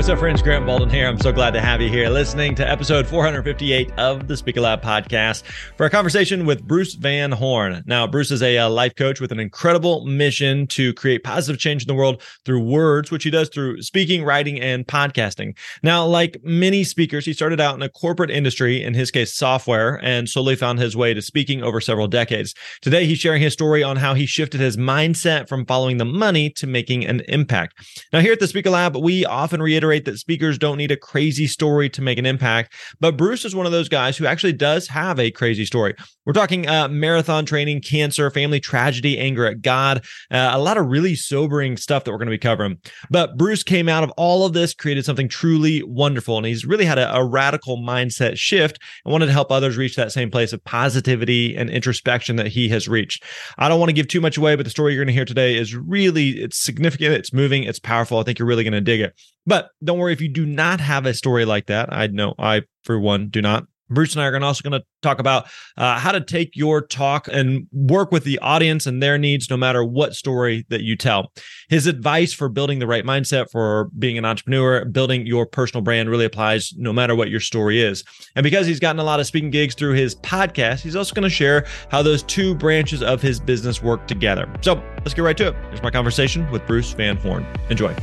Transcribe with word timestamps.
What's 0.00 0.08
up, 0.08 0.18
friends? 0.18 0.40
Grant 0.40 0.64
Baldwin 0.64 0.88
here. 0.88 1.06
I'm 1.06 1.20
so 1.20 1.30
glad 1.30 1.50
to 1.50 1.60
have 1.60 1.82
you 1.82 1.90
here 1.90 2.08
listening 2.08 2.54
to 2.54 2.66
episode 2.66 3.06
458 3.06 3.92
of 3.98 4.28
the 4.28 4.34
Speaker 4.34 4.62
Lab 4.62 4.80
podcast 4.80 5.42
for 5.76 5.84
a 5.84 5.90
conversation 5.90 6.46
with 6.46 6.66
Bruce 6.66 6.94
Van 6.94 7.30
Horn. 7.30 7.82
Now, 7.84 8.06
Bruce 8.06 8.30
is 8.30 8.40
a, 8.40 8.56
a, 8.56 8.64
uh, 8.64 8.70
life 8.70 8.96
coach 8.96 9.20
with 9.20 9.30
an 9.30 9.38
incredible 9.38 10.06
mission 10.06 10.66
to 10.68 10.94
create 10.94 11.22
positive 11.22 11.60
change 11.60 11.82
in 11.82 11.86
the 11.86 11.94
world 11.94 12.22
through 12.46 12.64
words, 12.64 13.10
which 13.10 13.24
he 13.24 13.30
does 13.30 13.50
through 13.50 13.82
speaking, 13.82 14.24
writing, 14.24 14.58
and 14.58 14.86
podcasting. 14.86 15.54
Now, 15.82 16.06
like 16.06 16.42
many 16.42 16.82
speakers, 16.82 17.26
he 17.26 17.34
started 17.34 17.60
out 17.60 17.74
in 17.74 17.82
a 17.82 17.90
corporate 17.90 18.30
industry, 18.30 18.82
in 18.82 18.94
his 18.94 19.10
case, 19.10 19.34
software, 19.34 20.02
and 20.02 20.30
slowly 20.30 20.56
found 20.56 20.78
his 20.78 20.96
way 20.96 21.12
to 21.12 21.20
speaking 21.20 21.62
over 21.62 21.78
several 21.78 22.08
decades. 22.08 22.54
Today, 22.80 23.04
he's 23.04 23.18
sharing 23.18 23.42
his 23.42 23.52
story 23.52 23.82
on 23.82 23.98
how 23.98 24.14
he 24.14 24.24
shifted 24.24 24.62
his 24.62 24.78
mindset 24.78 25.46
from 25.46 25.66
following 25.66 25.98
the 25.98 26.06
money 26.06 26.48
to 26.52 26.66
making 26.66 27.04
an 27.04 27.20
impact. 27.28 27.74
Now, 28.14 28.20
here 28.20 28.32
at 28.32 28.40
the 28.40 28.48
Speaker 28.48 28.70
Lab, 28.70 28.96
we 28.96 29.26
often 29.26 29.60
reiterate 29.60 29.89
reiterate 29.90 30.04
that 30.06 30.18
speakers 30.18 30.58
don't 30.58 30.78
need 30.78 30.90
a 30.90 30.96
crazy 30.96 31.46
story 31.46 31.88
to 31.90 32.02
make 32.02 32.18
an 32.18 32.26
impact, 32.26 32.74
but 33.00 33.16
Bruce 33.16 33.44
is 33.44 33.54
one 33.54 33.66
of 33.66 33.72
those 33.72 33.88
guys 33.88 34.16
who 34.16 34.26
actually 34.26 34.52
does 34.52 34.86
have 34.88 35.18
a 35.18 35.30
crazy 35.30 35.64
story. 35.64 35.94
We're 36.26 36.32
talking 36.32 36.68
uh, 36.68 36.88
marathon 36.88 37.44
training, 37.44 37.82
cancer, 37.82 38.30
family 38.30 38.60
tragedy, 38.60 39.18
anger 39.18 39.46
at 39.46 39.62
God, 39.62 40.04
uh, 40.30 40.50
a 40.52 40.58
lot 40.58 40.76
of 40.76 40.86
really 40.86 41.16
sobering 41.16 41.76
stuff 41.76 42.04
that 42.04 42.12
we're 42.12 42.18
going 42.18 42.26
to 42.26 42.30
be 42.30 42.38
covering. 42.38 42.78
But 43.10 43.36
Bruce 43.36 43.62
came 43.62 43.88
out 43.88 44.04
of 44.04 44.10
all 44.16 44.46
of 44.46 44.52
this, 44.52 44.74
created 44.74 45.04
something 45.04 45.28
truly 45.28 45.82
wonderful, 45.82 46.36
and 46.36 46.46
he's 46.46 46.64
really 46.64 46.84
had 46.84 46.98
a, 46.98 47.14
a 47.14 47.24
radical 47.24 47.78
mindset 47.78 48.38
shift 48.38 48.78
and 49.04 49.12
wanted 49.12 49.26
to 49.26 49.32
help 49.32 49.50
others 49.50 49.76
reach 49.76 49.96
that 49.96 50.12
same 50.12 50.30
place 50.30 50.52
of 50.52 50.62
positivity 50.64 51.56
and 51.56 51.68
introspection 51.70 52.36
that 52.36 52.48
he 52.48 52.68
has 52.68 52.86
reached. 52.86 53.24
I 53.58 53.68
don't 53.68 53.80
want 53.80 53.88
to 53.88 53.94
give 53.94 54.08
too 54.08 54.20
much 54.20 54.36
away, 54.36 54.54
but 54.54 54.64
the 54.64 54.70
story 54.70 54.92
you're 54.94 55.04
going 55.04 55.12
to 55.12 55.18
hear 55.18 55.24
today 55.24 55.56
is 55.56 55.74
really 55.74 56.30
it's 56.30 56.58
significant, 56.58 57.14
it's 57.14 57.32
moving, 57.32 57.64
it's 57.64 57.80
powerful. 57.80 58.18
I 58.18 58.22
think 58.22 58.38
you're 58.38 58.48
really 58.48 58.64
going 58.64 58.72
to 58.72 58.80
dig 58.80 59.00
it. 59.00 59.14
But 59.50 59.70
don't 59.82 59.98
worry 59.98 60.12
if 60.12 60.20
you 60.20 60.28
do 60.28 60.46
not 60.46 60.78
have 60.78 61.06
a 61.06 61.12
story 61.12 61.44
like 61.44 61.66
that. 61.66 61.92
I 61.92 62.06
know 62.06 62.36
I, 62.38 62.62
for 62.84 63.00
one, 63.00 63.30
do 63.30 63.42
not. 63.42 63.64
Bruce 63.88 64.14
and 64.14 64.22
I 64.22 64.28
are 64.28 64.44
also 64.44 64.62
going 64.62 64.80
to 64.80 64.86
talk 65.02 65.18
about 65.18 65.48
uh, 65.76 65.98
how 65.98 66.12
to 66.12 66.20
take 66.20 66.54
your 66.54 66.80
talk 66.80 67.26
and 67.26 67.66
work 67.72 68.12
with 68.12 68.22
the 68.22 68.38
audience 68.38 68.86
and 68.86 69.02
their 69.02 69.18
needs, 69.18 69.50
no 69.50 69.56
matter 69.56 69.82
what 69.82 70.14
story 70.14 70.64
that 70.68 70.82
you 70.82 70.94
tell. 70.94 71.32
His 71.68 71.88
advice 71.88 72.32
for 72.32 72.48
building 72.48 72.78
the 72.78 72.86
right 72.86 73.04
mindset 73.04 73.50
for 73.50 73.90
being 73.98 74.16
an 74.16 74.24
entrepreneur, 74.24 74.84
building 74.84 75.26
your 75.26 75.46
personal 75.46 75.82
brand 75.82 76.08
really 76.08 76.26
applies 76.26 76.72
no 76.76 76.92
matter 76.92 77.16
what 77.16 77.28
your 77.28 77.40
story 77.40 77.82
is. 77.82 78.04
And 78.36 78.44
because 78.44 78.68
he's 78.68 78.78
gotten 78.78 79.00
a 79.00 79.04
lot 79.04 79.18
of 79.18 79.26
speaking 79.26 79.50
gigs 79.50 79.74
through 79.74 79.94
his 79.94 80.14
podcast, 80.14 80.82
he's 80.82 80.94
also 80.94 81.12
going 81.12 81.24
to 81.24 81.28
share 81.28 81.66
how 81.90 82.02
those 82.04 82.22
two 82.22 82.54
branches 82.54 83.02
of 83.02 83.20
his 83.20 83.40
business 83.40 83.82
work 83.82 84.06
together. 84.06 84.48
So 84.60 84.80
let's 84.98 85.14
get 85.14 85.22
right 85.22 85.36
to 85.38 85.48
it. 85.48 85.56
Here's 85.70 85.82
my 85.82 85.90
conversation 85.90 86.48
with 86.52 86.64
Bruce 86.68 86.92
Van 86.92 87.16
Horn. 87.16 87.44
Enjoy. 87.68 87.96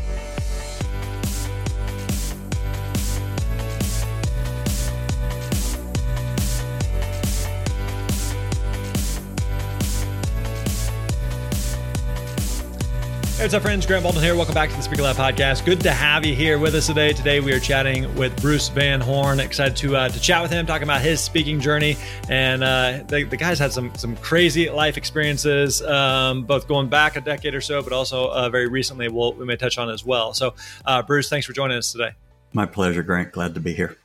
What's 13.48 13.56
up, 13.56 13.62
friends? 13.62 13.86
Grant 13.86 14.04
Baldwin 14.04 14.26
here. 14.26 14.36
Welcome 14.36 14.56
back 14.56 14.70
to 14.72 14.76
the 14.76 14.82
Speaker 14.82 15.04
Lab 15.04 15.16
podcast. 15.16 15.64
Good 15.64 15.80
to 15.80 15.92
have 15.92 16.26
you 16.26 16.36
here 16.36 16.60
with 16.60 16.76
us 16.76 16.88
today. 16.88 17.14
Today 17.14 17.40
we 17.40 17.54
are 17.54 17.62
chatting 17.62 18.14
with 18.16 18.36
Bruce 18.42 18.68
Van 18.68 19.00
Horn. 19.00 19.40
Excited 19.40 19.74
to 19.78 19.96
uh, 19.96 20.10
to 20.10 20.20
chat 20.20 20.42
with 20.42 20.52
him, 20.52 20.66
talking 20.66 20.84
about 20.84 21.00
his 21.00 21.22
speaking 21.22 21.62
journey. 21.62 21.96
And 22.28 22.62
uh, 22.62 23.06
the, 23.08 23.24
the 23.24 23.38
guy's 23.38 23.58
had 23.58 23.72
some 23.72 23.96
some 23.96 24.18
crazy 24.18 24.70
life 24.70 24.98
experiences, 24.98 25.82
um, 25.82 26.44
both 26.44 26.68
going 26.68 26.90
back 26.90 27.16
a 27.16 27.22
decade 27.22 27.56
or 27.56 27.62
so, 27.62 27.82
but 27.82 27.94
also 27.94 28.30
uh, 28.32 28.50
very 28.50 28.68
recently. 28.68 29.08
We'll, 29.08 29.32
we 29.32 29.46
may 29.46 29.56
touch 29.56 29.78
on 29.78 29.90
as 29.90 30.04
well. 30.04 30.34
So, 30.34 30.54
uh, 30.84 31.02
Bruce, 31.04 31.30
thanks 31.30 31.48
for 31.48 31.54
joining 31.54 31.78
us 31.78 31.94
today. 31.94 32.10
My 32.52 32.66
pleasure, 32.66 33.02
Grant. 33.02 33.32
Glad 33.32 33.54
to 33.54 33.62
be 33.62 33.72
here. 33.72 33.96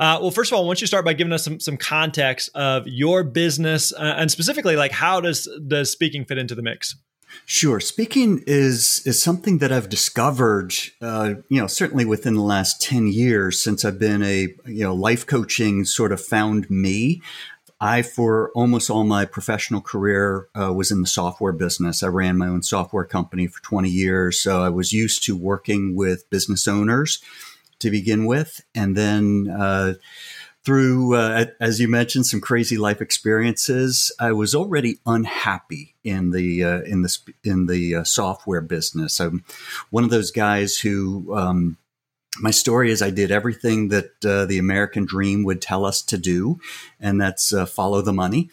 Uh, 0.00 0.18
well, 0.20 0.32
first 0.32 0.50
of 0.50 0.56
all, 0.56 0.64
why 0.64 0.70
don't 0.70 0.80
you 0.80 0.88
start 0.88 1.04
by 1.04 1.12
giving 1.12 1.32
us 1.32 1.44
some 1.44 1.60
some 1.60 1.76
context 1.76 2.50
of 2.56 2.88
your 2.88 3.22
business 3.22 3.92
uh, 3.92 4.16
and 4.18 4.32
specifically, 4.32 4.74
like 4.74 4.90
how 4.90 5.20
does 5.20 5.48
does 5.68 5.92
speaking 5.92 6.24
fit 6.24 6.38
into 6.38 6.56
the 6.56 6.62
mix? 6.62 6.96
Sure. 7.46 7.80
Speaking 7.80 8.42
is 8.46 9.02
is 9.04 9.22
something 9.22 9.58
that 9.58 9.72
I've 9.72 9.88
discovered, 9.88 10.74
uh, 11.00 11.34
you 11.48 11.60
know, 11.60 11.66
certainly 11.66 12.04
within 12.04 12.34
the 12.34 12.42
last 12.42 12.80
ten 12.80 13.06
years 13.08 13.62
since 13.62 13.84
I've 13.84 13.98
been 13.98 14.22
a 14.22 14.54
you 14.66 14.84
know 14.84 14.94
life 14.94 15.26
coaching 15.26 15.84
sort 15.84 16.12
of 16.12 16.20
found 16.20 16.70
me. 16.70 17.22
I, 17.82 18.02
for 18.02 18.50
almost 18.54 18.90
all 18.90 19.04
my 19.04 19.24
professional 19.24 19.80
career, 19.80 20.48
uh, 20.54 20.70
was 20.70 20.90
in 20.90 21.00
the 21.00 21.06
software 21.06 21.52
business. 21.52 22.02
I 22.02 22.08
ran 22.08 22.36
my 22.36 22.46
own 22.46 22.62
software 22.62 23.06
company 23.06 23.46
for 23.46 23.62
20 23.62 23.88
years. 23.88 24.38
So 24.38 24.62
I 24.62 24.68
was 24.68 24.92
used 24.92 25.24
to 25.24 25.34
working 25.34 25.96
with 25.96 26.28
business 26.28 26.68
owners 26.68 27.22
to 27.78 27.90
begin 27.90 28.26
with. 28.26 28.60
And 28.74 28.96
then, 28.96 29.48
uh, 29.48 29.94
through, 30.70 31.16
uh, 31.16 31.46
as 31.58 31.80
you 31.80 31.88
mentioned, 31.88 32.26
some 32.26 32.40
crazy 32.40 32.78
life 32.78 33.00
experiences. 33.00 34.12
I 34.20 34.30
was 34.30 34.54
already 34.54 35.00
unhappy 35.04 35.96
in 36.04 36.30
the 36.30 36.62
uh, 36.62 36.82
in 36.82 37.02
the 37.02 37.18
in 37.42 37.66
the 37.66 37.96
uh, 37.96 38.04
software 38.04 38.60
business. 38.60 39.18
I'm 39.18 39.42
one 39.90 40.04
of 40.04 40.10
those 40.10 40.30
guys 40.30 40.76
who. 40.76 41.36
Um, 41.36 41.76
my 42.38 42.52
story 42.52 42.92
is 42.92 43.02
I 43.02 43.10
did 43.10 43.32
everything 43.32 43.88
that 43.88 44.24
uh, 44.24 44.44
the 44.44 44.58
American 44.58 45.04
dream 45.04 45.42
would 45.42 45.60
tell 45.60 45.84
us 45.84 46.02
to 46.02 46.16
do, 46.16 46.60
and 47.00 47.20
that's 47.20 47.52
uh, 47.52 47.66
follow 47.66 48.00
the 48.00 48.12
money. 48.12 48.48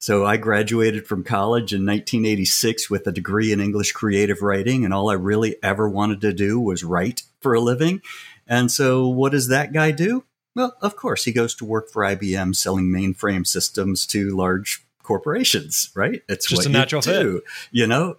So 0.00 0.26
I 0.26 0.38
graduated 0.38 1.06
from 1.06 1.22
college 1.22 1.72
in 1.72 1.86
1986 1.86 2.90
with 2.90 3.06
a 3.06 3.12
degree 3.12 3.52
in 3.52 3.60
English 3.60 3.92
creative 3.92 4.42
writing, 4.42 4.84
and 4.84 4.92
all 4.92 5.08
I 5.08 5.14
really 5.14 5.54
ever 5.62 5.88
wanted 5.88 6.20
to 6.22 6.32
do 6.32 6.58
was 6.58 6.82
write 6.82 7.22
for 7.40 7.54
a 7.54 7.60
living. 7.60 8.02
And 8.48 8.72
so, 8.72 9.06
what 9.06 9.30
does 9.30 9.46
that 9.46 9.72
guy 9.72 9.92
do? 9.92 10.24
Well, 10.54 10.76
of 10.80 10.96
course, 10.96 11.24
he 11.24 11.32
goes 11.32 11.54
to 11.56 11.64
work 11.64 11.90
for 11.90 12.02
IBM 12.02 12.56
selling 12.56 12.86
mainframe 12.86 13.46
systems 13.46 14.06
to 14.06 14.36
large 14.36 14.84
corporations, 15.02 15.90
right? 15.94 16.22
It's 16.28 16.48
just 16.48 16.66
a 16.66 16.68
natural 16.68 17.02
do, 17.02 17.40
fit, 17.40 17.44
you 17.70 17.86
know? 17.86 18.16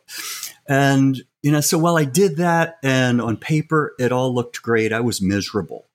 And, 0.67 1.21
you 1.41 1.51
know, 1.51 1.61
so 1.61 1.77
while 1.77 1.97
I 1.97 2.05
did 2.05 2.37
that 2.37 2.77
and 2.83 3.21
on 3.21 3.37
paper 3.37 3.93
it 3.99 4.11
all 4.11 4.33
looked 4.33 4.61
great, 4.61 4.93
I 4.93 4.99
was 5.01 5.21
miserable. 5.21 5.87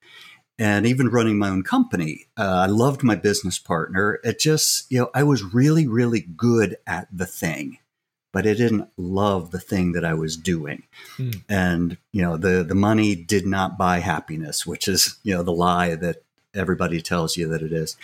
And 0.59 0.87
even 0.87 1.09
running 1.09 1.37
my 1.37 1.49
own 1.49 1.61
company, 1.61 2.25
uh, 2.35 2.63
I 2.63 2.65
loved 2.65 3.03
my 3.03 3.15
business 3.15 3.59
partner. 3.59 4.19
It 4.23 4.39
just, 4.39 4.91
you 4.91 4.99
know, 4.99 5.11
I 5.13 5.21
was 5.21 5.43
really, 5.43 5.87
really 5.87 6.21
good 6.21 6.77
at 6.87 7.07
the 7.11 7.27
thing 7.27 7.77
but 8.33 8.45
I 8.45 8.53
didn't 8.53 8.89
love 8.97 9.49
the 9.49 9.59
thing 9.59 9.93
that 9.93 10.05
I 10.05 10.13
was 10.13 10.37
doing. 10.37 10.83
Hmm. 11.15 11.31
And, 11.49 11.97
you 12.11 12.21
know, 12.21 12.37
the, 12.37 12.63
the 12.63 12.75
money 12.75 13.15
did 13.15 13.47
not 13.47 13.79
buy 13.79 13.97
happiness, 13.97 14.63
which 14.63 14.87
is, 14.87 15.17
you 15.23 15.33
know, 15.33 15.41
the 15.41 15.51
lie 15.51 15.95
that 15.95 16.17
everybody 16.57 17.01
tells 17.01 17.37
you 17.37 17.47
that 17.49 17.61
it 17.61 17.71
is. 17.71 17.97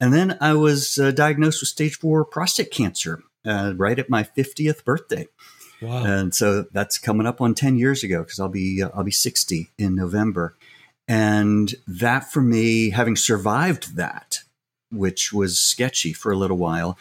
And 0.00 0.12
then 0.12 0.36
I 0.40 0.52
was 0.52 0.98
uh, 0.98 1.10
diagnosed 1.10 1.62
with 1.62 1.68
stage 1.68 1.98
four 1.98 2.24
prostate 2.24 2.70
cancer 2.70 3.22
uh, 3.44 3.72
right 3.76 3.98
at 3.98 4.10
my 4.10 4.24
50th 4.24 4.84
birthday. 4.84 5.28
Wow. 5.80 6.04
And 6.04 6.34
so 6.34 6.66
that's 6.72 6.98
coming 6.98 7.26
up 7.26 7.40
on 7.40 7.54
10 7.54 7.76
years 7.78 8.02
ago 8.02 8.22
because 8.22 8.40
I'll 8.40 8.48
be 8.48 8.82
uh, 8.82 8.90
I'll 8.94 9.04
be 9.04 9.10
60 9.10 9.70
in 9.78 9.94
November. 9.94 10.54
And 11.08 11.74
that 11.86 12.32
for 12.32 12.42
me, 12.42 12.90
having 12.90 13.16
survived 13.16 13.96
that, 13.96 14.40
which 14.90 15.32
was 15.32 15.58
sketchy 15.58 16.12
for 16.12 16.32
a 16.32 16.36
little 16.36 16.56
while, 16.56 16.98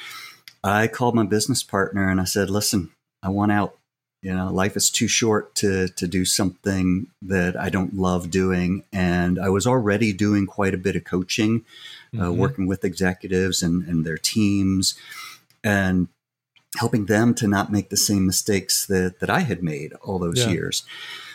I 0.64 0.88
called 0.88 1.16
my 1.16 1.26
business 1.26 1.64
partner 1.64 2.10
and 2.10 2.22
I 2.22 2.26
said, 2.26 2.50
"Listen, 2.50 2.92
I 3.24 3.30
want 3.30 3.52
out 3.52 3.78
You 4.26 4.34
know, 4.34 4.52
life 4.52 4.76
is 4.76 4.90
too 4.90 5.08
short 5.08 5.54
to 5.58 5.88
to 5.88 6.08
do 6.08 6.26
something 6.26 7.06
that 7.22 7.56
I 7.56 7.70
don't 7.70 7.94
love 7.94 8.32
doing. 8.32 8.84
And 8.92 9.38
I 9.38 9.50
was 9.50 9.68
already 9.68 10.14
doing 10.14 10.48
quite 10.48 10.74
a 10.74 10.80
bit 10.80 10.96
of 10.96 11.04
coaching, 11.04 11.64
uh, 12.12 12.18
mm-hmm. 12.18 12.26
uh, 12.26 12.32
working 12.32 12.66
with 12.66 12.84
executives 12.84 13.62
and, 13.62 13.88
and 13.88 14.04
their 14.04 14.18
teams, 14.18 14.96
and 15.64 16.08
helping 16.78 17.06
them 17.06 17.34
to 17.36 17.48
not 17.48 17.72
make 17.72 17.90
the 17.90 17.98
same 17.98 18.26
mistakes 18.26 18.86
that 18.88 19.20
that 19.20 19.30
I 19.30 19.42
had 19.42 19.64
made 19.64 19.94
all 20.02 20.20
those 20.20 20.46
yeah. 20.46 20.50
years. 20.50 20.84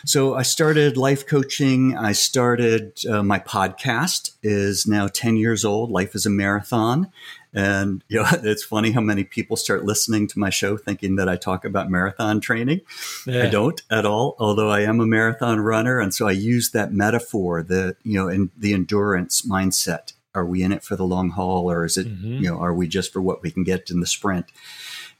So 0.05 0.33
I 0.33 0.41
started 0.41 0.97
life 0.97 1.27
coaching. 1.27 1.95
I 1.95 2.11
started 2.13 2.99
uh, 3.05 3.21
my 3.21 3.39
podcast 3.39 4.31
is 4.41 4.87
now 4.87 5.07
10 5.07 5.37
years 5.37 5.63
old. 5.63 5.91
Life 5.91 6.15
is 6.15 6.25
a 6.25 6.29
marathon. 6.29 7.11
And 7.53 8.03
you 8.07 8.21
know, 8.21 8.27
it's 8.43 8.63
funny 8.63 8.91
how 8.91 9.01
many 9.01 9.23
people 9.23 9.57
start 9.57 9.85
listening 9.85 10.27
to 10.27 10.39
my 10.39 10.49
show 10.49 10.77
thinking 10.77 11.17
that 11.17 11.29
I 11.29 11.35
talk 11.35 11.65
about 11.65 11.89
marathon 11.89 12.39
training. 12.39 12.81
Yeah. 13.27 13.43
I 13.43 13.49
don't 13.49 13.81
at 13.91 14.05
all, 14.05 14.35
although 14.39 14.69
I 14.69 14.81
am 14.81 14.99
a 14.99 15.05
marathon 15.05 15.59
runner. 15.59 15.99
And 15.99 16.13
so 16.13 16.27
I 16.27 16.31
use 16.31 16.71
that 16.71 16.93
metaphor, 16.93 17.61
the, 17.61 17.95
you 18.03 18.17
know, 18.17 18.27
in 18.27 18.51
the 18.57 18.73
endurance 18.73 19.43
mindset. 19.43 20.13
Are 20.33 20.45
we 20.45 20.63
in 20.63 20.71
it 20.71 20.81
for 20.81 20.95
the 20.95 21.03
long 21.03 21.31
haul 21.31 21.69
or 21.69 21.83
is 21.83 21.97
it, 21.97 22.07
mm-hmm. 22.07 22.41
you 22.41 22.49
know, 22.49 22.57
are 22.57 22.73
we 22.73 22.87
just 22.87 23.11
for 23.11 23.21
what 23.21 23.43
we 23.43 23.51
can 23.51 23.65
get 23.65 23.89
in 23.89 23.99
the 23.99 24.07
sprint? 24.07 24.45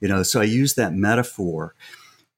You 0.01 0.09
know, 0.09 0.23
so 0.23 0.41
I 0.41 0.45
use 0.45 0.73
that 0.75 0.93
metaphor. 0.93 1.75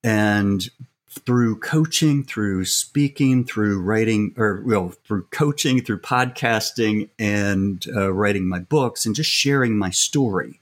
And 0.04 0.70
through 1.10 1.60
coaching, 1.60 2.24
through 2.24 2.66
speaking, 2.66 3.46
through 3.46 3.82
writing, 3.82 4.34
or 4.38 4.64
well, 4.66 4.94
through 5.06 5.28
coaching, 5.32 5.82
through 5.82 6.00
podcasting, 6.00 7.10
and 7.20 7.86
uh, 7.96 8.12
writing 8.14 8.48
my 8.48 8.60
books, 8.60 9.06
and 9.06 9.16
just 9.16 9.30
sharing 9.30 9.78
my 9.78 9.90
story, 9.90 10.60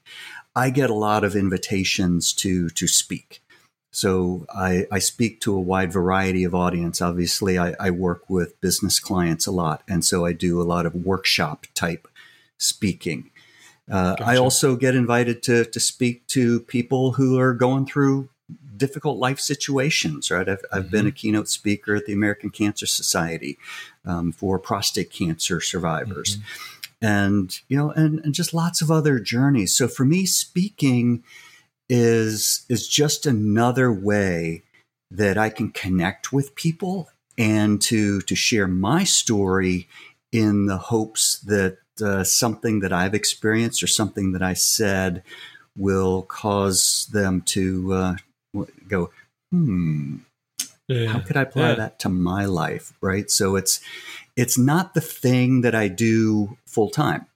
I 0.56 0.70
get 0.70 0.90
a 0.90 0.96
lot 0.96 1.24
of 1.24 1.36
invitations 1.36 2.34
to 2.34 2.70
to 2.70 2.88
speak. 2.88 3.42
So 3.94 4.46
I, 4.54 4.88
I 4.90 5.00
speak 5.00 5.42
to 5.42 5.54
a 5.54 5.60
wide 5.60 5.92
variety 5.92 6.46
of 6.46 6.56
audience. 6.56 7.02
Obviously, 7.02 7.58
I, 7.58 7.76
I 7.78 7.90
work 7.90 8.30
with 8.30 8.60
business 8.62 9.00
clients 9.00 9.48
a 9.48 9.52
lot, 9.52 9.84
and 9.88 10.06
so 10.06 10.26
I 10.26 10.34
do 10.34 10.62
a 10.62 10.64
lot 10.64 10.86
of 10.86 10.96
workshop 10.96 11.66
type 11.74 12.08
speaking. 12.58 13.32
Uh, 13.90 14.16
gotcha. 14.16 14.24
I 14.26 14.38
also 14.38 14.76
get 14.76 14.96
invited 14.96 15.44
to 15.44 15.66
to 15.66 15.80
speak 15.80 16.28
to 16.28 16.62
people 16.62 17.14
who 17.14 17.40
are 17.40 17.54
going 17.54 17.86
through 17.86 18.30
difficult 18.78 19.20
life 19.20 19.40
situations, 19.40 20.32
right? 20.32 20.50
I've, 20.50 20.66
I've 20.72 20.84
mm-hmm. 20.84 20.92
been 20.92 21.06
a 21.06 21.10
mm-hmm. 21.10 21.16
keynote 21.16 21.50
speaker 21.50 21.96
at 21.96 22.06
the 22.06 22.14
American 22.14 22.50
Cancer 22.50 22.88
Society 22.88 23.58
um, 24.06 24.32
for 24.32 24.58
prostate 24.60 25.12
cancer 25.12 25.62
survivors. 25.62 26.38
Mm-hmm. 26.38 26.46
And, 27.04 27.60
you 27.68 27.78
know, 27.78 27.92
and, 27.92 28.20
and 28.20 28.34
just 28.34 28.54
lots 28.54 28.82
of 28.82 28.92
other 28.92 29.20
journeys. 29.20 29.76
So 29.76 29.88
for 29.88 30.06
me, 30.06 30.26
speaking 30.26 31.24
is 31.90 32.66
is 32.70 32.88
just 32.88 33.26
another 33.26 33.92
way 33.92 34.64
that 35.10 35.38
I 35.38 35.50
can 35.50 35.72
connect 35.72 36.32
with 36.32 36.56
people 36.56 37.10
and 37.38 37.82
to 37.84 38.22
to 38.22 38.36
share 38.36 38.68
my 38.68 39.04
story 39.04 39.88
in 40.32 40.68
the 40.68 40.78
hopes 40.78 41.40
that 41.40 41.80
uh, 42.02 42.24
something 42.24 42.80
that 42.82 42.94
I've 42.94 43.14
experienced 43.14 43.84
or 43.84 43.88
something 43.88 44.32
that 44.34 44.42
I 44.42 44.54
said 44.54 45.24
will 45.78 46.24
cause 46.24 47.10
them 47.12 47.42
to 47.42 47.94
uh, 47.94 48.16
go, 48.88 49.12
hmm, 49.52 50.18
yeah, 50.88 51.08
how 51.08 51.20
could 51.20 51.38
I 51.38 51.44
apply 51.44 51.70
yeah. 51.70 51.76
that 51.76 52.00
to 52.00 52.10
my 52.10 52.46
life? 52.46 52.94
Right. 53.02 53.30
So 53.30 53.56
it's 53.56 53.80
it's 54.36 54.58
not 54.58 54.94
the 54.94 55.02
thing 55.02 55.62
that 55.62 55.76
I 55.76 55.88
do 55.88 56.58
full 56.66 56.90
time, 56.90 57.28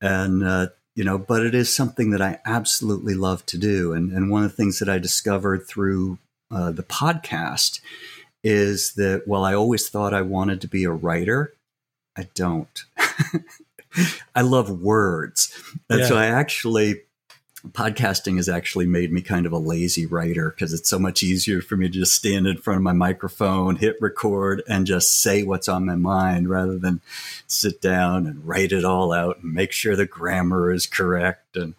and 0.00 0.44
uh, 0.44 0.68
you 0.94 1.04
know, 1.04 1.18
but 1.18 1.44
it 1.44 1.54
is 1.54 1.74
something 1.74 2.10
that 2.10 2.22
I 2.22 2.38
absolutely 2.44 3.14
love 3.14 3.44
to 3.46 3.58
do. 3.58 3.92
And 3.92 4.12
and 4.12 4.30
one 4.30 4.44
of 4.44 4.50
the 4.50 4.56
things 4.56 4.78
that 4.78 4.88
I 4.88 4.98
discovered 4.98 5.66
through 5.66 6.18
uh, 6.50 6.70
the 6.70 6.84
podcast 6.84 7.80
is 8.44 8.92
that 8.94 9.22
while 9.26 9.42
I 9.42 9.54
always 9.54 9.88
thought 9.88 10.14
I 10.14 10.22
wanted 10.22 10.60
to 10.60 10.68
be 10.68 10.84
a 10.84 10.90
writer, 10.90 11.54
I 12.16 12.28
don't. 12.34 12.84
I 14.34 14.42
love 14.42 14.70
words. 14.70 15.52
And 15.88 16.00
yeah. 16.00 16.06
so 16.06 16.16
I 16.16 16.26
actually 16.26 17.02
podcasting 17.72 18.36
has 18.36 18.48
actually 18.48 18.86
made 18.86 19.12
me 19.12 19.20
kind 19.20 19.46
of 19.46 19.52
a 19.52 19.58
lazy 19.58 20.06
writer 20.06 20.50
because 20.50 20.72
it's 20.72 20.88
so 20.88 20.98
much 20.98 21.22
easier 21.22 21.60
for 21.60 21.76
me 21.76 21.88
to 21.88 21.92
just 21.92 22.14
stand 22.14 22.46
in 22.46 22.56
front 22.56 22.76
of 22.76 22.82
my 22.82 22.92
microphone, 22.92 23.76
hit 23.76 23.96
record, 24.00 24.62
and 24.68 24.86
just 24.86 25.20
say 25.20 25.42
what's 25.42 25.68
on 25.68 25.84
my 25.84 25.96
mind 25.96 26.48
rather 26.48 26.78
than 26.78 27.00
sit 27.46 27.80
down 27.80 28.26
and 28.26 28.46
write 28.46 28.72
it 28.72 28.84
all 28.84 29.12
out 29.12 29.38
and 29.42 29.52
make 29.52 29.72
sure 29.72 29.96
the 29.96 30.06
grammar 30.06 30.70
is 30.70 30.86
correct 30.86 31.56
and 31.56 31.74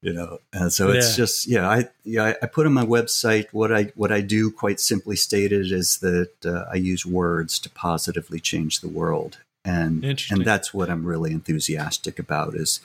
you 0.00 0.12
know 0.12 0.38
and 0.52 0.72
so 0.72 0.90
it's 0.90 1.10
yeah. 1.10 1.16
just 1.16 1.46
yeah 1.46 1.68
i 1.68 1.88
yeah 2.04 2.34
i 2.42 2.46
put 2.46 2.66
on 2.66 2.72
my 2.72 2.84
website 2.84 3.46
what 3.52 3.72
i 3.72 3.84
what 3.94 4.10
i 4.10 4.20
do 4.20 4.50
quite 4.50 4.80
simply 4.80 5.14
stated 5.14 5.70
is 5.70 5.98
that 5.98 6.32
uh, 6.44 6.64
i 6.72 6.74
use 6.74 7.06
words 7.06 7.60
to 7.60 7.70
positively 7.70 8.40
change 8.40 8.80
the 8.80 8.88
world 8.88 9.38
and 9.64 10.04
and 10.30 10.44
that's 10.44 10.74
what 10.74 10.90
i'm 10.90 11.04
really 11.04 11.32
enthusiastic 11.32 12.18
about 12.18 12.54
is 12.54 12.80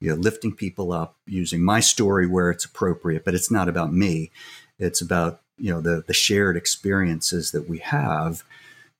you 0.00 0.10
know, 0.10 0.16
lifting 0.16 0.52
people 0.54 0.92
up 0.92 1.16
using 1.26 1.62
my 1.62 1.80
story 1.80 2.26
where 2.26 2.50
it's 2.50 2.64
appropriate, 2.64 3.24
but 3.24 3.34
it's 3.34 3.50
not 3.50 3.68
about 3.68 3.92
me. 3.92 4.30
It's 4.78 5.00
about, 5.00 5.40
you 5.56 5.72
know, 5.72 5.80
the, 5.80 6.04
the 6.06 6.14
shared 6.14 6.56
experiences 6.56 7.50
that 7.50 7.68
we 7.68 7.78
have 7.78 8.44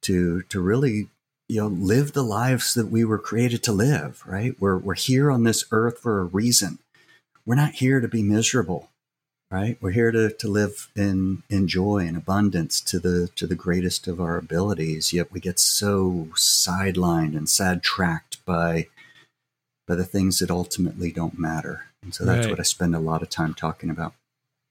to, 0.03 0.43
to 0.43 0.61
really, 0.61 1.09
you 1.49 1.61
know, 1.61 1.69
live 1.69 2.13
the 2.13 2.25
lives 2.25 2.75
that 2.75 2.89
we 2.89 3.05
were 3.05 3.19
created 3.19 3.63
to 3.65 3.73
live, 3.73 4.23
right? 4.27 4.55
We're, 4.59 4.77
we're 4.77 4.95
here 4.95 5.31
on 5.31 5.45
this 5.45 5.65
earth 5.71 5.99
for 5.99 6.21
a 6.21 6.25
reason. 6.25 6.79
We're 7.47 7.55
not 7.55 7.75
here 7.75 8.01
to 8.01 8.09
be 8.09 8.23
miserable, 8.23 8.91
right? 9.51 9.79
We're 9.81 9.93
here 9.93 10.11
to, 10.11 10.31
to 10.31 10.49
live 10.49 10.89
in, 10.95 11.43
in 11.49 11.69
joy 11.69 12.07
and 12.07 12.17
abundance 12.17 12.81
to 12.83 12.99
the, 12.99 13.29
to 13.37 13.47
the 13.47 13.55
greatest 13.55 14.07
of 14.07 14.21
our 14.21 14.37
abilities. 14.37 15.13
Yet 15.13 15.33
we 15.33 15.41
get 15.41 15.59
so 15.59 16.29
sidelined 16.35 17.37
and 17.37 17.49
sidetracked 17.49 18.45
by, 18.45 18.89
by 19.87 19.95
the 19.95 20.05
things 20.05 20.39
that 20.41 20.51
ultimately 20.51 21.11
don't 21.11 21.39
matter. 21.39 21.87
And 22.03 22.15
so 22.15 22.25
that's 22.25 22.47
right. 22.47 22.51
what 22.51 22.61
I 22.61 22.65
spend 22.65 22.95
a 22.95 23.01
lot 23.01 23.23
of 23.23 23.31
time 23.31 23.55
talking 23.55 23.91
about. 23.91 24.15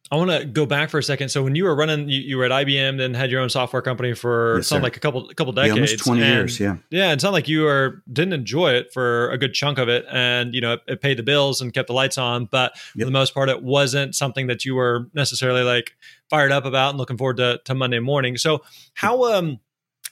I 0.10 0.16
want 0.16 0.32
to 0.32 0.46
go 0.46 0.66
back 0.66 0.90
for 0.90 0.98
a 0.98 1.04
second. 1.04 1.30
So 1.30 1.44
when 1.44 1.56
you 1.56 1.66
were 1.66 1.76
running, 1.76 2.08
you, 2.08 2.20
you 2.22 2.38
were 2.38 2.46
at 2.46 2.52
IBM, 2.52 2.98
then 2.98 3.14
had 3.14 3.30
your 3.30 3.42
own 3.42 3.50
software 3.50 3.82
company 3.82 4.14
for 4.14 4.58
yes, 4.58 4.72
like 4.72 4.96
a 4.96 5.00
couple 5.02 5.30
a 5.30 5.34
couple 5.34 5.52
decades, 5.52 5.76
yeah, 5.76 5.82
almost 5.82 6.00
twenty 6.00 6.26
years. 6.26 6.60
Yeah, 6.60 6.78
yeah. 6.90 7.12
It 7.12 7.20
sounded 7.20 7.34
like 7.34 7.50
you 7.50 7.64
were 7.64 8.04
didn't 8.12 8.34
enjoy 8.34 8.72
it 8.72 8.94
for 8.94 9.30
a 9.32 9.38
good 9.38 9.54
chunk 9.54 9.78
of 9.78 9.90
it, 9.90 10.06
and 10.10 10.54
you 10.56 10.62
know 10.62 10.74
it, 10.74 10.82
it 10.88 11.02
paid 11.02 11.18
the 11.18 11.24
bills 11.24 11.60
and 11.60 11.74
kept 11.74 11.88
the 11.88 11.94
lights 11.94 12.18
on. 12.18 12.46
But 12.46 12.74
yep. 12.96 13.02
for 13.02 13.06
the 13.06 13.12
most 13.12 13.34
part, 13.34 13.50
it 13.50 13.64
wasn't 13.64 14.16
something 14.16 14.48
that 14.48 14.64
you 14.64 14.76
were 14.76 15.10
necessarily 15.14 15.64
like 15.64 15.98
fired 16.30 16.52
up 16.52 16.66
about 16.66 16.90
and 16.90 16.98
looking 16.98 17.18
forward 17.18 17.38
to, 17.38 17.60
to 17.66 17.76
Monday 17.76 18.00
morning. 18.00 18.38
So 18.38 18.62
how 18.94 19.34
um 19.34 19.60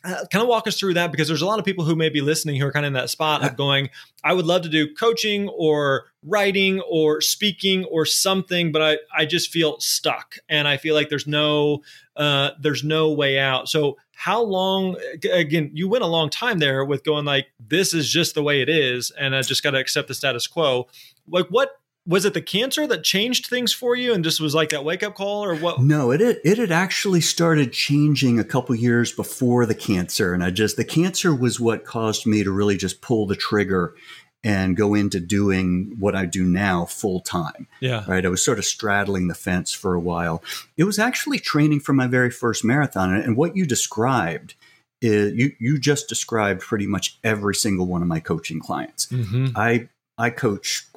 uh, 0.05 0.25
kind 0.31 0.43
of 0.43 0.47
walk 0.47 0.67
us 0.67 0.79
through 0.79 0.93
that 0.93 1.11
because 1.11 1.27
there's 1.27 1.41
a 1.41 1.45
lot 1.45 1.57
of 1.57 1.65
people 1.65 1.83
who 1.83 1.95
may 1.95 2.09
be 2.09 2.21
listening 2.21 2.59
who 2.59 2.67
are 2.67 2.71
kind 2.71 2.85
of 2.85 2.89
in 2.89 2.93
that 2.93 3.09
spot 3.09 3.43
of 3.43 3.57
going, 3.57 3.89
I 4.23 4.33
would 4.33 4.45
love 4.45 4.61
to 4.61 4.69
do 4.69 4.93
coaching 4.93 5.49
or 5.49 6.05
writing 6.23 6.79
or 6.81 7.21
speaking 7.21 7.85
or 7.85 8.05
something, 8.05 8.71
but 8.71 8.81
I, 8.81 8.97
I 9.15 9.25
just 9.25 9.51
feel 9.51 9.79
stuck 9.79 10.35
and 10.47 10.67
I 10.67 10.77
feel 10.77 10.93
like 10.93 11.09
there's 11.09 11.27
no 11.27 11.81
uh, 12.15 12.51
there's 12.61 12.83
no 12.83 13.11
way 13.11 13.39
out. 13.39 13.67
So 13.67 13.97
how 14.13 14.41
long 14.41 14.95
again 15.31 15.71
you 15.73 15.89
went 15.89 16.03
a 16.03 16.07
long 16.07 16.29
time 16.29 16.59
there 16.59 16.85
with 16.85 17.03
going 17.03 17.25
like 17.25 17.47
this 17.59 17.93
is 17.93 18.07
just 18.07 18.35
the 18.35 18.43
way 18.43 18.61
it 18.61 18.69
is 18.69 19.11
and 19.11 19.35
I 19.35 19.41
just 19.41 19.63
got 19.63 19.71
to 19.71 19.79
accept 19.79 20.07
the 20.07 20.13
status 20.13 20.47
quo. 20.47 20.87
Like 21.27 21.47
what 21.47 21.71
was 22.07 22.25
it 22.25 22.33
the 22.33 22.41
cancer 22.41 22.85
that 22.87 23.03
changed 23.03 23.47
things 23.47 23.73
for 23.73 23.95
you 23.95 24.13
and 24.13 24.23
just 24.23 24.39
was 24.39 24.53
like 24.53 24.69
that 24.69 24.85
wake 24.85 25.03
up 25.03 25.15
call 25.15 25.43
or 25.43 25.55
what? 25.55 25.81
No 25.81 26.11
it 26.11 26.21
had, 26.21 26.37
it 26.43 26.57
had 26.57 26.71
actually 26.71 27.21
started 27.21 27.73
changing 27.73 28.39
a 28.39 28.43
couple 28.43 28.75
years 28.75 29.11
before 29.11 29.65
the 29.65 29.75
cancer. 29.75 30.33
And 30.33 30.43
i 30.43 30.51
just 30.51 30.77
the 30.77 30.85
cancer 30.85 31.33
was 31.33 31.59
what 31.59 31.85
caused 31.85 32.25
me 32.25 32.43
to 32.43 32.51
really 32.51 32.77
just 32.77 33.01
pull 33.01 33.25
the 33.25 33.35
trigger 33.35 33.95
and 34.43 34.77
go 34.77 34.93
into 34.93 35.19
doing 35.19 35.95
what 35.97 36.15
i 36.15 36.25
do 36.25 36.45
now 36.45 36.85
full 36.85 37.21
time 37.21 37.67
yeah. 37.79 38.03
Right? 38.07 38.25
I 38.25 38.29
was 38.29 38.43
sort 38.43 38.59
of 38.59 38.65
straddling 38.65 39.27
the 39.27 39.35
fence 39.35 39.71
for 39.71 39.93
a 39.93 39.99
while. 39.99 40.43
It 40.77 40.85
was 40.85 40.97
actually 40.97 41.39
training 41.39 41.81
for 41.81 41.93
my 41.93 42.07
very 42.07 42.31
first 42.31 42.63
marathon. 42.63 43.13
And 43.13 43.37
what 43.37 43.55
you 43.55 43.65
described 43.65 44.55
is 45.01 45.33
you 45.33 45.51
you 45.59 45.79
just 45.79 46.07
described 46.07 46.61
pretty 46.61 46.87
much 46.87 47.17
every 47.23 47.55
single 47.55 47.85
one 47.85 48.01
of 48.01 48.07
my 48.07 48.19
coaching 48.19 48.59
clients. 48.59 49.07
Mm-hmm. 49.07 49.49
i 49.55 49.89
I 50.17 50.29
coach 50.29 50.87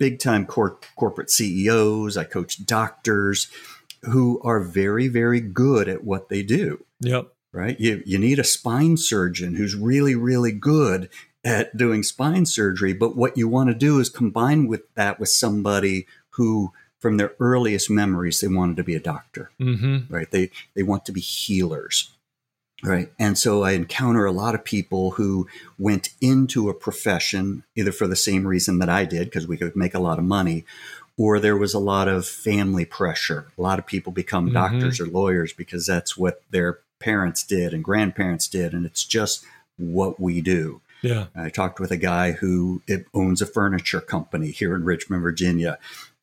big 0.00 0.18
time 0.18 0.46
cor- 0.46 0.78
corporate 0.96 1.30
CEOs. 1.30 2.16
I 2.16 2.24
coach 2.24 2.66
doctors 2.66 3.48
who 4.02 4.40
are 4.42 4.60
very, 4.60 5.06
very 5.06 5.40
good 5.40 5.88
at 5.88 6.02
what 6.02 6.30
they 6.30 6.42
do. 6.42 6.84
Yep. 7.00 7.28
Right. 7.52 7.78
You, 7.78 8.02
you 8.06 8.18
need 8.18 8.38
a 8.38 8.44
spine 8.44 8.96
surgeon 8.96 9.56
who's 9.56 9.76
really, 9.76 10.14
really 10.14 10.52
good 10.52 11.10
at 11.44 11.76
doing 11.76 12.02
spine 12.02 12.46
surgery. 12.46 12.94
But 12.94 13.16
what 13.16 13.36
you 13.36 13.46
want 13.46 13.68
to 13.68 13.74
do 13.74 14.00
is 14.00 14.08
combine 14.08 14.66
with 14.66 14.82
that 14.94 15.20
with 15.20 15.28
somebody 15.28 16.06
who, 16.30 16.72
from 16.98 17.16
their 17.16 17.34
earliest 17.38 17.90
memories, 17.90 18.40
they 18.40 18.48
wanted 18.48 18.76
to 18.78 18.84
be 18.84 18.94
a 18.94 19.00
doctor. 19.00 19.50
Mm-hmm. 19.60 20.12
Right. 20.12 20.30
They, 20.30 20.50
they 20.74 20.82
want 20.82 21.04
to 21.06 21.12
be 21.12 21.20
healers. 21.20 22.10
Right. 22.82 23.12
And 23.18 23.36
so 23.36 23.62
I 23.62 23.72
encounter 23.72 24.24
a 24.24 24.32
lot 24.32 24.54
of 24.54 24.64
people 24.64 25.12
who 25.12 25.46
went 25.78 26.10
into 26.20 26.70
a 26.70 26.74
profession 26.74 27.64
either 27.76 27.92
for 27.92 28.06
the 28.06 28.16
same 28.16 28.46
reason 28.46 28.78
that 28.78 28.88
I 28.88 29.04
did, 29.04 29.26
because 29.26 29.46
we 29.46 29.56
could 29.56 29.76
make 29.76 29.94
a 29.94 30.00
lot 30.00 30.18
of 30.18 30.24
money, 30.24 30.64
or 31.18 31.38
there 31.38 31.56
was 31.56 31.74
a 31.74 31.78
lot 31.78 32.08
of 32.08 32.26
family 32.26 32.86
pressure. 32.86 33.46
A 33.58 33.60
lot 33.60 33.78
of 33.78 33.86
people 33.86 34.12
become 34.12 34.46
mm-hmm. 34.46 34.54
doctors 34.54 34.98
or 35.00 35.06
lawyers 35.06 35.52
because 35.52 35.86
that's 35.86 36.16
what 36.16 36.42
their 36.50 36.78
parents 36.98 37.44
did 37.44 37.74
and 37.74 37.84
grandparents 37.84 38.48
did, 38.48 38.72
and 38.72 38.86
it's 38.86 39.04
just 39.04 39.44
what 39.76 40.18
we 40.18 40.40
do. 40.40 40.80
Yeah. 41.02 41.26
I 41.34 41.48
talked 41.48 41.80
with 41.80 41.90
a 41.90 41.96
guy 41.96 42.32
who 42.32 42.82
owns 43.14 43.42
a 43.42 43.46
furniture 43.46 44.00
company 44.00 44.50
here 44.50 44.74
in 44.74 44.84
Richmond, 44.84 45.22
Virginia. 45.22 45.78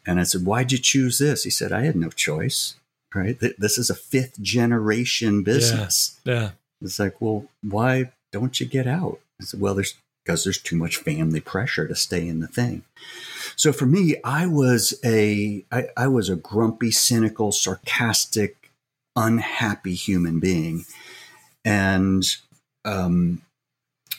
And 0.05 0.19
I 0.19 0.23
said, 0.23 0.45
Why'd 0.45 0.71
you 0.71 0.77
choose 0.77 1.17
this? 1.17 1.43
He 1.43 1.49
said, 1.49 1.71
I 1.71 1.81
had 1.81 1.95
no 1.95 2.09
choice. 2.09 2.75
Right. 3.15 3.37
This 3.39 3.77
is 3.77 3.89
a 3.89 3.95
fifth 3.95 4.41
generation 4.41 5.43
business. 5.43 6.19
Yeah. 6.23 6.33
yeah. 6.33 6.49
It's 6.81 6.99
like, 6.99 7.19
well, 7.19 7.45
why 7.63 8.11
don't 8.31 8.59
you 8.59 8.65
get 8.65 8.85
out? 8.85 9.19
I 9.41 9.45
said, 9.45 9.59
well, 9.59 9.75
there's 9.75 9.95
because 10.27 10.43
there's 10.43 10.61
too 10.61 10.75
much 10.75 10.97
family 10.97 11.39
pressure 11.39 11.87
to 11.87 11.95
stay 11.95 12.27
in 12.27 12.41
the 12.41 12.47
thing. 12.47 12.83
So 13.55 13.71
for 13.71 13.85
me, 13.85 14.17
I 14.25 14.45
was 14.45 14.93
a 15.03 15.63
I, 15.71 15.87
I 15.95 16.07
was 16.07 16.29
a 16.29 16.35
grumpy, 16.35 16.91
cynical, 16.91 17.51
sarcastic, 17.53 18.71
unhappy 19.15 19.95
human 19.95 20.39
being, 20.39 20.83
and 21.63 22.25
um, 22.83 23.41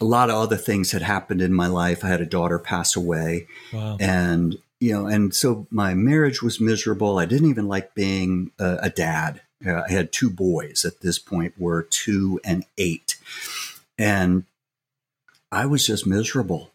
a 0.01 0.05
lot 0.05 0.31
of 0.31 0.37
other 0.37 0.57
things 0.57 0.93
had 0.93 1.03
happened 1.03 1.43
in 1.43 1.53
my 1.53 1.67
life. 1.67 2.03
I 2.03 2.09
had 2.09 2.23
a 2.23 2.27
daughter 2.27 2.59
pass 2.59 2.97
away, 2.97 3.47
wow. 3.73 3.99
and 4.01 4.57
you 4.81 4.93
know, 4.93 5.07
and 5.07 5.35
so 5.35 5.67
my 5.71 5.95
marriage 5.95 6.43
was 6.43 6.61
miserable. 6.61 7.19
I 7.19 7.27
didn't 7.27 7.51
even 7.51 7.69
like 7.69 7.95
being 7.95 8.53
a, 8.59 8.79
a 8.83 8.91
dad. 8.91 9.43
Uh, 9.67 9.83
I 9.89 9.91
had 9.91 10.13
two 10.13 10.31
boys 10.31 10.85
at 10.85 11.01
this 11.01 11.19
point, 11.19 11.59
were 11.59 11.83
two 11.83 12.41
and 12.45 12.65
eight, 12.77 13.17
and 13.99 14.45
I 15.51 15.67
was 15.67 15.87
just 15.87 16.07
miserable. 16.07 16.71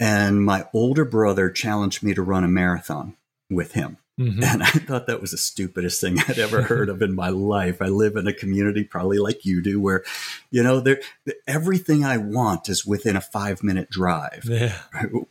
And 0.00 0.44
my 0.44 0.66
older 0.72 1.04
brother 1.04 1.50
challenged 1.50 2.02
me 2.02 2.14
to 2.14 2.22
run 2.22 2.44
a 2.44 2.48
marathon 2.48 3.16
with 3.50 3.72
him. 3.72 3.98
Mm-hmm. 4.18 4.44
And 4.44 4.62
I 4.62 4.66
thought 4.66 5.08
that 5.08 5.20
was 5.20 5.32
the 5.32 5.38
stupidest 5.38 6.00
thing 6.00 6.20
I'd 6.20 6.38
ever 6.38 6.62
heard 6.62 6.88
of 6.88 7.02
in 7.02 7.16
my 7.16 7.30
life. 7.30 7.82
I 7.82 7.86
live 7.86 8.14
in 8.14 8.28
a 8.28 8.32
community, 8.32 8.84
probably 8.84 9.18
like 9.18 9.44
you 9.44 9.60
do, 9.60 9.80
where, 9.80 10.04
you 10.50 10.62
know, 10.62 10.78
there 10.78 11.00
everything 11.48 12.04
I 12.04 12.18
want 12.18 12.68
is 12.68 12.86
within 12.86 13.16
a 13.16 13.20
five 13.20 13.64
minute 13.64 13.90
drive. 13.90 14.44
Yeah. 14.44 14.78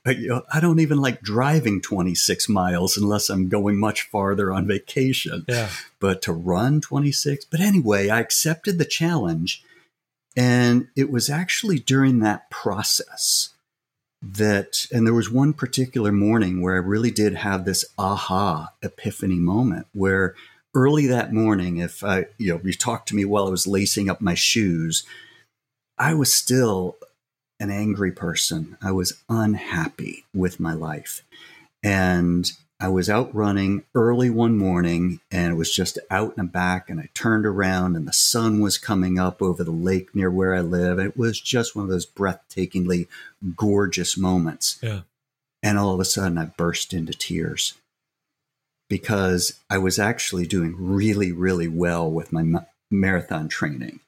I 0.06 0.60
don't 0.60 0.80
even 0.80 0.98
like 0.98 1.22
driving 1.22 1.80
26 1.80 2.50
miles 2.50 2.98
unless 2.98 3.30
I'm 3.30 3.48
going 3.48 3.80
much 3.80 4.02
farther 4.10 4.52
on 4.52 4.68
vacation. 4.68 5.46
Yeah. 5.48 5.70
But 6.00 6.22
to 6.24 6.34
run 6.34 6.82
26, 6.82 7.46
but 7.46 7.62
anyway, 7.62 8.10
I 8.10 8.20
accepted 8.20 8.80
the 8.80 8.86
challenge 8.86 9.63
and 10.36 10.88
it 10.98 11.10
was 11.10 11.30
actually 11.30 11.80
during 11.80 12.20
that 12.20 12.50
process 12.50 13.53
that, 14.24 14.86
and 14.92 15.06
there 15.06 15.13
was 15.13 15.30
one 15.30 15.53
particular 15.53 16.12
morning 16.12 16.62
where 16.62 16.75
I 16.75 16.80
really 16.80 17.12
did 17.12 17.36
have 17.36 17.65
this 17.65 17.84
aha 17.98 18.72
epiphany 18.82 19.36
moment 19.36 19.88
where 19.94 20.36
early 20.74 21.08
that 21.08 21.34
morning, 21.34 21.77
if 21.77 22.03
I, 22.03 22.25
you 22.38 22.53
know, 22.53 22.62
you 22.63 22.74
talked 22.74 23.10
to 23.10 23.15
me 23.15 23.25
while 23.25 23.48
I 23.48 23.51
was 23.51 23.68
lacing 23.68 24.10
up 24.10 24.22
my 24.22 24.34
shoes, 24.34 25.03
I 25.98 26.13
was 26.13 26.34
still 26.34 26.98
an 27.60 27.70
angry 27.70 28.12
person. 28.12 28.77
I 28.82 28.92
was 28.92 29.22
unhappy 29.30 30.25
with 30.34 30.60
my 30.60 30.74
life. 30.74 31.24
And 31.84 32.51
I 32.84 32.90
was 32.90 33.10
out 33.10 33.34
running 33.34 33.86
early 33.96 34.30
one 34.30 34.58
morning 34.58 35.22
and 35.32 35.54
it 35.54 35.56
was 35.56 35.74
just 35.74 35.98
out 36.12 36.34
and 36.36 36.52
back. 36.52 36.90
And 36.90 37.00
I 37.00 37.08
turned 37.13 37.46
around 37.46 37.96
and 37.96 38.06
the 38.06 38.12
sun 38.12 38.60
was 38.60 38.78
coming 38.78 39.18
up 39.18 39.42
over 39.42 39.63
the 39.63 39.72
lake 39.72 40.13
near 40.13 40.30
where 40.30 40.54
I 40.54 40.60
live. 40.60 41.00
It 41.00 41.16
was 41.16 41.40
just 41.40 41.78
one 41.78 41.86
of 41.86 41.90
those 41.90 42.06
breathtakingly 42.06 43.08
gorgeous 43.56 44.18
moments. 44.18 44.80
Yeah. 44.84 45.04
And 45.63 45.80
all 45.80 45.94
of 45.94 46.02
a 46.02 46.06
sudden 46.06 46.38
I 46.38 46.44
burst 46.44 46.94
into 46.94 47.13
tears 47.13 47.75
because 48.90 49.58
I 49.70 49.78
was 49.78 49.98
actually 49.98 50.46
doing 50.46 50.75
really, 50.78 51.32
really 51.32 51.70
well 51.70 52.12
with 52.12 52.34
my 52.34 52.44
ma- 52.44 52.66
marathon 52.92 53.48
training. 53.48 54.02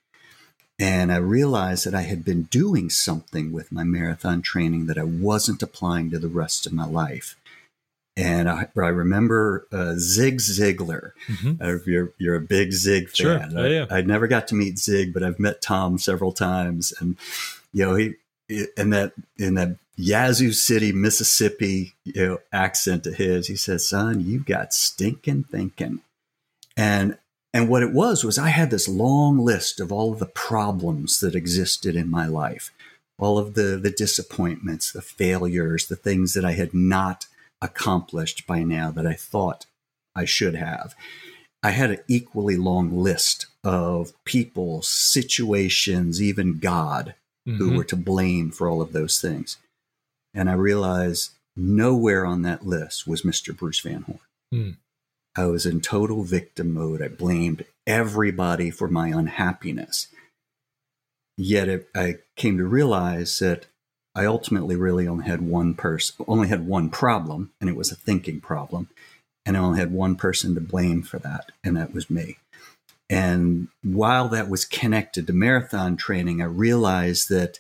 And 0.77 1.13
I 1.13 1.17
realized 1.17 1.86
that 1.86 1.96
I 1.96 2.01
had 2.01 2.25
been 2.25 2.44
doing 2.51 2.89
something 2.89 3.53
with 3.53 3.72
my 3.72 3.86
marathon 3.86 4.41
training 4.41 4.88
that 4.88 4.98
I 4.98 5.05
wasn't 5.05 5.63
applying 5.63 6.12
to 6.12 6.20
the 6.20 6.27
rest 6.27 6.67
of 6.67 6.74
my 6.74 6.86
life. 6.86 7.38
And 8.17 8.50
I, 8.50 8.69
I 8.77 8.88
remember 8.88 9.67
uh, 9.74 9.95
Zig 9.98 10.38
Ziglar. 10.38 11.12
Mm-hmm. 11.27 11.62
Uh, 11.62 11.79
you're, 11.86 12.13
you're 12.17 12.36
a 12.36 12.41
big 12.41 12.72
Zig 12.72 13.10
fan. 13.10 13.51
Sure. 13.51 13.67
Yeah, 13.67 13.79
yeah. 13.79 13.86
I, 13.89 13.98
I 13.98 14.01
never 14.01 14.27
got 14.27 14.48
to 14.48 14.55
meet 14.55 14.79
Zig, 14.79 15.13
but 15.13 15.22
I've 15.22 15.39
met 15.39 15.62
Tom 15.62 15.98
several 15.98 16.31
times. 16.31 16.93
And, 17.00 17.17
you 17.74 17.86
know, 17.86 17.95
he, 17.95 18.13
in 18.77 18.91
that, 18.91 19.12
in 19.38 19.55
that 19.55 19.75
Yazoo 19.98 20.53
City, 20.53 20.93
Mississippi, 20.93 21.93
you 22.05 22.25
know, 22.25 22.38
accent 22.53 23.03
to 23.03 23.13
his, 23.13 23.48
he 23.48 23.57
says, 23.57 23.89
son, 23.89 24.22
you've 24.22 24.45
got 24.45 24.74
stinking 24.74 25.43
thinking. 25.45 26.00
And, 26.77 27.17
and 27.53 27.67
what 27.67 27.84
it 27.84 27.91
was, 27.91 28.24
was 28.24 28.38
I 28.38 28.50
had 28.50 28.72
this 28.72 28.88
long 28.88 29.39
list 29.39 29.81
of 29.81 29.91
all 29.91 30.13
of 30.13 30.19
the 30.19 30.25
problems 30.25 31.19
that 31.19 31.36
existed 31.36 31.95
in 31.98 32.10
my 32.10 32.27
life, 32.27 32.72
all 33.17 33.38
of 33.38 33.55
the, 33.55 33.77
the 33.81 33.91
disappointments, 33.91 34.91
the 34.91 35.01
failures, 35.01 35.88
the 35.88 35.95
things 35.98 36.34
that 36.34 36.45
I 36.45 36.53
had 36.53 36.74
not 36.74 37.27
accomplished 37.62 38.45
by 38.47 38.63
now 38.63 38.91
that 38.91 39.07
I 39.07 39.13
thought 39.13 39.65
I 40.15 40.25
should 40.25 40.55
have. 40.55 40.95
I 41.63 41.71
had 41.71 41.91
an 41.91 42.00
equally 42.07 42.57
long 42.57 42.95
list 42.95 43.47
of 43.63 44.13
people, 44.24 44.81
situations, 44.83 46.21
even 46.21 46.59
God 46.59 47.15
mm-hmm. 47.47 47.57
who 47.57 47.75
were 47.75 47.83
to 47.85 47.95
blame 47.95 48.51
for 48.51 48.69
all 48.69 48.81
of 48.81 48.93
those 48.93 49.19
things. 49.19 49.57
And 50.33 50.50
I 50.50 50.53
realized 50.53 51.31
nowhere 51.55 52.25
on 52.25 52.41
that 52.43 52.65
list 52.65 53.07
was 53.07 53.24
Mr. 53.24 53.55
Bruce 53.55 53.79
Van 53.79 54.03
Horn. 54.03 54.19
Mm. 54.53 54.77
I 55.38 55.45
was 55.45 55.65
in 55.65 55.81
total 55.81 56.24
victim 56.24 56.74
mode. 56.74 57.01
I 57.01 57.07
blamed 57.07 57.65
everybody 57.88 58.69
for 58.69 58.88
my 58.88 59.07
unhappiness. 59.07 60.07
Yet 61.38 61.67
it, 61.67 61.89
I 61.95 62.19
came 62.35 62.57
to 62.57 62.65
realize 62.65 63.39
that 63.39 63.65
I 64.15 64.25
ultimately 64.25 64.75
really 64.75 65.07
only 65.07 65.25
had 65.25 65.41
one 65.41 65.74
person, 65.74 66.25
only 66.27 66.48
had 66.48 66.65
one 66.65 66.89
problem, 66.89 67.51
and 67.60 67.69
it 67.69 67.75
was 67.75 67.91
a 67.91 67.95
thinking 67.95 68.39
problem. 68.39 68.89
And 69.45 69.55
I 69.55 69.60
only 69.60 69.79
had 69.79 69.91
one 69.91 70.15
person 70.15 70.55
to 70.55 70.62
blame 70.62 71.03
for 71.03 71.19
that, 71.19 71.51
and 71.63 71.75
that 71.77 71.93
was 71.93 72.10
me. 72.10 72.38
And 73.10 73.67
while 73.84 74.29
that 74.29 74.50
was 74.50 74.65
connected 74.65 75.27
to 75.27 75.34
marathon 75.34 75.98
training, 75.98 76.41
I 76.41 76.45
realized 76.45 77.29
that 77.29 77.60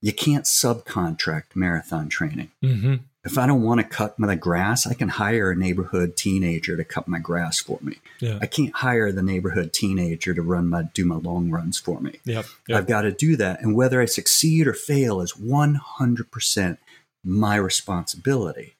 you 0.00 0.12
can't 0.12 0.44
subcontract 0.44 1.54
marathon 1.54 2.08
training. 2.08 2.52
Mm-hmm 2.62 2.94
if 3.26 3.36
I 3.36 3.46
don't 3.46 3.62
want 3.62 3.80
to 3.80 3.86
cut 3.86 4.18
my 4.18 4.36
grass, 4.36 4.86
I 4.86 4.94
can 4.94 5.08
hire 5.08 5.50
a 5.50 5.56
neighborhood 5.56 6.16
teenager 6.16 6.76
to 6.76 6.84
cut 6.84 7.08
my 7.08 7.18
grass 7.18 7.60
for 7.60 7.78
me. 7.82 7.96
Yeah. 8.20 8.38
I 8.40 8.46
can't 8.46 8.74
hire 8.74 9.10
the 9.10 9.22
neighborhood 9.22 9.72
teenager 9.72 10.32
to 10.32 10.42
run 10.42 10.68
my 10.68 10.84
do 10.94 11.04
my 11.04 11.16
long 11.16 11.50
runs 11.50 11.78
for 11.78 12.00
me. 12.00 12.20
Yep. 12.24 12.46
Yep. 12.68 12.78
I've 12.78 12.86
got 12.86 13.02
to 13.02 13.12
do 13.12 13.36
that, 13.36 13.60
and 13.60 13.74
whether 13.74 14.00
I 14.00 14.04
succeed 14.04 14.66
or 14.66 14.72
fail 14.72 15.20
is 15.20 15.36
one 15.36 15.74
hundred 15.74 16.30
percent 16.30 16.78
my 17.24 17.56
responsibility. 17.56 18.76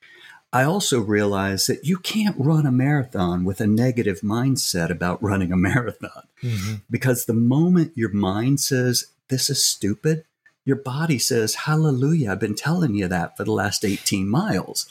I 0.53 0.63
also 0.63 1.01
realize 1.01 1.67
that 1.67 1.85
you 1.85 1.99
can't 1.99 2.37
run 2.39 2.65
a 2.65 2.73
marathon 2.73 3.45
with 3.45 3.61
a 3.61 3.67
negative 3.67 4.21
mindset 4.21 4.91
about 4.91 5.23
running 5.23 5.53
a 5.53 5.57
marathon 5.71 6.23
mm-hmm. 6.43 6.77
because 6.89 7.25
the 7.25 7.35
moment 7.35 7.93
your 7.97 8.11
mind 8.11 8.61
says 8.61 9.07
this 9.29 9.51
is 9.51 9.63
stupid, 9.63 10.25
your 10.67 10.77
body 10.77 11.19
says, 11.19 11.55
Hallelujah, 11.55 12.33
I've 12.33 12.41
been 12.41 12.57
telling 12.57 12.95
you 12.95 13.09
that 13.09 13.37
for 13.37 13.45
the 13.45 13.53
last 13.53 13.85
18 13.85 14.29
miles. 14.29 14.87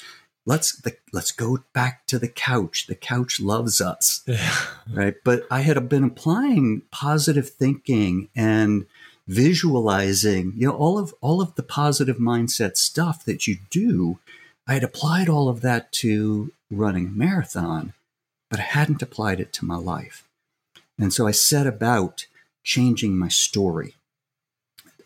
Let's 0.47 0.75
the, 0.75 0.95
let's 1.11 1.31
go 1.31 1.59
back 1.73 2.07
to 2.07 2.17
the 2.17 2.27
couch. 2.29 2.87
The 2.87 2.95
couch 2.95 3.39
loves 3.39 3.79
us. 3.81 4.23
Yeah. 4.27 4.55
Right. 4.91 5.15
But 5.23 5.45
I 5.51 5.61
had 5.61 5.89
been 5.89 6.03
applying 6.03 6.83
positive 6.91 7.49
thinking 7.49 8.29
and 8.35 8.85
visualizing, 9.27 10.53
you 10.55 10.67
know, 10.67 10.75
all 10.75 10.97
of 10.97 11.13
all 11.19 11.41
of 11.41 11.55
the 11.55 11.63
positive 11.63 12.17
mindset 12.17 12.77
stuff 12.77 13.25
that 13.25 13.47
you 13.47 13.57
do. 13.69 14.19
I 14.67 14.75
had 14.75 14.83
applied 14.83 15.29
all 15.29 15.49
of 15.49 15.61
that 15.61 15.91
to 15.93 16.51
running 16.71 17.07
a 17.07 17.11
marathon, 17.11 17.93
but 18.49 18.59
I 18.59 18.63
hadn't 18.63 19.01
applied 19.01 19.39
it 19.39 19.51
to 19.53 19.65
my 19.65 19.75
life. 19.75 20.23
And 20.97 21.11
so 21.11 21.27
I 21.27 21.31
set 21.31 21.67
about 21.67 22.27
changing 22.63 23.17
my 23.17 23.27
story 23.27 23.94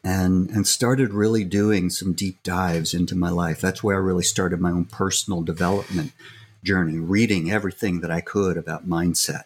and 0.03 0.49
and 0.49 0.65
started 0.65 1.13
really 1.13 1.43
doing 1.43 1.89
some 1.89 2.13
deep 2.13 2.41
dives 2.43 2.93
into 2.93 3.15
my 3.15 3.29
life. 3.29 3.59
That's 3.59 3.83
where 3.83 3.97
I 3.97 3.99
really 3.99 4.23
started 4.23 4.61
my 4.61 4.71
own 4.71 4.85
personal 4.85 5.41
development 5.41 6.11
journey, 6.63 6.97
reading 6.97 7.51
everything 7.51 8.01
that 8.01 8.11
I 8.11 8.21
could 8.21 8.57
about 8.57 8.87
mindset. 8.87 9.45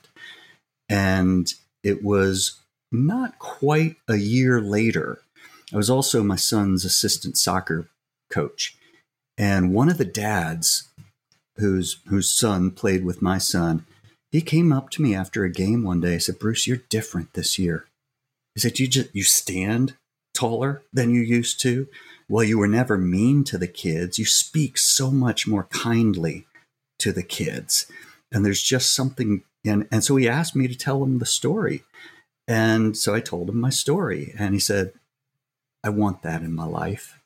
And 0.90 1.54
it 1.84 2.04
was 2.04 2.60
not 2.92 3.40
quite 3.40 3.98
a 4.08 4.16
year 4.16 4.62
later. 4.62 5.20
I 5.74 5.78
was 5.78 5.90
also 5.90 6.24
my 6.24 6.36
son's 6.36 6.86
assistant 6.86 7.38
soccer 7.38 7.90
coach. 8.30 8.78
And 9.38 9.74
one 9.74 9.90
of 9.90 9.98
the 9.98 10.06
dads 10.06 10.88
whose 11.58 12.00
whose 12.08 12.32
son 12.32 12.72
played 12.72 13.04
with 13.04 13.22
my 13.22 13.38
son, 13.38 13.86
he 14.32 14.42
came 14.42 14.72
up 14.72 14.90
to 14.92 15.02
me 15.02 15.16
after 15.16 15.44
a 15.44 15.52
game 15.52 15.84
one 15.84 16.02
day. 16.02 16.16
I 16.16 16.20
said, 16.20 16.40
Bruce, 16.40 16.68
you're 16.68 16.78
different 16.90 17.34
this 17.34 17.58
year. 17.58 17.88
He 18.56 18.62
said, 18.62 18.80
You 18.80 18.88
just 18.88 19.10
you 19.14 19.24
stand 19.24 19.96
taller 20.34 20.82
than 20.92 21.14
you 21.14 21.22
used 21.22 21.62
to. 21.62 21.88
Well, 22.30 22.44
you 22.44 22.58
were 22.58 22.68
never 22.68 22.98
mean 22.98 23.44
to 23.46 23.58
the 23.58 23.68
kids. 23.68 24.18
You 24.18 24.26
speak 24.26 24.78
so 24.78 25.12
much 25.12 25.48
more 25.48 25.66
kindly 25.66 26.46
to 27.00 27.12
the 27.12 27.24
kids. 27.24 27.86
And 28.32 28.46
there's 28.46 28.62
just 28.62 28.94
something 28.94 29.44
and 29.66 29.88
and 29.92 30.04
so 30.04 30.16
he 30.16 30.28
asked 30.28 30.56
me 30.56 30.68
to 30.68 30.76
tell 30.76 31.04
him 31.04 31.20
the 31.20 31.26
story. 31.26 31.84
And 32.48 32.98
so 32.98 33.14
I 33.14 33.22
told 33.22 33.50
him 33.50 33.60
my 33.60 33.70
story 33.70 34.34
and 34.38 34.54
he 34.54 34.60
said, 34.60 34.94
I 35.84 35.90
want 35.90 36.22
that 36.24 36.42
in 36.42 36.54
my 36.54 36.66
life. 36.66 37.20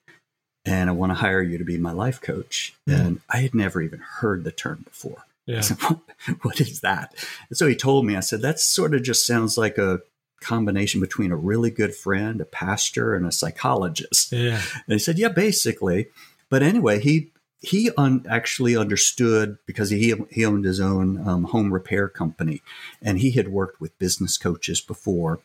And 0.65 0.89
I 0.89 0.93
want 0.93 1.11
to 1.11 1.15
hire 1.15 1.41
you 1.41 1.57
to 1.57 1.63
be 1.63 1.77
my 1.77 1.93
life 1.93 2.19
coach. 2.19 2.75
Mm. 2.87 2.99
And 2.99 3.21
I 3.29 3.37
had 3.37 3.55
never 3.55 3.81
even 3.81 3.99
heard 3.99 4.43
the 4.43 4.51
term 4.51 4.83
before. 4.83 5.23
Yeah. 5.45 5.61
Said, 5.61 5.77
what, 5.83 5.99
what 6.41 6.59
is 6.59 6.81
that? 6.81 7.15
And 7.47 7.57
so 7.57 7.67
he 7.67 7.75
told 7.75 8.05
me, 8.05 8.17
I 8.17 8.19
said, 8.19 8.41
that 8.41 8.59
sort 8.59 8.93
of 8.93 9.01
just 9.01 9.25
sounds 9.25 9.57
like 9.57 9.77
a 9.77 10.01
combination 10.41 11.01
between 11.01 11.31
a 11.31 11.37
really 11.37 11.71
good 11.71 11.95
friend, 11.95 12.41
a 12.41 12.45
pastor, 12.45 13.15
and 13.15 13.25
a 13.25 13.31
psychologist. 13.31 14.31
Yeah. 14.31 14.61
And 14.71 14.93
he 14.93 14.99
said, 14.99 15.17
yeah, 15.17 15.29
basically. 15.29 16.07
But 16.49 16.63
anyway, 16.63 16.99
he 16.99 17.31
he 17.59 17.89
un- 17.97 18.25
actually 18.29 18.77
understood 18.77 19.57
because 19.65 19.89
he 19.89 20.13
he 20.29 20.45
owned 20.45 20.65
his 20.65 20.79
own 20.79 21.27
um, 21.27 21.45
home 21.45 21.73
repair 21.73 22.07
company, 22.07 22.61
and 23.01 23.19
he 23.19 23.31
had 23.31 23.49
worked 23.49 23.81
with 23.81 23.97
business 23.99 24.37
coaches 24.37 24.79
before, 24.79 25.39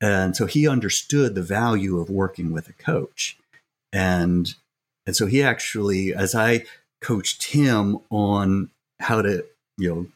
and 0.00 0.36
so 0.36 0.46
he 0.46 0.66
understood 0.66 1.34
the 1.34 1.42
value 1.42 1.98
of 1.98 2.10
working 2.10 2.52
with 2.52 2.68
a 2.68 2.72
coach, 2.72 3.38
and 3.92 4.54
and 5.06 5.16
so 5.16 5.26
he 5.26 5.42
actually, 5.42 6.12
as 6.14 6.34
I 6.34 6.64
coached 7.00 7.44
him 7.44 7.98
on 8.10 8.70
how 9.00 9.22
to 9.22 9.44
you 9.78 9.94
know 9.94 10.06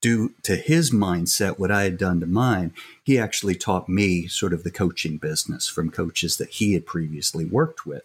do 0.00 0.32
to 0.42 0.56
his 0.56 0.92
mindset 0.92 1.58
what 1.58 1.70
I 1.70 1.82
had 1.82 1.98
done 1.98 2.20
to 2.20 2.26
mine, 2.26 2.72
he 3.02 3.18
actually 3.18 3.54
taught 3.54 3.88
me 3.88 4.26
sort 4.26 4.52
of 4.52 4.64
the 4.64 4.70
coaching 4.70 5.18
business 5.18 5.68
from 5.68 5.90
coaches 5.90 6.36
that 6.36 6.50
he 6.50 6.74
had 6.74 6.86
previously 6.86 7.44
worked 7.44 7.86
with. 7.86 8.04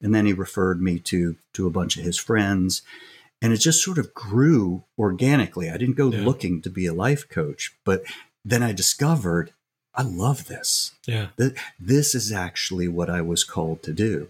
And 0.00 0.14
then 0.14 0.26
he 0.26 0.32
referred 0.32 0.82
me 0.82 0.98
to 1.00 1.36
to 1.54 1.66
a 1.66 1.70
bunch 1.70 1.96
of 1.96 2.04
his 2.04 2.18
friends. 2.18 2.82
And 3.40 3.52
it 3.52 3.58
just 3.58 3.82
sort 3.82 3.98
of 3.98 4.14
grew 4.14 4.84
organically. 4.98 5.68
I 5.68 5.76
didn't 5.76 5.96
go 5.96 6.10
yeah. 6.10 6.24
looking 6.24 6.62
to 6.62 6.70
be 6.70 6.86
a 6.86 6.92
life 6.92 7.28
coach, 7.28 7.74
but 7.84 8.02
then 8.44 8.62
I 8.62 8.72
discovered 8.72 9.52
I 9.94 10.02
love 10.02 10.46
this. 10.46 10.92
Yeah. 11.06 11.28
This 11.78 12.14
is 12.14 12.32
actually 12.32 12.88
what 12.88 13.10
I 13.10 13.20
was 13.20 13.44
called 13.44 13.82
to 13.82 13.92
do. 13.92 14.28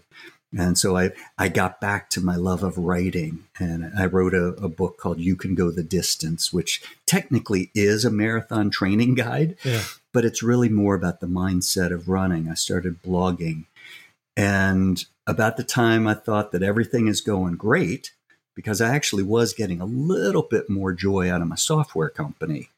And 0.57 0.77
so 0.77 0.95
I, 0.95 1.11
I 1.37 1.47
got 1.47 1.81
back 1.81 2.09
to 2.11 2.21
my 2.21 2.35
love 2.35 2.63
of 2.63 2.77
writing 2.77 3.45
and 3.59 3.91
I 3.97 4.05
wrote 4.05 4.33
a, 4.33 4.49
a, 4.55 4.69
book 4.69 4.97
called 4.97 5.19
You 5.19 5.35
Can 5.35 5.55
Go 5.55 5.71
the 5.71 5.83
Distance, 5.83 6.53
which 6.53 6.83
technically 7.05 7.71
is 7.73 8.05
a 8.05 8.11
marathon 8.11 8.69
training 8.69 9.15
guide, 9.15 9.55
yeah. 9.63 9.83
but 10.11 10.25
it's 10.25 10.43
really 10.43 10.69
more 10.69 10.95
about 10.95 11.21
the 11.21 11.27
mindset 11.27 11.91
of 11.91 12.07
running. 12.07 12.49
I 12.49 12.53
started 12.53 13.01
blogging. 13.01 13.65
And 14.37 15.03
about 15.25 15.57
the 15.57 15.63
time 15.63 16.07
I 16.07 16.13
thought 16.13 16.51
that 16.51 16.63
everything 16.63 17.07
is 17.07 17.21
going 17.21 17.55
great, 17.55 18.11
because 18.55 18.81
I 18.81 18.93
actually 18.93 19.23
was 19.23 19.53
getting 19.53 19.81
a 19.81 19.85
little 19.85 20.43
bit 20.43 20.69
more 20.69 20.93
joy 20.93 21.31
out 21.31 21.41
of 21.41 21.47
my 21.47 21.55
software 21.55 22.09
company 22.09 22.69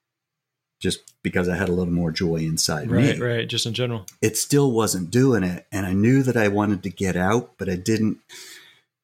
just 0.79 1.13
because 1.23 1.49
I 1.49 1.55
had 1.55 1.69
a 1.69 1.73
little 1.73 1.93
more 1.93 2.11
joy 2.11 2.37
inside 2.37 2.91
right, 2.91 3.01
me. 3.01 3.11
Right, 3.11 3.37
right, 3.37 3.47
just 3.47 3.65
in 3.65 3.73
general. 3.73 4.05
It 4.21 4.37
still 4.37 4.71
wasn't 4.71 5.11
doing 5.11 5.43
it. 5.43 5.65
And 5.71 5.85
I 5.85 5.93
knew 5.93 6.23
that 6.23 6.37
I 6.37 6.47
wanted 6.47 6.83
to 6.83 6.89
get 6.89 7.15
out, 7.15 7.51
but 7.57 7.69
I 7.69 7.75
didn't. 7.75 8.19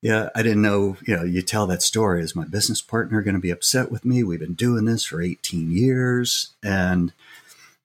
Yeah, 0.02 0.30
I 0.36 0.42
didn't 0.42 0.64
know. 0.64 0.98
You 1.06 1.18
know, 1.18 1.24
you 1.24 1.42
tell 1.42 1.68
that 1.68 1.82
story. 1.82 2.22
Is 2.22 2.36
my 2.36 2.46
business 2.46 2.82
partner 2.82 3.22
going 3.22 3.36
to 3.36 3.42
be 3.42 3.52
upset 3.52 3.92
with 3.92 4.04
me? 4.04 4.24
We've 4.24 4.40
been 4.40 4.54
doing 4.54 4.86
this 4.86 5.06
for 5.06 5.22
18 5.22 5.72
years. 5.72 6.54
And 6.64 7.14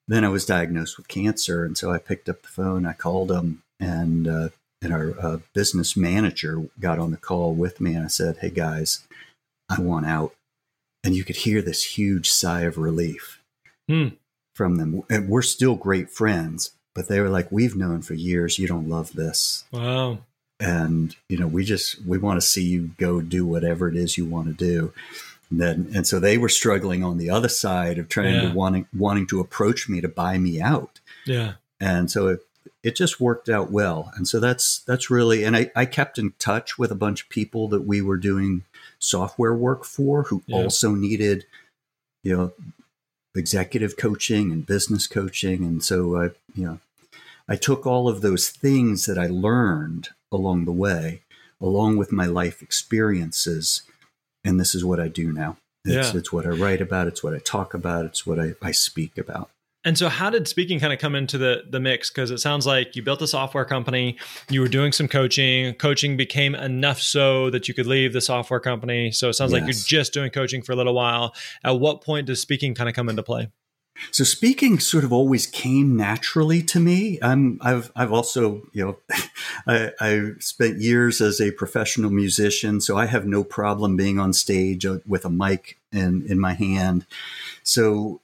then 0.07 0.23
I 0.23 0.29
was 0.29 0.45
diagnosed 0.45 0.97
with 0.97 1.07
cancer. 1.07 1.63
And 1.63 1.77
so 1.77 1.91
I 1.91 1.99
picked 1.99 2.27
up 2.27 2.41
the 2.41 2.47
phone, 2.47 2.85
I 2.85 2.93
called 2.93 3.31
him, 3.31 3.61
and, 3.79 4.27
uh, 4.27 4.49
and 4.81 4.93
our 4.93 5.13
uh, 5.19 5.37
business 5.53 5.95
manager 5.95 6.63
got 6.79 6.97
on 6.97 7.11
the 7.11 7.17
call 7.17 7.53
with 7.53 7.79
me. 7.79 7.93
And 7.93 8.05
I 8.05 8.07
said, 8.07 8.37
Hey 8.37 8.49
guys, 8.49 9.05
I 9.69 9.79
want 9.81 10.05
out. 10.05 10.33
And 11.03 11.15
you 11.15 11.23
could 11.23 11.37
hear 11.37 11.61
this 11.61 11.97
huge 11.97 12.31
sigh 12.31 12.61
of 12.61 12.77
relief 12.77 13.36
hmm. 13.87 14.07
from 14.53 14.75
them. 14.75 15.03
And 15.09 15.29
we're 15.29 15.41
still 15.41 15.75
great 15.75 16.09
friends, 16.09 16.71
but 16.93 17.07
they 17.07 17.19
were 17.19 17.29
like, 17.29 17.51
we've 17.51 17.75
known 17.75 18.01
for 18.01 18.13
years 18.13 18.59
you 18.59 18.67
don't 18.67 18.89
love 18.89 19.13
this. 19.13 19.65
Wow. 19.71 20.19
And, 20.59 21.15
you 21.29 21.37
know, 21.37 21.47
we 21.47 21.63
just, 21.63 22.03
we 22.05 22.17
want 22.17 22.41
to 22.41 22.47
see 22.47 22.63
you 22.63 22.91
go 22.97 23.21
do 23.21 23.45
whatever 23.45 23.87
it 23.87 23.95
is 23.95 24.17
you 24.17 24.25
want 24.25 24.47
to 24.47 24.53
do. 24.53 24.91
And 25.49 25.61
then, 25.61 25.91
and 25.93 26.07
so 26.07 26.19
they 26.19 26.37
were 26.37 26.49
struggling 26.49 27.03
on 27.03 27.17
the 27.17 27.29
other 27.29 27.47
side 27.49 27.99
of 27.99 28.09
trying 28.09 28.33
yeah. 28.33 28.49
to 28.49 28.53
wanting, 28.55 28.87
wanting 28.95 29.27
to 29.27 29.39
approach 29.39 29.87
me 29.87 30.01
to 30.01 30.07
buy 30.07 30.37
me 30.37 30.59
out. 30.59 30.99
Yeah. 31.25 31.53
And 31.79 32.09
so 32.09 32.27
it, 32.27 32.39
it 32.83 32.95
just 32.95 33.19
worked 33.19 33.49
out 33.49 33.69
well. 33.69 34.11
And 34.15 34.27
so 34.27 34.39
that's, 34.39 34.79
that's 34.79 35.09
really, 35.09 35.43
and 35.43 35.55
I, 35.55 35.71
I 35.75 35.85
kept 35.85 36.17
in 36.17 36.33
touch 36.39 36.77
with 36.79 36.91
a 36.91 36.95
bunch 36.95 37.23
of 37.23 37.29
people 37.29 37.67
that 37.69 37.81
we 37.81 38.01
were 38.01 38.17
doing 38.17 38.63
software 38.97 39.53
work 39.53 39.85
for 39.85 40.23
who 40.23 40.41
yeah. 40.47 40.55
also 40.55 40.91
needed, 40.95 41.45
you 42.23 42.35
know, 42.35 42.53
executive 43.37 43.97
coaching 43.97 44.51
and 44.51 44.65
business 44.65 45.07
coaching. 45.07 45.63
And 45.63 45.83
so 45.83 46.17
I, 46.17 46.23
you 46.55 46.65
know, 46.65 46.79
I 47.47 47.55
took 47.55 47.85
all 47.85 48.09
of 48.09 48.21
those 48.21 48.49
things 48.49 49.05
that 49.05 49.17
I 49.17 49.27
learned 49.27 50.09
along 50.31 50.65
the 50.65 50.71
way, 50.71 51.21
along 51.61 51.97
with 51.97 52.11
my 52.11 52.25
life 52.25 52.61
experiences, 52.61 53.83
and 54.43 54.59
this 54.59 54.75
is 54.75 54.83
what 54.83 54.99
I 54.99 55.07
do 55.07 55.31
now. 55.31 55.57
It's, 55.85 56.13
yeah. 56.13 56.19
it's 56.19 56.33
what 56.33 56.45
I 56.45 56.49
write 56.49 56.81
about. 56.81 57.07
It's 57.07 57.23
what 57.23 57.33
I 57.33 57.39
talk 57.39 57.73
about. 57.73 58.05
It's 58.05 58.25
what 58.25 58.39
I, 58.39 58.53
I 58.61 58.71
speak 58.71 59.17
about. 59.17 59.49
And 59.87 59.97
so, 59.97 60.09
how 60.09 60.29
did 60.29 60.49
speaking 60.49 60.81
kind 60.81 60.91
of 60.91 60.99
come 60.99 61.15
into 61.15 61.37
the 61.37 61.63
the 61.69 61.79
mix? 61.79 62.09
Because 62.09 62.29
it 62.29 62.39
sounds 62.39 62.67
like 62.67 62.97
you 62.97 63.01
built 63.01 63.21
a 63.21 63.27
software 63.27 63.63
company, 63.63 64.17
you 64.49 64.59
were 64.59 64.67
doing 64.67 64.91
some 64.91 65.07
coaching. 65.07 65.73
Coaching 65.75 66.17
became 66.17 66.55
enough 66.55 66.99
so 66.99 67.49
that 67.51 67.69
you 67.69 67.73
could 67.73 67.87
leave 67.87 68.11
the 68.11 68.19
software 68.19 68.59
company. 68.59 69.13
So 69.13 69.29
it 69.29 69.35
sounds 69.35 69.53
yes. 69.53 69.61
like 69.61 69.67
you're 69.67 69.85
just 69.85 70.11
doing 70.11 70.29
coaching 70.29 70.61
for 70.61 70.73
a 70.73 70.75
little 70.75 70.93
while. 70.93 71.33
At 71.63 71.79
what 71.79 72.01
point 72.01 72.27
does 72.27 72.41
speaking 72.41 72.75
kind 72.75 72.89
of 72.89 72.95
come 72.95 73.07
into 73.07 73.23
play? 73.23 73.47
So 74.11 74.25
speaking 74.25 74.77
sort 74.79 75.05
of 75.05 75.13
always 75.13 75.47
came 75.47 75.95
naturally 75.95 76.61
to 76.63 76.81
me. 76.81 77.17
I'm, 77.21 77.57
I've, 77.61 77.89
I've 77.95 78.11
also, 78.11 78.67
you 78.73 78.85
know, 78.85 78.97
I, 79.67 79.91
I 80.01 80.31
spent 80.39 80.81
years 80.81 81.21
as 81.21 81.39
a 81.39 81.51
professional 81.51 82.11
musician, 82.11 82.81
so 82.81 82.97
I 82.97 83.05
have 83.05 83.25
no 83.25 83.43
problem 83.43 83.95
being 83.95 84.19
on 84.19 84.33
stage 84.33 84.85
with 85.07 85.23
a 85.23 85.29
mic 85.29 85.79
in, 85.93 86.25
in 86.29 86.39
my 86.39 86.53
hand. 86.53 87.07
So 87.63 88.21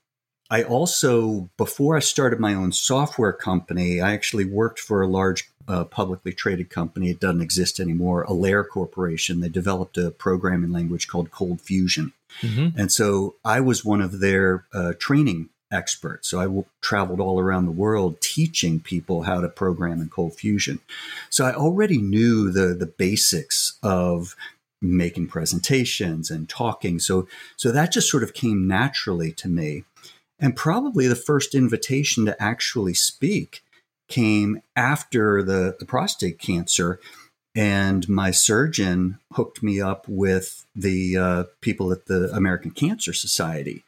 I 0.53 0.61
also, 0.61 1.49
before 1.57 1.97
I 1.97 1.99
started 1.99 2.39
my 2.39 2.53
own 2.53 2.73
software 2.73 3.33
company, 3.33 3.99
I 3.99 4.13
actually 4.13 4.45
worked 4.45 4.79
for 4.79 5.01
a 5.01 5.07
large 5.07 5.49
uh, 5.67 5.83
publicly 5.85 6.31
traded 6.31 6.69
company. 6.69 7.09
It 7.09 7.19
doesn't 7.19 7.41
exist 7.41 7.79
anymore, 7.79 8.23
Allaire 8.25 8.63
Corporation. 8.63 9.39
They 9.39 9.49
developed 9.49 9.97
a 9.97 10.11
programming 10.11 10.71
language 10.71 11.07
called 11.07 11.31
Cold 11.31 11.59
Fusion. 11.59 12.13
Mm-hmm. 12.41 12.79
And 12.79 12.91
so 12.91 13.33
I 13.43 13.61
was 13.61 13.83
one 13.83 13.99
of 13.99 14.19
their 14.19 14.65
uh, 14.75 14.93
training 14.99 15.49
experts. 15.71 16.29
So 16.29 16.39
I 16.39 16.43
w- 16.43 16.65
traveled 16.81 17.19
all 17.19 17.39
around 17.39 17.65
the 17.65 17.71
world 17.71 18.21
teaching 18.21 18.79
people 18.79 19.23
how 19.23 19.41
to 19.41 19.49
program 19.49 20.01
in 20.01 20.09
Cold 20.09 20.35
Fusion. 20.35 20.81
So 21.31 21.45
I 21.45 21.55
already 21.55 21.97
knew 21.97 22.51
the, 22.51 22.75
the 22.75 22.85
basics 22.85 23.79
of 23.81 24.35
making 24.83 25.29
presentations 25.29 26.29
and 26.29 26.47
talking. 26.47 26.99
So, 26.99 27.27
so 27.57 27.71
that 27.71 27.91
just 27.91 28.11
sort 28.11 28.21
of 28.21 28.35
came 28.35 28.67
naturally 28.67 29.31
to 29.31 29.47
me. 29.47 29.85
And 30.43 30.57
probably 30.57 31.07
the 31.07 31.15
first 31.15 31.55
invitation 31.55 32.25
to 32.25 32.43
actually 32.43 32.95
speak 32.95 33.63
came 34.09 34.61
after 34.75 35.41
the, 35.41 35.77
the 35.79 35.85
prostate 35.85 36.37
cancer. 36.37 36.99
And 37.55 38.09
my 38.09 38.31
surgeon 38.31 39.19
hooked 39.31 39.63
me 39.63 39.79
up 39.79 40.05
with 40.05 40.65
the 40.75 41.17
uh, 41.17 41.43
people 41.61 41.93
at 41.93 42.07
the 42.07 42.29
American 42.35 42.71
Cancer 42.71 43.13
Society. 43.13 43.85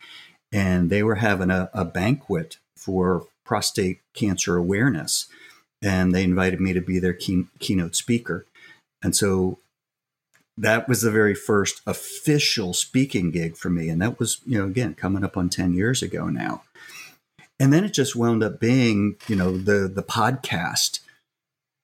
And 0.49 0.89
they 0.89 1.03
were 1.03 1.15
having 1.15 1.51
a, 1.51 1.69
a 1.73 1.83
banquet 1.83 2.57
for 2.77 3.27
prostate 3.43 3.99
cancer 4.13 4.55
awareness. 4.55 5.27
And 5.81 6.15
they 6.15 6.23
invited 6.23 6.61
me 6.61 6.71
to 6.71 6.79
be 6.79 6.99
their 6.99 7.13
key, 7.13 7.47
keynote 7.59 7.97
speaker. 7.97 8.45
And 9.03 9.13
so 9.13 9.59
that 10.57 10.87
was 10.87 11.01
the 11.01 11.11
very 11.11 11.35
first 11.35 11.81
official 11.85 12.73
speaking 12.73 13.31
gig 13.31 13.57
for 13.57 13.69
me. 13.69 13.89
And 13.89 14.01
that 14.01 14.19
was, 14.19 14.39
you 14.45 14.57
know, 14.57 14.65
again, 14.65 14.93
coming 14.93 15.23
up 15.23 15.35
on 15.35 15.49
10 15.49 15.73
years 15.73 16.01
ago 16.01 16.29
now. 16.29 16.63
And 17.59 17.71
then 17.71 17.83
it 17.83 17.93
just 17.93 18.15
wound 18.15 18.43
up 18.43 18.59
being, 18.59 19.15
you 19.27 19.35
know, 19.35 19.57
the 19.57 19.87
the 19.87 20.03
podcast 20.03 20.99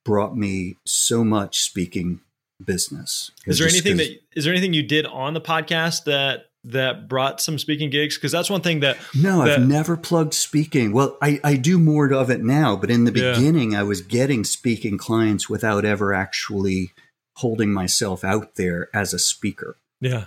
brought 0.03 0.35
me 0.35 0.77
so 0.85 1.23
much 1.23 1.61
speaking 1.61 2.19
business. 2.63 3.31
Is 3.45 3.59
there 3.59 3.67
anything 3.67 3.97
that 3.97 4.19
is 4.35 4.43
there 4.43 4.53
anything 4.53 4.73
you 4.73 4.83
did 4.83 5.05
on 5.05 5.33
the 5.33 5.41
podcast 5.41 6.03
that 6.05 6.47
that 6.65 7.07
brought 7.07 7.39
some 7.39 7.57
speaking 7.57 7.89
gigs? 7.89 8.17
Because 8.17 8.33
that's 8.33 8.49
one 8.49 8.61
thing 8.61 8.81
that 8.81 8.97
No, 9.15 9.45
that, 9.45 9.59
I've 9.59 9.67
never 9.67 9.95
plugged 9.95 10.33
speaking. 10.33 10.91
Well, 10.91 11.17
I, 11.21 11.39
I 11.43 11.55
do 11.55 11.79
more 11.79 12.11
of 12.11 12.29
it 12.29 12.43
now, 12.43 12.75
but 12.75 12.91
in 12.91 13.05
the 13.05 13.11
beginning 13.11 13.71
yeah. 13.71 13.79
I 13.79 13.83
was 13.83 14.01
getting 14.01 14.43
speaking 14.43 14.97
clients 14.97 15.49
without 15.49 15.85
ever 15.85 16.13
actually 16.13 16.91
holding 17.41 17.71
myself 17.71 18.23
out 18.23 18.55
there 18.55 18.89
as 18.93 19.13
a 19.13 19.19
speaker. 19.19 19.77
Yeah. 19.99 20.25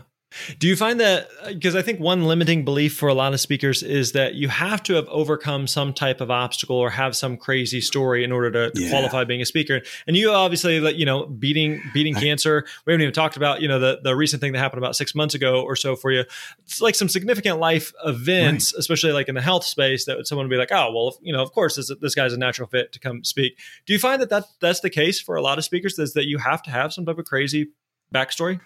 Do 0.58 0.66
you 0.66 0.76
find 0.76 1.00
that 1.00 1.28
because 1.46 1.76
I 1.76 1.82
think 1.82 2.00
one 2.00 2.24
limiting 2.24 2.64
belief 2.64 2.96
for 2.96 3.08
a 3.08 3.14
lot 3.14 3.34
of 3.34 3.40
speakers 3.40 3.82
is 3.82 4.12
that 4.12 4.34
you 4.34 4.48
have 4.48 4.82
to 4.84 4.94
have 4.94 5.08
overcome 5.08 5.66
some 5.66 5.92
type 5.92 6.20
of 6.20 6.30
obstacle 6.30 6.76
or 6.76 6.90
have 6.90 7.14
some 7.14 7.36
crazy 7.36 7.80
story 7.80 8.24
in 8.24 8.32
order 8.32 8.50
to, 8.50 8.70
to 8.70 8.82
yeah. 8.82 8.90
qualify 8.90 9.24
being 9.24 9.40
a 9.40 9.46
speaker. 9.46 9.82
And 10.06 10.16
you 10.16 10.30
obviously, 10.30 10.76
you 10.96 11.06
know, 11.06 11.26
beating 11.26 11.82
beating 11.92 12.14
cancer. 12.14 12.64
We 12.84 12.92
haven't 12.92 13.02
even 13.02 13.14
talked 13.14 13.36
about 13.36 13.60
you 13.60 13.68
know 13.68 13.78
the 13.78 14.00
the 14.02 14.16
recent 14.16 14.40
thing 14.40 14.52
that 14.52 14.58
happened 14.58 14.78
about 14.78 14.96
six 14.96 15.14
months 15.14 15.34
ago 15.34 15.62
or 15.62 15.76
so 15.76 15.96
for 15.96 16.10
you. 16.10 16.24
It's 16.64 16.80
like 16.80 16.94
some 16.94 17.08
significant 17.08 17.58
life 17.58 17.92
events, 18.04 18.72
right. 18.74 18.80
especially 18.80 19.12
like 19.12 19.28
in 19.28 19.34
the 19.34 19.42
health 19.42 19.64
space, 19.64 20.04
that 20.06 20.26
someone 20.26 20.46
would 20.46 20.54
be 20.54 20.58
like, 20.58 20.72
oh 20.72 20.92
well, 20.92 21.08
if, 21.08 21.14
you 21.20 21.32
know, 21.32 21.42
of 21.42 21.52
course 21.52 21.76
this, 21.76 21.90
this 22.00 22.14
guy's 22.14 22.32
a 22.32 22.38
natural 22.38 22.68
fit 22.68 22.92
to 22.92 22.98
come 22.98 23.24
speak. 23.24 23.58
Do 23.86 23.92
you 23.92 23.98
find 23.98 24.20
that, 24.20 24.30
that 24.30 24.44
that's 24.60 24.80
the 24.80 24.90
case 24.90 25.20
for 25.20 25.36
a 25.36 25.42
lot 25.42 25.58
of 25.58 25.64
speakers? 25.64 25.98
Is 25.98 26.14
that 26.14 26.26
you 26.26 26.38
have 26.38 26.62
to 26.64 26.70
have 26.70 26.92
some 26.92 27.06
type 27.06 27.18
of 27.18 27.24
crazy 27.24 27.68
backstory? 28.12 28.60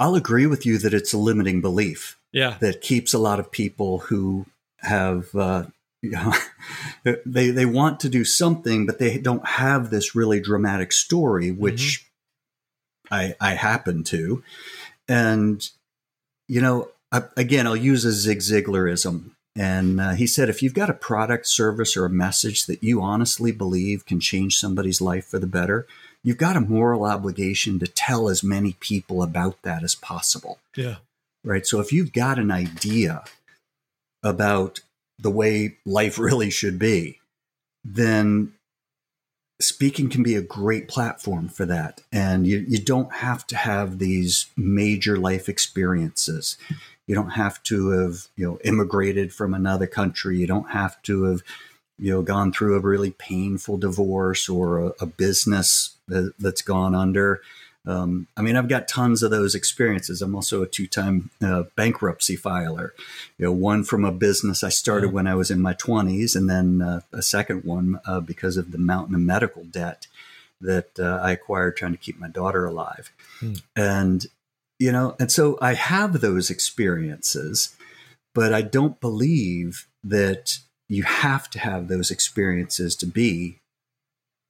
I'll 0.00 0.14
agree 0.14 0.46
with 0.46 0.64
you 0.64 0.78
that 0.78 0.94
it's 0.94 1.12
a 1.12 1.18
limiting 1.18 1.60
belief. 1.60 2.18
Yeah. 2.32 2.56
That 2.60 2.80
keeps 2.80 3.12
a 3.12 3.18
lot 3.18 3.38
of 3.38 3.52
people 3.52 3.98
who 3.98 4.46
have, 4.78 5.32
uh, 5.34 5.64
you 6.02 6.12
know, 6.12 6.32
they, 7.26 7.50
they 7.50 7.66
want 7.66 8.00
to 8.00 8.08
do 8.08 8.24
something, 8.24 8.86
but 8.86 8.98
they 8.98 9.18
don't 9.18 9.46
have 9.46 9.90
this 9.90 10.14
really 10.14 10.40
dramatic 10.40 10.92
story, 10.92 11.52
which 11.52 12.06
mm-hmm. 13.10 13.14
I, 13.14 13.34
I 13.38 13.54
happen 13.54 14.02
to. 14.04 14.42
And, 15.06 15.68
you 16.48 16.62
know, 16.62 16.88
I, 17.12 17.24
again, 17.36 17.66
I'll 17.66 17.76
use 17.76 18.06
a 18.06 18.12
Zig 18.12 18.38
Ziglarism. 18.38 19.32
And 19.54 20.00
uh, 20.00 20.12
he 20.12 20.26
said, 20.26 20.48
if 20.48 20.62
you've 20.62 20.72
got 20.72 20.88
a 20.88 20.94
product, 20.94 21.46
service, 21.46 21.96
or 21.96 22.06
a 22.06 22.10
message 22.10 22.64
that 22.64 22.82
you 22.82 23.02
honestly 23.02 23.52
believe 23.52 24.06
can 24.06 24.20
change 24.20 24.56
somebody's 24.56 25.02
life 25.02 25.26
for 25.26 25.38
the 25.38 25.46
better, 25.46 25.86
you've 26.22 26.38
got 26.38 26.56
a 26.56 26.60
moral 26.60 27.04
obligation 27.04 27.78
to 27.78 27.86
tell 27.86 28.28
as 28.28 28.42
many 28.42 28.74
people 28.80 29.22
about 29.22 29.62
that 29.62 29.82
as 29.82 29.94
possible. 29.94 30.58
Yeah. 30.76 30.96
Right. 31.44 31.66
So 31.66 31.80
if 31.80 31.92
you've 31.92 32.12
got 32.12 32.38
an 32.38 32.50
idea 32.50 33.24
about 34.22 34.80
the 35.18 35.30
way 35.30 35.76
life 35.86 36.18
really 36.18 36.50
should 36.50 36.78
be, 36.78 37.18
then 37.82 38.52
speaking 39.60 40.08
can 40.08 40.22
be 40.22 40.34
a 40.34 40.42
great 40.42 40.88
platform 40.88 41.48
for 41.48 41.66
that. 41.66 42.02
And 42.12 42.46
you, 42.46 42.64
you 42.68 42.78
don't 42.78 43.12
have 43.16 43.46
to 43.48 43.56
have 43.56 43.98
these 43.98 44.46
major 44.56 45.18
life 45.18 45.48
experiences. 45.48 46.56
You 47.06 47.14
don't 47.14 47.30
have 47.30 47.62
to 47.64 47.90
have, 47.90 48.28
you 48.36 48.46
know, 48.46 48.58
immigrated 48.64 49.32
from 49.32 49.54
another 49.54 49.86
country. 49.86 50.38
You 50.38 50.46
don't 50.46 50.70
have 50.70 51.00
to 51.02 51.24
have 51.24 51.42
you 52.00 52.10
know 52.10 52.22
gone 52.22 52.52
through 52.52 52.76
a 52.76 52.80
really 52.80 53.10
painful 53.12 53.76
divorce 53.76 54.48
or 54.48 54.78
a, 54.78 54.92
a 55.00 55.06
business 55.06 55.96
that, 56.08 56.32
has 56.42 56.62
gone 56.62 56.94
under 56.94 57.40
um, 57.86 58.26
i 58.36 58.42
mean 58.42 58.56
i've 58.56 58.68
got 58.68 58.88
tons 58.88 59.22
of 59.22 59.30
those 59.30 59.54
experiences 59.54 60.22
i'm 60.22 60.34
also 60.34 60.62
a 60.62 60.66
two-time 60.66 61.30
uh, 61.42 61.64
bankruptcy 61.76 62.36
filer 62.36 62.94
you 63.38 63.44
know 63.44 63.52
one 63.52 63.84
from 63.84 64.04
a 64.04 64.12
business 64.12 64.64
i 64.64 64.68
started 64.68 65.08
yeah. 65.08 65.12
when 65.12 65.26
i 65.26 65.34
was 65.34 65.50
in 65.50 65.60
my 65.60 65.74
20s 65.74 66.34
and 66.34 66.48
then 66.48 66.82
uh, 66.82 67.00
a 67.12 67.22
second 67.22 67.64
one 67.64 68.00
uh, 68.06 68.20
because 68.20 68.56
of 68.56 68.72
the 68.72 68.78
mountain 68.78 69.14
of 69.14 69.20
medical 69.20 69.64
debt 69.64 70.06
that 70.60 70.98
uh, 70.98 71.20
i 71.22 71.32
acquired 71.32 71.76
trying 71.76 71.92
to 71.92 71.98
keep 71.98 72.18
my 72.18 72.28
daughter 72.28 72.64
alive 72.64 73.12
hmm. 73.38 73.54
and 73.76 74.26
you 74.78 74.90
know 74.90 75.14
and 75.20 75.30
so 75.30 75.58
i 75.60 75.74
have 75.74 76.20
those 76.20 76.50
experiences 76.50 77.76
but 78.34 78.52
i 78.54 78.62
don't 78.62 79.00
believe 79.00 79.86
that 80.02 80.58
you 80.90 81.04
have 81.04 81.48
to 81.48 81.58
have 81.58 81.88
those 81.88 82.10
experiences 82.10 82.94
to 82.96 83.06
be 83.06 83.60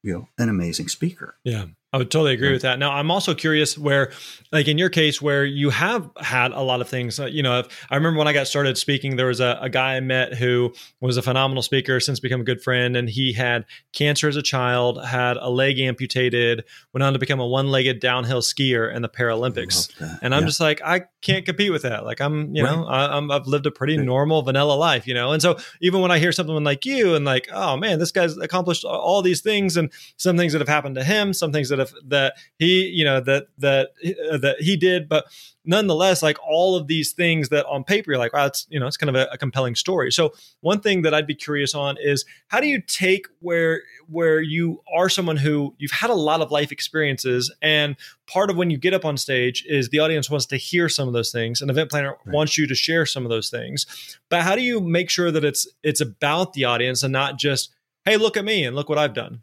you 0.03 0.12
know 0.12 0.29
an 0.38 0.48
amazing 0.48 0.88
speaker. 0.88 1.37
Yeah 1.44 1.66
I 1.92 1.98
would 1.98 2.11
totally 2.11 2.35
agree 2.35 2.53
with 2.53 2.62
that. 2.62 2.79
Now, 2.79 2.92
I'm 2.92 3.11
also 3.11 3.35
curious 3.35 3.76
where, 3.76 4.12
like 4.53 4.68
in 4.68 4.79
your 4.79 4.90
case, 4.90 5.20
where 5.20 5.44
you 5.44 5.70
have 5.70 6.09
had 6.18 6.53
a 6.53 6.61
lot 6.61 6.81
of 6.81 6.88
things. 6.88 7.18
Uh, 7.18 7.26
you 7.26 7.42
know, 7.42 7.61
if, 7.61 7.87
I 7.90 7.96
remember 7.96 8.16
when 8.18 8.29
I 8.29 8.33
got 8.33 8.46
started 8.46 8.79
speaking, 8.79 9.16
there 9.16 9.26
was 9.26 9.40
a, 9.40 9.59
a, 9.61 9.68
guy 9.68 9.96
I 9.96 10.00
met 10.00 10.35
who 10.35 10.72
was 11.00 11.16
a 11.16 11.22
phenomenal 11.22 11.64
speaker, 11.64 11.98
since 11.98 12.20
become 12.20 12.42
a 12.42 12.44
good 12.44 12.62
friend, 12.62 12.96
and 12.96 13.09
he 13.09 13.33
had 13.33 13.64
cancer 13.92 14.29
as 14.29 14.37
a 14.37 14.42
child, 14.42 15.05
had 15.05 15.37
a 15.37 15.48
leg 15.48 15.81
amputated, 15.81 16.64
went 16.92 17.03
on 17.03 17.12
to 17.12 17.18
become 17.18 17.40
a 17.40 17.46
one-legged 17.46 17.98
downhill 17.98 18.40
skier 18.40 18.94
in 18.94 19.03
the 19.03 19.09
Paralympics. 19.09 19.90
And 20.22 20.33
I'm 20.33 20.42
yeah. 20.42 20.46
just 20.46 20.61
like, 20.61 20.81
I 20.85 21.07
can't 21.22 21.44
compete 21.44 21.72
with 21.72 21.83
that. 21.83 22.05
Like 22.05 22.20
I'm, 22.20 22.55
you 22.55 22.62
right. 22.62 22.76
know, 22.76 22.87
I, 22.87 23.16
am 23.16 23.33
I've 23.33 23.48
lived 23.48 23.66
a 23.66 23.70
pretty 23.72 23.96
right. 23.96 24.07
normal 24.07 24.42
vanilla 24.42 24.74
life, 24.74 25.09
you 25.09 25.14
know. 25.14 25.33
And 25.33 25.42
so 25.42 25.57
even 25.81 26.00
when 26.00 26.12
I 26.12 26.20
hear 26.20 26.31
something 26.31 26.62
like 26.62 26.87
you, 26.87 27.16
and 27.16 27.24
like, 27.24 27.48
oh 27.53 27.76
man, 27.76 27.98
this 27.98 28.12
guy's 28.12 28.37
accomplished 28.38 28.85
all 28.85 29.22
these 29.22 29.40
things, 29.40 29.76
and 29.76 29.92
some 30.16 30.37
things 30.37 30.53
that 30.53 30.61
have 30.61 30.68
happened 30.68 30.94
to 30.94 31.03
him, 31.03 31.33
some 31.33 31.50
things 31.50 31.68
that 31.70 31.79
that 32.06 32.34
he 32.58 32.86
you 32.86 33.04
know 33.04 33.20
that 33.20 33.46
that 33.58 33.90
uh, 34.32 34.38
that 34.38 34.56
he 34.60 34.76
did. 34.76 35.08
But 35.08 35.26
nonetheless 35.64 36.22
like 36.22 36.38
all 36.42 36.74
of 36.74 36.86
these 36.86 37.12
things 37.12 37.50
that 37.50 37.66
on 37.66 37.84
paper 37.84 38.10
you're 38.10 38.18
like 38.18 38.32
wow 38.32 38.46
it's 38.46 38.66
you 38.70 38.80
know 38.80 38.86
it's 38.86 38.96
kind 38.96 39.14
of 39.14 39.14
a, 39.14 39.28
a, 39.30 39.36
compelling 39.36 39.74
story. 39.74 40.10
So 40.10 40.32
one 40.60 40.80
thing 40.80 41.02
that 41.02 41.12
i'd 41.12 41.26
be 41.26 41.34
curious 41.34 41.74
on 41.74 41.96
is 42.00 42.24
how 42.48 42.60
do 42.60 42.66
you 42.66 42.80
take 42.80 43.26
where 43.40 43.82
where 44.08 44.40
you 44.40 44.82
are 44.92 45.10
someone 45.10 45.36
who 45.36 45.74
you've 45.78 45.90
had 45.90 46.08
a 46.08 46.14
lot 46.14 46.40
of 46.40 46.50
life 46.50 46.72
experiences 46.72 47.54
and 47.60 47.96
part 48.26 48.48
of 48.48 48.56
when 48.56 48.70
you 48.70 48.78
get 48.78 48.94
up 48.94 49.04
on 49.04 49.18
stage 49.18 49.64
is 49.68 49.90
the 49.90 49.98
audience 49.98 50.30
wants 50.30 50.46
to 50.46 50.56
hear 50.56 50.88
some 50.88 51.06
of 51.06 51.14
those 51.14 51.30
things 51.30 51.60
an 51.60 51.68
event 51.68 51.90
planner 51.90 52.16
right. 52.24 52.34
wants 52.34 52.56
you 52.56 52.66
to 52.66 52.74
share 52.74 53.06
some 53.06 53.24
of 53.24 53.30
those 53.30 53.50
things. 53.50 54.18
But 54.28 54.42
how 54.42 54.54
do 54.54 54.62
you 54.62 54.80
make 54.80 55.10
sure 55.10 55.30
that 55.30 55.44
it's 55.44 55.68
it's 55.82 56.00
about 56.00 56.52
the 56.52 56.64
audience 56.64 57.02
and 57.02 57.12
not 57.12 57.38
just 57.38 57.70
hey 58.04 58.16
look 58.16 58.36
at 58.36 58.44
me 58.44 58.64
and 58.64 58.74
look 58.74 58.88
what 58.88 58.98
i've 58.98 59.14
done 59.14 59.42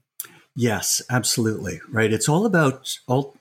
Yes, 0.57 1.03
absolutely. 1.07 1.81
Right. 1.87 2.11
It's 2.11 2.27
all 2.27 2.47
about 2.47 2.97
all 3.07 3.35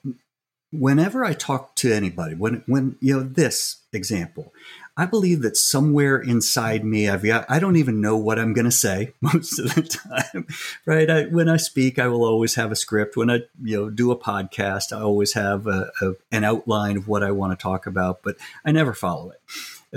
whenever 0.70 1.24
I 1.24 1.32
talk 1.32 1.74
to 1.76 1.90
anybody, 1.90 2.34
when 2.34 2.62
when 2.66 2.96
you 3.00 3.16
know 3.16 3.22
this 3.22 3.78
example, 3.90 4.52
I 4.98 5.06
believe 5.06 5.40
that 5.40 5.56
somewhere 5.56 6.18
inside 6.18 6.84
me, 6.84 7.08
I've 7.08 7.24
got, 7.24 7.46
I 7.48 7.58
don't 7.58 7.76
even 7.76 8.02
know 8.02 8.18
what 8.18 8.38
I'm 8.38 8.52
going 8.52 8.66
to 8.66 8.70
say 8.70 9.14
most 9.22 9.58
of 9.58 9.74
the 9.74 9.82
time, 9.82 10.46
right? 10.84 11.08
I, 11.08 11.24
when 11.24 11.48
I 11.48 11.56
speak, 11.56 11.98
I 11.98 12.08
will 12.08 12.22
always 12.22 12.54
have 12.56 12.70
a 12.70 12.76
script. 12.76 13.16
When 13.16 13.30
I, 13.30 13.36
you 13.62 13.76
know, 13.76 13.88
do 13.88 14.10
a 14.10 14.18
podcast, 14.18 14.94
I 14.94 15.00
always 15.00 15.32
have 15.32 15.66
a, 15.66 15.90
a, 16.02 16.12
an 16.30 16.44
outline 16.44 16.98
of 16.98 17.08
what 17.08 17.22
I 17.22 17.30
want 17.30 17.58
to 17.58 17.62
talk 17.62 17.86
about, 17.86 18.20
but 18.22 18.36
I 18.62 18.72
never 18.72 18.92
follow 18.92 19.30
it. 19.30 19.40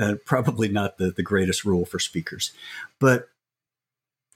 Uh, 0.01 0.15
probably 0.25 0.69
not 0.69 0.97
the, 0.97 1.12
the 1.12 1.23
greatest 1.23 1.65
rule 1.65 1.84
for 1.84 1.99
speakers, 1.99 2.53
but 2.97 3.27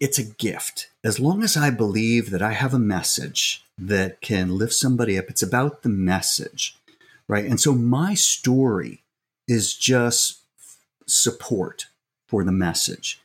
it's 0.04 0.20
a 0.20 0.24
gift. 0.24 0.90
As 1.02 1.18
long 1.18 1.44
as 1.44 1.56
I 1.56 1.70
believe 1.70 2.30
that 2.32 2.42
I 2.42 2.52
have 2.52 2.74
a 2.74 2.80
message 2.80 3.64
that 3.78 4.20
can 4.20 4.58
lift 4.58 4.74
somebody 4.74 5.18
up, 5.18 5.30
it's 5.30 5.42
about 5.42 5.82
the 5.82 5.88
message, 5.88 6.76
right? 7.26 7.46
And 7.46 7.58
so 7.58 7.72
my 7.72 8.14
story 8.14 9.02
is 9.48 9.74
just 9.74 10.40
support 11.08 11.86
for 12.28 12.44
the 12.44 12.52
message, 12.52 13.22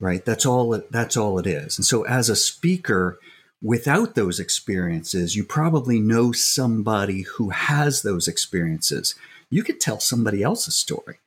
right? 0.00 0.24
That's 0.24 0.44
all. 0.44 0.74
It, 0.74 0.90
that's 0.90 1.16
all 1.16 1.38
it 1.38 1.46
is. 1.46 1.78
And 1.78 1.84
so 1.84 2.02
as 2.02 2.28
a 2.28 2.34
speaker, 2.34 3.20
without 3.62 4.16
those 4.16 4.40
experiences, 4.40 5.36
you 5.36 5.44
probably 5.44 6.00
know 6.00 6.32
somebody 6.32 7.22
who 7.36 7.50
has 7.50 8.02
those 8.02 8.26
experiences. 8.26 9.14
You 9.50 9.62
could 9.62 9.78
tell 9.78 10.00
somebody 10.00 10.42
else's 10.42 10.74
story 10.74 11.20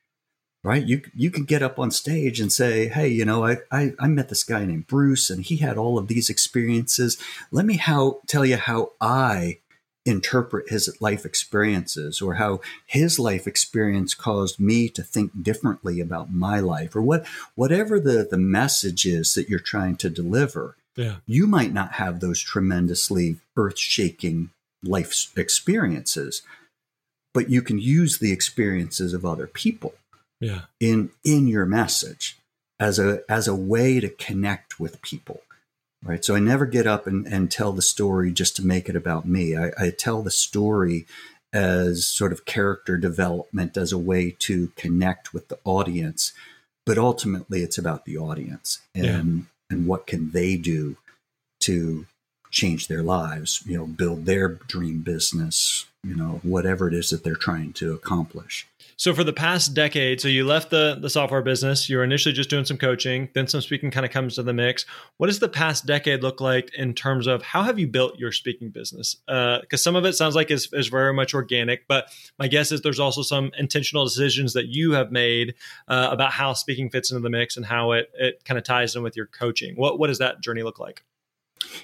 right? 0.64 0.86
You 0.86 1.02
you 1.14 1.32
can 1.32 1.46
get 1.46 1.64
up 1.64 1.80
on 1.80 1.92
stage 1.92 2.40
and 2.40 2.52
say, 2.52 2.88
"Hey, 2.88 3.08
you 3.08 3.26
know, 3.26 3.46
I, 3.46 3.58
I 3.72 3.94
I 4.00 4.08
met 4.08 4.30
this 4.30 4.44
guy 4.44 4.66
named 4.66 4.88
Bruce, 4.88 5.30
and 5.30 5.44
he 5.44 5.58
had 5.58 5.78
all 5.78 5.98
of 5.98 6.08
these 6.08 6.30
experiences. 6.30 7.18
Let 7.52 7.66
me 7.66 7.78
how 7.78 8.22
tell 8.28 8.46
you 8.46 8.58
how 8.58 8.92
I 9.00 9.60
interpret 10.06 10.70
his 10.70 10.90
life 11.02 11.26
experiences, 11.26 12.22
or 12.22 12.36
how 12.36 12.62
his 12.86 13.20
life 13.20 13.48
experience 13.48 14.14
caused 14.14 14.60
me 14.60 14.90
to 14.90 15.04
think 15.04 15.44
differently 15.44 16.00
about 16.00 16.34
my 16.34 16.60
life, 16.60 16.96
or 16.96 17.02
what 17.02 17.26
whatever 17.56 18.00
the 18.00 18.28
the 18.30 18.38
message 18.38 19.06
is 19.06 19.34
that 19.36 19.50
you're 19.50 19.60
trying 19.60 19.96
to 19.98 20.10
deliver." 20.10 20.76
Yeah. 20.96 21.18
You 21.26 21.48
might 21.48 21.72
not 21.72 21.94
have 21.94 22.20
those 22.20 22.42
tremendously 22.42 23.38
earth 23.56 23.80
shaking 23.80 24.50
life 24.84 25.32
experiences, 25.38 26.42
but 27.34 27.50
you 27.50 27.62
can 27.62 27.80
use 27.80 28.18
the 28.18 28.34
experiences 28.34 29.14
of 29.14 29.24
other 29.24 29.48
people 29.48 29.94
yeah. 30.40 30.62
in 30.80 31.12
in 31.24 31.48
your 31.48 31.66
message 31.66 32.38
as 32.80 33.00
a 33.00 33.22
as 33.30 33.48
a 33.48 33.56
way 33.56 34.00
to 34.00 34.10
connect 34.10 34.80
with 34.80 35.02
people 35.02 35.42
right 36.04 36.24
so 36.24 36.36
i 36.36 36.40
never 36.40 36.66
get 36.66 36.88
up 36.88 37.08
and, 37.08 37.28
and 37.28 37.52
tell 37.52 37.72
the 37.72 37.82
story 37.82 38.32
just 38.32 38.56
to 38.56 38.66
make 38.66 38.88
it 38.90 38.96
about 38.96 39.28
me 39.28 39.56
I, 39.56 39.72
I 39.78 39.90
tell 39.90 40.22
the 40.22 40.32
story 40.32 41.06
as 41.52 42.06
sort 42.06 42.32
of 42.32 42.46
character 42.46 42.98
development 42.98 43.76
as 43.76 43.92
a 43.92 43.98
way 43.98 44.36
to 44.40 44.72
connect 44.76 45.34
with 45.34 45.48
the 45.48 45.60
audience 45.64 46.34
but 46.86 46.98
ultimately 46.98 47.62
it's 47.62 47.78
about 47.78 48.06
the 48.06 48.18
audience 48.18 48.80
and 48.96 49.06
yeah. 49.06 49.76
and 49.76 49.88
what 49.88 50.08
can 50.08 50.32
they 50.32 50.56
do 50.56 50.98
to 51.62 52.06
change 52.52 52.88
their 52.88 53.04
lives 53.04 53.64
you 53.66 53.78
know 53.78 53.86
build 53.86 54.26
their 54.26 54.48
dream 54.48 55.02
business 55.02 55.86
you 56.04 56.16
know 56.16 56.40
whatever 56.44 56.88
it 56.88 56.94
is 56.94 57.10
that 57.10 57.24
they're 57.24 57.36
trying 57.36 57.74
to 57.74 57.94
accomplish. 57.94 58.68
So 58.96 59.14
for 59.14 59.24
the 59.24 59.34
past 59.34 59.74
decade, 59.74 60.20
so 60.20 60.28
you 60.28 60.46
left 60.46 60.72
the 60.72 60.98
the 61.00 61.10
software 61.10 61.42
business. 61.42 61.90
You 61.90 61.98
were 61.98 62.04
initially 62.04 62.34
just 62.34 62.50
doing 62.50 62.66
some 62.66 62.78
coaching, 62.78 63.30
then 63.34 63.48
some 63.48 63.62
speaking 63.62 63.92
kind 63.92 64.06
of 64.06 64.12
comes 64.12 64.36
to 64.36 64.44
the 64.44 64.54
mix. 64.54 64.86
What 65.18 65.28
does 65.28 65.40
the 65.40 65.50
past 65.50 65.86
decade 65.86 66.22
look 66.22 66.42
like 66.42 66.74
in 66.74 66.94
terms 66.94 67.28
of 67.28 67.42
how 67.42 67.64
have 67.64 67.80
you 67.80 67.88
built 67.88 68.20
your 68.20 68.32
speaking 68.32 68.70
business? 68.70 69.16
Because 69.26 69.68
uh, 69.74 69.78
some 69.78 69.96
of 69.96 70.06
it 70.06 70.14
sounds 70.14 70.36
like 70.36 70.52
is, 70.52 70.68
is 70.74 70.88
very 70.88 71.14
much 71.14 71.34
organic, 71.34 71.88
but 71.88 72.10
my 72.38 72.48
guess 72.48 72.72
is 72.72 72.82
there's 72.82 73.00
also 73.00 73.22
some 73.22 73.52
intentional 73.58 74.04
decisions 74.04 74.54
that 74.54 74.68
you 74.68 74.92
have 74.92 75.12
made 75.12 75.56
uh, 75.88 76.10
about 76.12 76.32
how 76.32 76.54
speaking 76.54 76.90
fits 76.90 77.12
into 77.12 77.22
the 77.22 77.30
mix 77.30 77.58
and 77.58 77.66
how 77.66 77.92
it 77.92 78.12
it 78.16 78.44
kind 78.46 78.58
of 78.58 78.64
ties 78.64 78.96
in 78.96 79.04
with 79.04 79.16
your 79.16 79.28
coaching. 79.28 79.76
What 79.76 80.00
what 80.00 80.08
does 80.08 80.20
that 80.20 80.42
journey 80.42 80.64
look 80.64 80.80
like? 80.80 81.04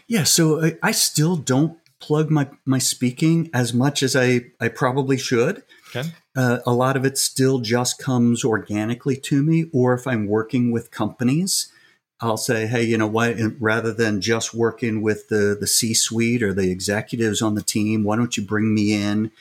Yeah, 0.08 0.24
so 0.24 0.64
I, 0.66 0.78
I 0.82 0.92
still 0.92 1.36
don't 1.36 1.80
plug 2.00 2.30
my 2.30 2.50
my 2.66 2.80
speaking 2.80 3.50
as 3.54 3.74
much 3.74 4.04
as 4.04 4.16
I 4.16 4.46
I 4.60 4.68
probably 4.68 5.18
should. 5.18 5.64
Okay. 5.90 6.10
Uh, 6.36 6.60
a 6.66 6.74
lot 6.74 6.98
of 6.98 7.06
it 7.06 7.18
still 7.18 7.60
just 7.60 7.98
comes 7.98 8.44
organically 8.44 9.16
to 9.16 9.42
me, 9.42 9.70
or 9.72 9.94
if 9.94 10.06
I'm 10.06 10.28
working 10.28 10.72
with 10.72 10.92
companies, 10.92 11.72
I'll 12.20 12.38
say, 12.38 12.68
hey, 12.68 12.84
you 12.84 12.98
know 12.98 13.08
what? 13.08 13.38
Rather 13.60 13.94
than 13.94 14.22
just 14.22 14.54
working 14.54 15.02
with 15.02 15.30
the 15.30 15.56
the 15.60 15.68
C 15.68 15.94
suite 15.94 16.44
or 16.44 16.54
the 16.54 16.72
executives 16.72 17.42
on 17.42 17.56
the 17.56 17.64
team, 17.64 18.04
why 18.04 18.16
don't 18.16 18.36
you 18.36 18.44
bring 18.44 18.74
me 18.74 18.94
in 18.94 19.32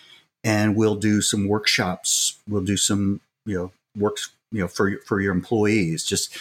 and 0.44 0.76
we'll 0.76 0.94
do 0.94 1.20
some 1.22 1.48
workshops. 1.48 2.38
We'll 2.48 2.64
do 2.64 2.76
some 2.76 3.20
you 3.46 3.56
know 3.56 3.72
works 3.96 4.30
you 4.52 4.60
know 4.60 4.68
for 4.68 4.98
for 5.06 5.20
your 5.20 5.32
employees. 5.32 6.04
Just 6.04 6.36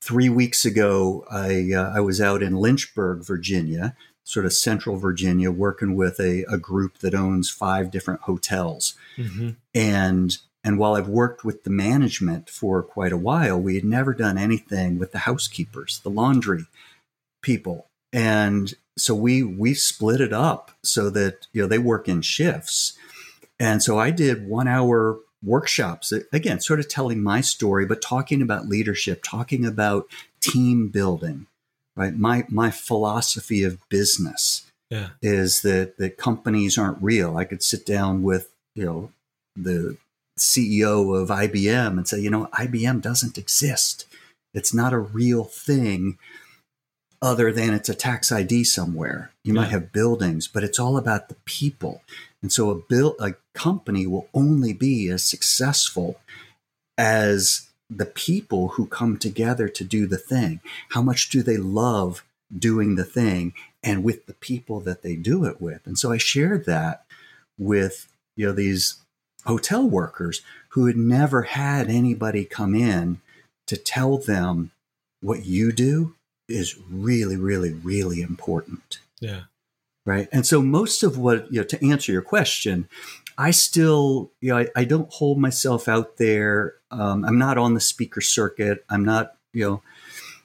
three 0.00 0.28
weeks 0.28 0.64
ago, 0.64 1.24
I 1.30 1.72
uh, 1.72 1.92
I 1.94 2.00
was 2.00 2.20
out 2.20 2.42
in 2.42 2.56
Lynchburg, 2.56 3.24
Virginia, 3.24 3.96
sort 4.30 4.46
of 4.46 4.52
central 4.52 4.96
Virginia, 4.96 5.50
working 5.50 5.96
with 5.96 6.20
a, 6.20 6.44
a 6.44 6.56
group 6.56 6.98
that 6.98 7.16
owns 7.16 7.50
five 7.50 7.90
different 7.90 8.20
hotels. 8.22 8.94
Mm-hmm. 9.16 9.50
And 9.74 10.38
and 10.62 10.78
while 10.78 10.94
I've 10.94 11.08
worked 11.08 11.42
with 11.44 11.64
the 11.64 11.70
management 11.70 12.48
for 12.48 12.82
quite 12.82 13.12
a 13.12 13.16
while, 13.16 13.58
we 13.58 13.74
had 13.74 13.84
never 13.84 14.14
done 14.14 14.38
anything 14.38 15.00
with 15.00 15.10
the 15.10 15.20
housekeepers, 15.20 16.00
the 16.04 16.10
laundry 16.10 16.66
people. 17.42 17.88
And 18.12 18.72
so 18.96 19.16
we 19.16 19.42
we 19.42 19.74
split 19.74 20.20
it 20.20 20.32
up 20.32 20.70
so 20.84 21.10
that 21.10 21.48
you 21.52 21.62
know 21.62 21.68
they 21.68 21.78
work 21.78 22.08
in 22.08 22.22
shifts. 22.22 22.96
And 23.58 23.82
so 23.82 23.98
I 23.98 24.12
did 24.12 24.46
one 24.46 24.68
hour 24.68 25.18
workshops 25.42 26.12
again 26.32 26.60
sort 26.60 26.78
of 26.78 26.86
telling 26.86 27.22
my 27.22 27.40
story 27.40 27.86
but 27.86 28.02
talking 28.02 28.42
about 28.42 28.68
leadership 28.68 29.22
talking 29.24 29.64
about 29.64 30.06
team 30.42 30.88
building 30.88 31.46
right? 32.00 32.16
My 32.16 32.44
my 32.48 32.70
philosophy 32.70 33.62
of 33.62 33.86
business 33.90 34.66
yeah. 34.88 35.10
is 35.20 35.60
that 35.60 35.98
that 35.98 36.16
companies 36.16 36.78
aren't 36.78 37.02
real. 37.02 37.36
I 37.36 37.44
could 37.44 37.62
sit 37.62 37.84
down 37.84 38.22
with 38.22 38.48
you 38.74 38.86
know 38.86 39.12
the 39.54 39.98
CEO 40.38 41.20
of 41.20 41.28
IBM 41.28 41.98
and 41.98 42.08
say, 42.08 42.18
you 42.18 42.30
know, 42.30 42.48
IBM 42.54 43.02
doesn't 43.02 43.36
exist. 43.36 44.06
It's 44.54 44.72
not 44.72 44.94
a 44.94 44.98
real 44.98 45.44
thing 45.44 46.18
other 47.20 47.52
than 47.52 47.74
it's 47.74 47.90
a 47.90 47.94
tax 47.94 48.32
ID 48.32 48.64
somewhere. 48.64 49.30
You 49.44 49.52
yeah. 49.52 49.60
might 49.60 49.70
have 49.70 49.92
buildings, 49.92 50.48
but 50.48 50.64
it's 50.64 50.78
all 50.78 50.96
about 50.96 51.28
the 51.28 51.36
people. 51.44 52.02
And 52.40 52.50
so 52.50 52.70
a 52.70 52.74
bill 52.76 53.14
a 53.20 53.34
company 53.54 54.06
will 54.06 54.28
only 54.32 54.72
be 54.72 55.10
as 55.10 55.22
successful 55.22 56.18
as 56.96 57.68
the 57.90 58.06
people 58.06 58.68
who 58.68 58.86
come 58.86 59.18
together 59.18 59.68
to 59.68 59.84
do 59.84 60.06
the 60.06 60.18
thing. 60.18 60.60
How 60.90 61.02
much 61.02 61.28
do 61.28 61.42
they 61.42 61.56
love 61.56 62.24
doing 62.56 62.94
the 62.94 63.04
thing 63.04 63.52
and 63.82 64.04
with 64.04 64.26
the 64.26 64.34
people 64.34 64.80
that 64.80 65.02
they 65.02 65.16
do 65.16 65.44
it 65.44 65.60
with? 65.60 65.86
And 65.86 65.98
so 65.98 66.12
I 66.12 66.18
shared 66.18 66.66
that 66.66 67.04
with 67.58 68.08
you 68.36 68.46
know 68.46 68.52
these 68.52 68.96
hotel 69.44 69.88
workers 69.88 70.42
who 70.70 70.86
had 70.86 70.96
never 70.96 71.42
had 71.42 71.88
anybody 71.88 72.44
come 72.44 72.74
in 72.74 73.20
to 73.66 73.76
tell 73.76 74.18
them 74.18 74.70
what 75.20 75.44
you 75.44 75.72
do 75.72 76.14
is 76.48 76.78
really 76.90 77.36
really 77.36 77.72
really 77.72 78.22
important. 78.22 79.00
Yeah. 79.20 79.42
Right. 80.06 80.28
And 80.32 80.46
so 80.46 80.62
most 80.62 81.02
of 81.02 81.18
what, 81.18 81.52
you 81.52 81.60
know, 81.60 81.66
to 81.66 81.86
answer 81.86 82.10
your 82.10 82.22
question, 82.22 82.88
I 83.40 83.52
still, 83.52 84.32
you 84.42 84.50
know, 84.50 84.58
I, 84.58 84.66
I 84.76 84.84
don't 84.84 85.10
hold 85.10 85.38
myself 85.38 85.88
out 85.88 86.18
there. 86.18 86.74
Um, 86.90 87.24
I'm 87.24 87.38
not 87.38 87.56
on 87.56 87.72
the 87.72 87.80
speaker 87.80 88.20
circuit. 88.20 88.84
I'm 88.90 89.02
not, 89.02 89.34
you 89.54 89.64
know, 89.64 89.82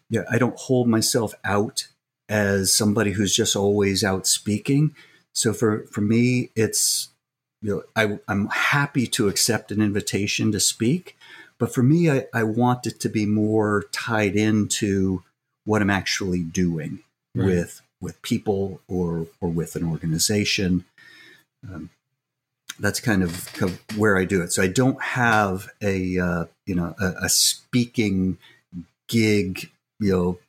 yeah, 0.10 0.21
I 0.31 0.38
don't 0.38 0.58
hold 0.58 0.88
myself 0.88 1.34
out 1.43 1.89
as 2.29 2.73
somebody 2.73 3.12
who's 3.12 3.36
just 3.36 3.53
always 3.53 4.01
out 4.01 4.27
speaking. 4.27 4.95
So 5.34 5.51
for 5.51 5.86
for 5.88 5.99
me, 5.99 6.51
it's 6.55 7.10
you 7.62 7.75
know, 7.75 7.84
I, 7.97 8.19
I'm 8.29 8.47
happy 8.47 9.08
to 9.08 9.27
accept 9.27 9.73
an 9.73 9.81
invitation 9.81 10.53
to 10.53 10.62
speak, 10.62 11.17
but 11.60 11.73
for 11.73 11.84
me, 11.84 12.10
I, 12.10 12.27
I 12.34 12.43
want 12.43 12.88
it 12.88 13.01
to 13.01 13.10
be 13.10 13.25
more 13.25 13.86
tied 13.91 14.38
into 14.38 15.21
what 15.65 15.81
I'm 15.81 15.89
actually 15.89 16.43
doing 16.43 16.99
right. 17.36 17.45
with 17.45 17.81
with 17.99 18.21
people 18.21 18.79
or 18.88 19.27
or 19.41 19.49
with 19.49 19.75
an 19.75 19.84
organization. 19.84 20.86
Um, 21.67 21.89
that's 22.79 22.99
kind 22.99 23.23
of, 23.23 23.51
kind 23.53 23.71
of, 23.71 23.97
where 23.97 24.17
I 24.17 24.25
do 24.25 24.41
it. 24.41 24.51
So 24.51 24.61
I 24.61 24.67
don't 24.67 25.01
have 25.01 25.69
a 25.81 26.19
uh, 26.19 26.45
you 26.65 26.75
know 26.75 26.95
a, 26.99 27.13
a, 27.23 27.29
speaking 27.29 28.38
gig 29.07 29.69
you 29.99 30.11
know 30.11 30.39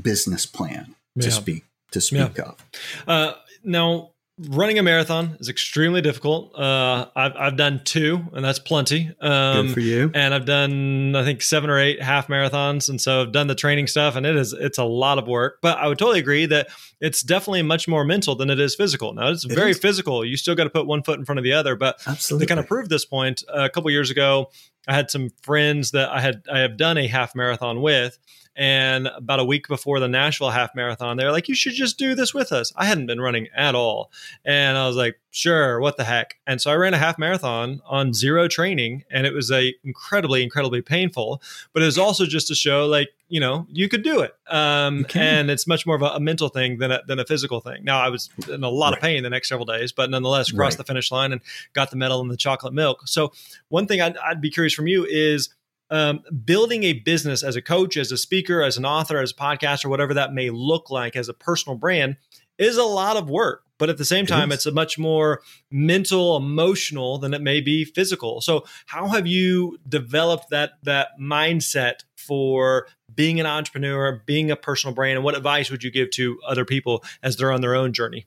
business 0.00 0.46
plan 0.46 0.94
to 1.20 1.30
speak 1.30 1.64
to 1.92 2.00
speak 2.00 2.38
yeah. 2.38 2.44
of. 2.44 2.64
Uh, 3.06 3.32
now 3.64 4.10
running 4.38 4.78
a 4.78 4.82
marathon 4.82 5.36
is 5.40 5.48
extremely 5.48 6.00
difficult. 6.00 6.58
Uh, 6.58 7.06
I've, 7.14 7.32
I've 7.36 7.56
done 7.56 7.80
two, 7.84 8.24
and 8.32 8.44
that's 8.44 8.58
plenty. 8.58 9.10
Um, 9.20 9.66
Good 9.66 9.74
for 9.74 9.80
you. 9.80 10.10
And 10.14 10.32
I've 10.32 10.44
done, 10.44 11.16
I 11.16 11.24
think, 11.24 11.42
seven 11.42 11.70
or 11.70 11.78
eight 11.78 12.02
half 12.02 12.28
marathons, 12.28 12.88
and 12.88 13.00
so 13.00 13.22
I've 13.22 13.32
done 13.32 13.46
the 13.46 13.54
training 13.54 13.86
stuff, 13.86 14.16
and 14.16 14.24
it 14.24 14.36
is 14.36 14.52
it's 14.52 14.78
a 14.78 14.84
lot 14.84 15.18
of 15.18 15.26
work. 15.26 15.58
But 15.62 15.78
I 15.78 15.86
would 15.86 15.98
totally 15.98 16.20
agree 16.20 16.46
that 16.46 16.68
it's 17.00 17.22
definitely 17.22 17.62
much 17.62 17.88
more 17.88 18.04
mental 18.04 18.34
than 18.34 18.50
it 18.50 18.60
is 18.60 18.74
physical. 18.74 19.12
Now 19.12 19.30
it's 19.30 19.44
it 19.44 19.54
very 19.54 19.72
is. 19.72 19.78
physical. 19.78 20.24
You 20.24 20.36
still 20.36 20.54
got 20.54 20.64
to 20.64 20.70
put 20.70 20.86
one 20.86 21.02
foot 21.02 21.18
in 21.18 21.24
front 21.24 21.38
of 21.38 21.44
the 21.44 21.52
other. 21.52 21.76
But 21.76 22.00
Absolutely. 22.06 22.46
to 22.46 22.48
kind 22.48 22.60
of 22.60 22.66
prove 22.66 22.88
this 22.88 23.04
point, 23.04 23.42
a 23.52 23.68
couple 23.68 23.90
years 23.90 24.10
ago, 24.10 24.50
I 24.86 24.94
had 24.94 25.10
some 25.10 25.30
friends 25.42 25.90
that 25.92 26.08
I 26.10 26.20
had 26.20 26.42
I 26.52 26.60
have 26.60 26.76
done 26.76 26.96
a 26.98 27.06
half 27.06 27.34
marathon 27.34 27.82
with 27.82 28.18
and 28.58 29.06
about 29.06 29.38
a 29.38 29.44
week 29.44 29.68
before 29.68 30.00
the 30.00 30.08
Nashville 30.08 30.50
half 30.50 30.74
marathon, 30.74 31.16
they 31.16 31.24
were 31.24 31.30
like, 31.30 31.48
you 31.48 31.54
should 31.54 31.74
just 31.74 31.96
do 31.96 32.16
this 32.16 32.34
with 32.34 32.50
us. 32.50 32.72
I 32.74 32.86
hadn't 32.86 33.06
been 33.06 33.20
running 33.20 33.46
at 33.56 33.76
all. 33.76 34.10
And 34.44 34.76
I 34.76 34.88
was 34.88 34.96
like, 34.96 35.20
sure, 35.30 35.78
what 35.78 35.96
the 35.96 36.02
heck? 36.02 36.34
And 36.44 36.60
so 36.60 36.72
I 36.72 36.74
ran 36.74 36.92
a 36.92 36.98
half 36.98 37.20
marathon 37.20 37.80
on 37.86 38.12
zero 38.12 38.48
training 38.48 39.04
and 39.12 39.28
it 39.28 39.32
was 39.32 39.52
a 39.52 39.72
incredibly, 39.84 40.42
incredibly 40.42 40.82
painful, 40.82 41.40
but 41.72 41.84
it 41.84 41.86
was 41.86 41.98
also 41.98 42.26
just 42.26 42.48
to 42.48 42.56
show 42.56 42.86
like, 42.86 43.10
you 43.28 43.38
know, 43.38 43.64
you 43.70 43.88
could 43.88 44.02
do 44.02 44.22
it. 44.22 44.34
Um, 44.48 45.06
and 45.14 45.50
it's 45.50 45.68
much 45.68 45.86
more 45.86 45.94
of 45.94 46.02
a, 46.02 46.06
a, 46.06 46.20
mental 46.20 46.48
thing 46.48 46.78
than 46.78 46.90
a, 46.90 47.02
than 47.06 47.20
a 47.20 47.24
physical 47.24 47.60
thing. 47.60 47.84
Now 47.84 48.00
I 48.00 48.08
was 48.08 48.28
in 48.50 48.64
a 48.64 48.68
lot 48.68 48.88
right. 48.88 48.96
of 48.96 49.02
pain 49.02 49.22
the 49.22 49.30
next 49.30 49.50
several 49.50 49.66
days, 49.66 49.92
but 49.92 50.10
nonetheless 50.10 50.50
crossed 50.50 50.78
right. 50.78 50.78
the 50.78 50.84
finish 50.84 51.12
line 51.12 51.30
and 51.30 51.40
got 51.74 51.90
the 51.90 51.96
medal 51.96 52.20
and 52.20 52.30
the 52.30 52.36
chocolate 52.36 52.72
milk. 52.72 53.06
So 53.06 53.32
one 53.68 53.86
thing 53.86 54.00
I'd, 54.00 54.16
I'd 54.16 54.40
be 54.40 54.50
curious 54.50 54.74
from 54.74 54.88
you 54.88 55.04
is, 55.04 55.50
um, 55.90 56.22
building 56.44 56.84
a 56.84 56.92
business 56.92 57.42
as 57.42 57.56
a 57.56 57.62
coach, 57.62 57.96
as 57.96 58.12
a 58.12 58.18
speaker, 58.18 58.62
as 58.62 58.76
an 58.76 58.84
author, 58.84 59.18
as 59.18 59.30
a 59.30 59.34
podcaster, 59.34 59.86
whatever 59.86 60.14
that 60.14 60.34
may 60.34 60.50
look 60.50 60.90
like 60.90 61.16
as 61.16 61.28
a 61.28 61.34
personal 61.34 61.76
brand 61.76 62.16
is 62.58 62.76
a 62.76 62.84
lot 62.84 63.16
of 63.16 63.30
work. 63.30 63.62
But 63.78 63.88
at 63.88 63.96
the 63.96 64.04
same 64.04 64.26
time, 64.26 64.50
it 64.50 64.56
it's 64.56 64.66
a 64.66 64.72
much 64.72 64.98
more 64.98 65.40
mental, 65.70 66.36
emotional 66.36 67.18
than 67.18 67.32
it 67.32 67.40
may 67.40 67.60
be 67.60 67.84
physical. 67.84 68.40
So, 68.40 68.64
how 68.86 69.06
have 69.06 69.24
you 69.26 69.78
developed 69.88 70.50
that 70.50 70.72
that 70.82 71.10
mindset 71.20 72.00
for 72.16 72.88
being 73.14 73.38
an 73.38 73.46
entrepreneur, 73.46 74.20
being 74.26 74.50
a 74.50 74.56
personal 74.56 74.94
brand, 74.94 75.16
and 75.16 75.24
what 75.24 75.36
advice 75.36 75.70
would 75.70 75.84
you 75.84 75.92
give 75.92 76.10
to 76.10 76.40
other 76.44 76.64
people 76.64 77.04
as 77.22 77.36
they're 77.36 77.52
on 77.52 77.60
their 77.60 77.76
own 77.76 77.92
journey? 77.92 78.26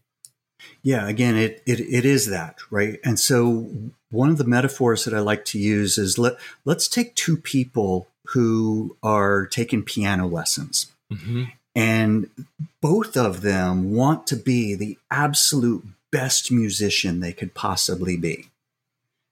Yeah, 0.83 1.07
again, 1.07 1.35
it, 1.35 1.61
it 1.65 1.81
it 1.81 2.05
is 2.05 2.27
that 2.27 2.55
right, 2.69 2.97
and 3.03 3.19
so 3.19 3.69
one 4.11 4.29
of 4.29 4.37
the 4.37 4.43
metaphors 4.43 5.05
that 5.05 5.13
I 5.13 5.19
like 5.19 5.45
to 5.45 5.59
use 5.59 5.97
is 5.97 6.17
let 6.17 6.35
let's 6.65 6.87
take 6.87 7.15
two 7.15 7.37
people 7.37 8.07
who 8.27 8.95
are 9.01 9.45
taking 9.47 9.83
piano 9.83 10.27
lessons, 10.27 10.91
mm-hmm. 11.11 11.45
and 11.75 12.29
both 12.81 13.17
of 13.17 13.41
them 13.41 13.93
want 13.93 14.27
to 14.27 14.35
be 14.35 14.75
the 14.75 14.97
absolute 15.09 15.85
best 16.11 16.51
musician 16.51 17.19
they 17.19 17.33
could 17.33 17.53
possibly 17.53 18.17
be. 18.17 18.47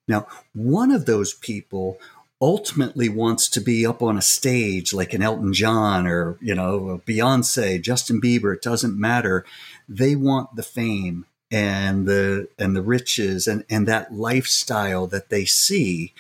Now, 0.07 0.27
one 0.53 0.91
of 0.91 1.05
those 1.05 1.33
people 1.33 1.99
ultimately 2.41 3.09
wants 3.09 3.49
to 3.49 3.59
be 3.59 3.85
up 3.85 4.01
on 4.01 4.17
a 4.17 4.21
stage 4.21 4.93
like 4.93 5.13
an 5.13 5.21
Elton 5.21 5.53
John 5.53 6.07
or, 6.07 6.37
you 6.41 6.55
know, 6.55 7.01
Beyonce, 7.05 7.81
Justin 7.81 8.21
Bieber, 8.21 8.55
it 8.55 8.61
doesn't 8.61 8.97
matter. 8.97 9.45
They 9.87 10.15
want 10.15 10.55
the 10.55 10.63
fame 10.63 11.25
and 11.51 12.07
the 12.07 12.47
and 12.57 12.75
the 12.75 12.81
riches 12.81 13.47
and, 13.47 13.65
and 13.69 13.87
that 13.87 14.13
lifestyle 14.13 15.07
that 15.07 15.29
they 15.29 15.45
see. 15.45 16.13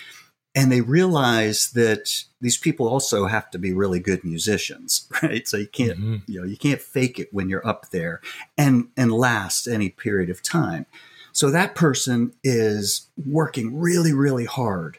And 0.55 0.71
they 0.71 0.81
realize 0.81 1.71
that 1.71 2.23
these 2.41 2.57
people 2.57 2.87
also 2.87 3.27
have 3.27 3.51
to 3.51 3.59
be 3.59 3.71
really 3.71 3.99
good 3.99 4.23
musicians, 4.23 5.07
right? 5.23 5.47
So 5.47 5.57
you 5.57 5.67
can't, 5.67 5.99
mm-hmm. 5.99 6.31
you 6.31 6.41
know, 6.41 6.45
you 6.45 6.57
can't 6.57 6.81
fake 6.81 7.19
it 7.19 7.33
when 7.33 7.49
you're 7.49 7.65
up 7.67 7.91
there 7.91 8.21
and 8.57 8.89
and 8.97 9.11
last 9.11 9.67
any 9.67 9.89
period 9.89 10.29
of 10.29 10.41
time. 10.41 10.85
So 11.31 11.51
that 11.51 11.75
person 11.75 12.33
is 12.43 13.07
working 13.23 13.79
really, 13.79 14.13
really 14.13 14.45
hard 14.45 14.97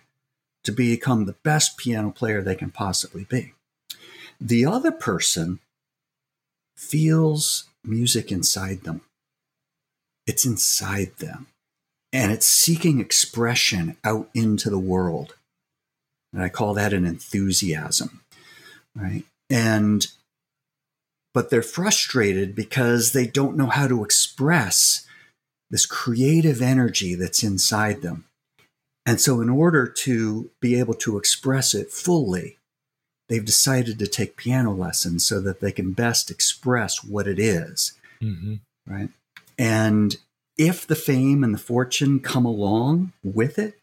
to 0.64 0.72
become 0.72 1.24
the 1.24 1.36
best 1.42 1.76
piano 1.76 2.10
player 2.10 2.42
they 2.42 2.54
can 2.54 2.70
possibly 2.70 3.24
be. 3.24 3.54
The 4.40 4.64
other 4.64 4.92
person 4.92 5.58
feels 6.76 7.64
music 7.84 8.32
inside 8.32 8.82
them. 8.84 9.02
It's 10.26 10.44
inside 10.44 11.16
them 11.18 11.46
and 12.12 12.32
it's 12.32 12.46
seeking 12.46 13.00
expression 13.00 13.96
out 14.04 14.28
into 14.34 14.70
the 14.70 14.78
world. 14.78 15.34
And 16.32 16.42
I 16.42 16.48
call 16.48 16.74
that 16.74 16.92
an 16.92 17.04
enthusiasm, 17.04 18.22
right? 18.94 19.24
And, 19.48 20.06
but 21.34 21.50
they're 21.50 21.62
frustrated 21.62 22.54
because 22.54 23.12
they 23.12 23.26
don't 23.26 23.56
know 23.56 23.66
how 23.66 23.88
to 23.88 24.04
express 24.04 25.06
this 25.70 25.86
creative 25.86 26.60
energy 26.60 27.14
that's 27.14 27.42
inside 27.42 28.02
them. 28.02 28.24
And 29.06 29.20
so, 29.20 29.40
in 29.40 29.48
order 29.48 29.86
to 29.86 30.50
be 30.60 30.78
able 30.78 30.94
to 30.94 31.16
express 31.16 31.74
it 31.74 31.90
fully, 31.90 32.58
they've 33.28 33.44
decided 33.44 33.98
to 33.98 34.06
take 34.06 34.36
piano 34.36 34.72
lessons 34.72 35.26
so 35.26 35.40
that 35.40 35.60
they 35.60 35.72
can 35.72 35.92
best 35.92 36.30
express 36.30 37.02
what 37.02 37.26
it 37.26 37.38
is, 37.38 37.94
mm-hmm. 38.22 38.56
Right. 38.86 39.10
And 39.60 40.16
if 40.56 40.86
the 40.86 40.96
fame 40.96 41.44
and 41.44 41.52
the 41.52 41.58
fortune 41.58 42.20
come 42.20 42.46
along 42.46 43.12
with 43.22 43.58
it, 43.58 43.78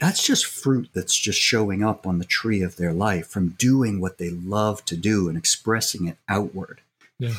that's 0.00 0.26
just 0.26 0.44
fruit 0.44 0.88
that's 0.92 1.16
just 1.16 1.38
showing 1.38 1.84
up 1.84 2.08
on 2.08 2.18
the 2.18 2.24
tree 2.24 2.60
of 2.60 2.74
their 2.74 2.92
life 2.92 3.28
from 3.28 3.50
doing 3.50 4.00
what 4.00 4.18
they 4.18 4.30
love 4.30 4.84
to 4.86 4.96
do 4.96 5.28
and 5.28 5.38
expressing 5.38 6.08
it 6.08 6.16
outward. 6.28 6.80
Yeah. 7.20 7.34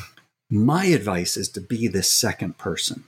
My 0.48 0.86
advice 0.86 1.36
is 1.36 1.50
to 1.50 1.60
be 1.60 1.86
this 1.86 2.10
second 2.10 2.56
person, 2.56 3.04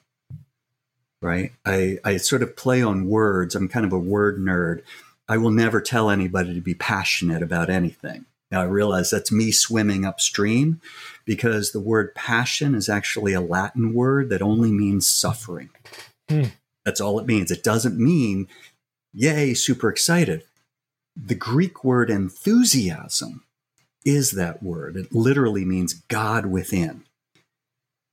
right? 1.23 1.53
I, 1.65 1.99
I 2.05 2.19
sort 2.19 2.43
of 2.43 2.55
play 2.55 2.83
on 2.83 3.09
words. 3.09 3.55
I'm 3.55 3.69
kind 3.69 3.87
of 3.87 3.95
a 3.95 3.99
word 3.99 4.39
nerd. 4.39 4.83
I 5.27 5.39
will 5.39 5.53
never 5.53 5.81
tell 5.81 6.11
anybody 6.11 6.53
to 6.53 6.61
be 6.61 6.75
passionate 6.75 7.43
about 7.43 7.71
anything. 7.71 8.27
Now, 8.51 8.61
I 8.61 8.65
realize 8.65 9.11
that's 9.11 9.33
me 9.33 9.51
swimming 9.51 10.05
upstream 10.05 10.81
because 11.25 11.73
the 11.73 11.81
word 11.81 12.15
passion 12.15 12.75
is 12.75 12.89
actually 12.89 13.33
a 13.33 13.41
Latin 13.41 13.93
word 13.93 14.31
that 14.31 14.43
only 14.43 14.71
means 14.71 15.09
suffering. 15.09 15.71
Hmm. 16.31 16.45
That's 16.85 17.01
all 17.01 17.19
it 17.19 17.27
means. 17.27 17.51
It 17.51 17.65
doesn't 17.65 17.99
mean, 17.99 18.47
yay, 19.13 19.55
super 19.55 19.89
excited. 19.89 20.45
The 21.17 21.35
Greek 21.35 21.83
word 21.83 22.11
enthusiasm 22.11 23.43
is 24.05 24.33
that 24.33 24.63
word. 24.63 24.97
It 24.97 25.13
literally 25.13 25.65
means 25.65 25.95
God 25.95 26.47
within. 26.47 27.03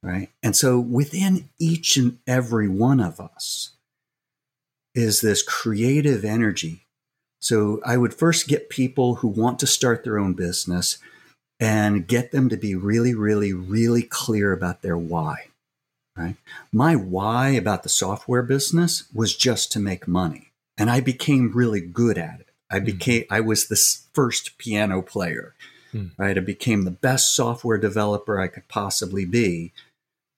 Right? 0.02 0.30
And 0.42 0.56
so 0.56 0.80
within 0.80 1.50
each 1.60 1.96
and 1.96 2.18
every 2.26 2.68
one 2.68 3.00
of 3.00 3.20
us 3.20 3.76
is 4.96 5.22
this 5.22 5.44
creative 5.44 6.26
energy 6.26 6.84
so 7.44 7.82
I 7.86 7.98
would 7.98 8.14
first 8.14 8.48
get 8.48 8.70
people 8.70 9.16
who 9.16 9.28
want 9.28 9.60
to 9.60 9.68
start 9.68 10.06
their 10.06 10.18
own 10.18 10.32
business 10.32 10.98
and 11.60 12.08
get 12.08 12.32
them 12.32 12.48
to 12.48 12.56
be 12.56 12.74
really, 12.74 13.14
really, 13.14 13.52
really 13.52 14.02
clear 14.02 14.54
about 14.54 14.82
their 14.82 14.98
why. 14.98 15.48
Right? 16.16 16.38
My 16.72 16.96
why 16.96 17.50
about 17.50 17.84
the 17.84 17.90
software 17.90 18.44
business 18.44 19.04
was 19.14 19.36
just 19.36 19.74
to 19.74 19.82
make 19.82 20.08
money. 20.08 20.52
And 20.78 20.90
I 20.90 21.02
became 21.02 21.52
really 21.54 21.82
good 21.82 22.18
at 22.18 22.40
it. 22.40 22.48
I 22.72 22.80
hmm. 22.80 22.86
became, 22.86 23.26
I 23.30 23.42
was 23.42 23.68
the 23.68 23.82
first 24.14 24.58
piano 24.58 25.02
player, 25.02 25.54
mm. 25.94 26.12
right? 26.18 26.38
I 26.38 26.42
became 26.42 26.84
the 26.84 26.92
best 26.92 27.36
software 27.36 27.78
developer 27.78 28.40
I 28.40 28.48
could 28.48 28.70
possibly 28.70 29.26
be 29.26 29.74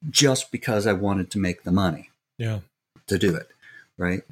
just 0.10 0.52
because 0.52 0.88
I 0.88 0.94
wanted 0.94 1.30
to 1.32 1.40
make 1.40 1.64
the 1.64 1.72
money. 1.72 2.10
Yeah. 2.40 2.62
To 3.08 3.20
do 3.20 3.36
it. 3.36 3.50
Right 3.96 4.24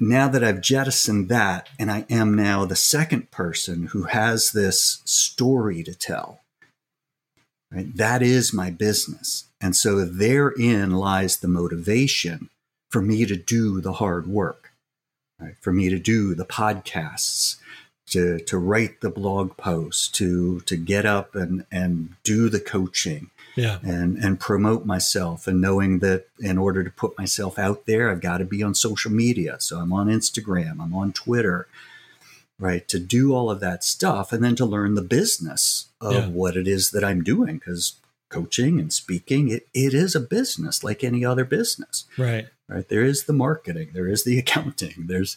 now 0.00 0.28
that 0.28 0.42
I've 0.42 0.60
jettisoned 0.60 1.28
that, 1.28 1.68
and 1.78 1.90
I 1.90 2.04
am 2.10 2.34
now 2.34 2.64
the 2.64 2.76
second 2.76 3.30
person 3.30 3.86
who 3.86 4.04
has 4.04 4.52
this 4.52 5.02
story 5.04 5.82
to 5.84 5.94
tell, 5.94 6.40
right? 7.70 7.94
That 7.96 8.22
is 8.22 8.52
my 8.52 8.70
business. 8.70 9.44
And 9.60 9.76
so 9.76 10.04
therein 10.04 10.92
lies 10.92 11.38
the 11.38 11.48
motivation 11.48 12.50
for 12.90 13.00
me 13.00 13.24
to 13.24 13.36
do 13.36 13.80
the 13.80 13.94
hard 13.94 14.26
work, 14.26 14.72
right? 15.40 15.56
For 15.60 15.72
me 15.72 15.88
to 15.88 15.98
do 15.98 16.34
the 16.34 16.44
podcasts, 16.44 17.56
to, 18.08 18.38
to 18.40 18.58
write 18.58 19.00
the 19.00 19.10
blog 19.10 19.56
posts, 19.56 20.08
to, 20.08 20.60
to 20.60 20.76
get 20.76 21.06
up 21.06 21.34
and, 21.34 21.66
and 21.72 22.14
do 22.22 22.48
the 22.48 22.60
coaching, 22.60 23.30
yeah. 23.56 23.78
and 23.82 24.16
and 24.18 24.40
promote 24.40 24.84
myself 24.84 25.46
and 25.46 25.60
knowing 25.60 26.00
that 26.00 26.26
in 26.38 26.58
order 26.58 26.82
to 26.82 26.90
put 26.90 27.16
myself 27.18 27.58
out 27.58 27.86
there 27.86 28.10
I've 28.10 28.20
got 28.20 28.38
to 28.38 28.44
be 28.44 28.62
on 28.62 28.74
social 28.74 29.10
media 29.10 29.56
so 29.60 29.78
I'm 29.78 29.92
on 29.92 30.08
Instagram 30.08 30.80
I'm 30.80 30.94
on 30.94 31.12
Twitter 31.12 31.68
right 32.58 32.86
to 32.88 32.98
do 32.98 33.34
all 33.34 33.50
of 33.50 33.60
that 33.60 33.84
stuff 33.84 34.32
and 34.32 34.42
then 34.42 34.56
to 34.56 34.64
learn 34.64 34.94
the 34.94 35.02
business 35.02 35.88
of 36.00 36.14
yeah. 36.14 36.28
what 36.28 36.56
it 36.56 36.68
is 36.68 36.90
that 36.90 37.04
I'm 37.04 37.22
doing 37.22 37.60
cuz 37.60 38.00
coaching 38.30 38.80
and 38.80 38.92
speaking 38.92 39.48
it, 39.48 39.68
it 39.72 39.94
is 39.94 40.14
a 40.14 40.20
business 40.20 40.82
like 40.82 41.04
any 41.04 41.24
other 41.24 41.44
business 41.44 42.04
right 42.18 42.48
right 42.68 42.88
there 42.88 43.04
is 43.04 43.24
the 43.24 43.32
marketing 43.32 43.90
there 43.92 44.08
is 44.08 44.24
the 44.24 44.38
accounting 44.42 45.06
there's 45.06 45.36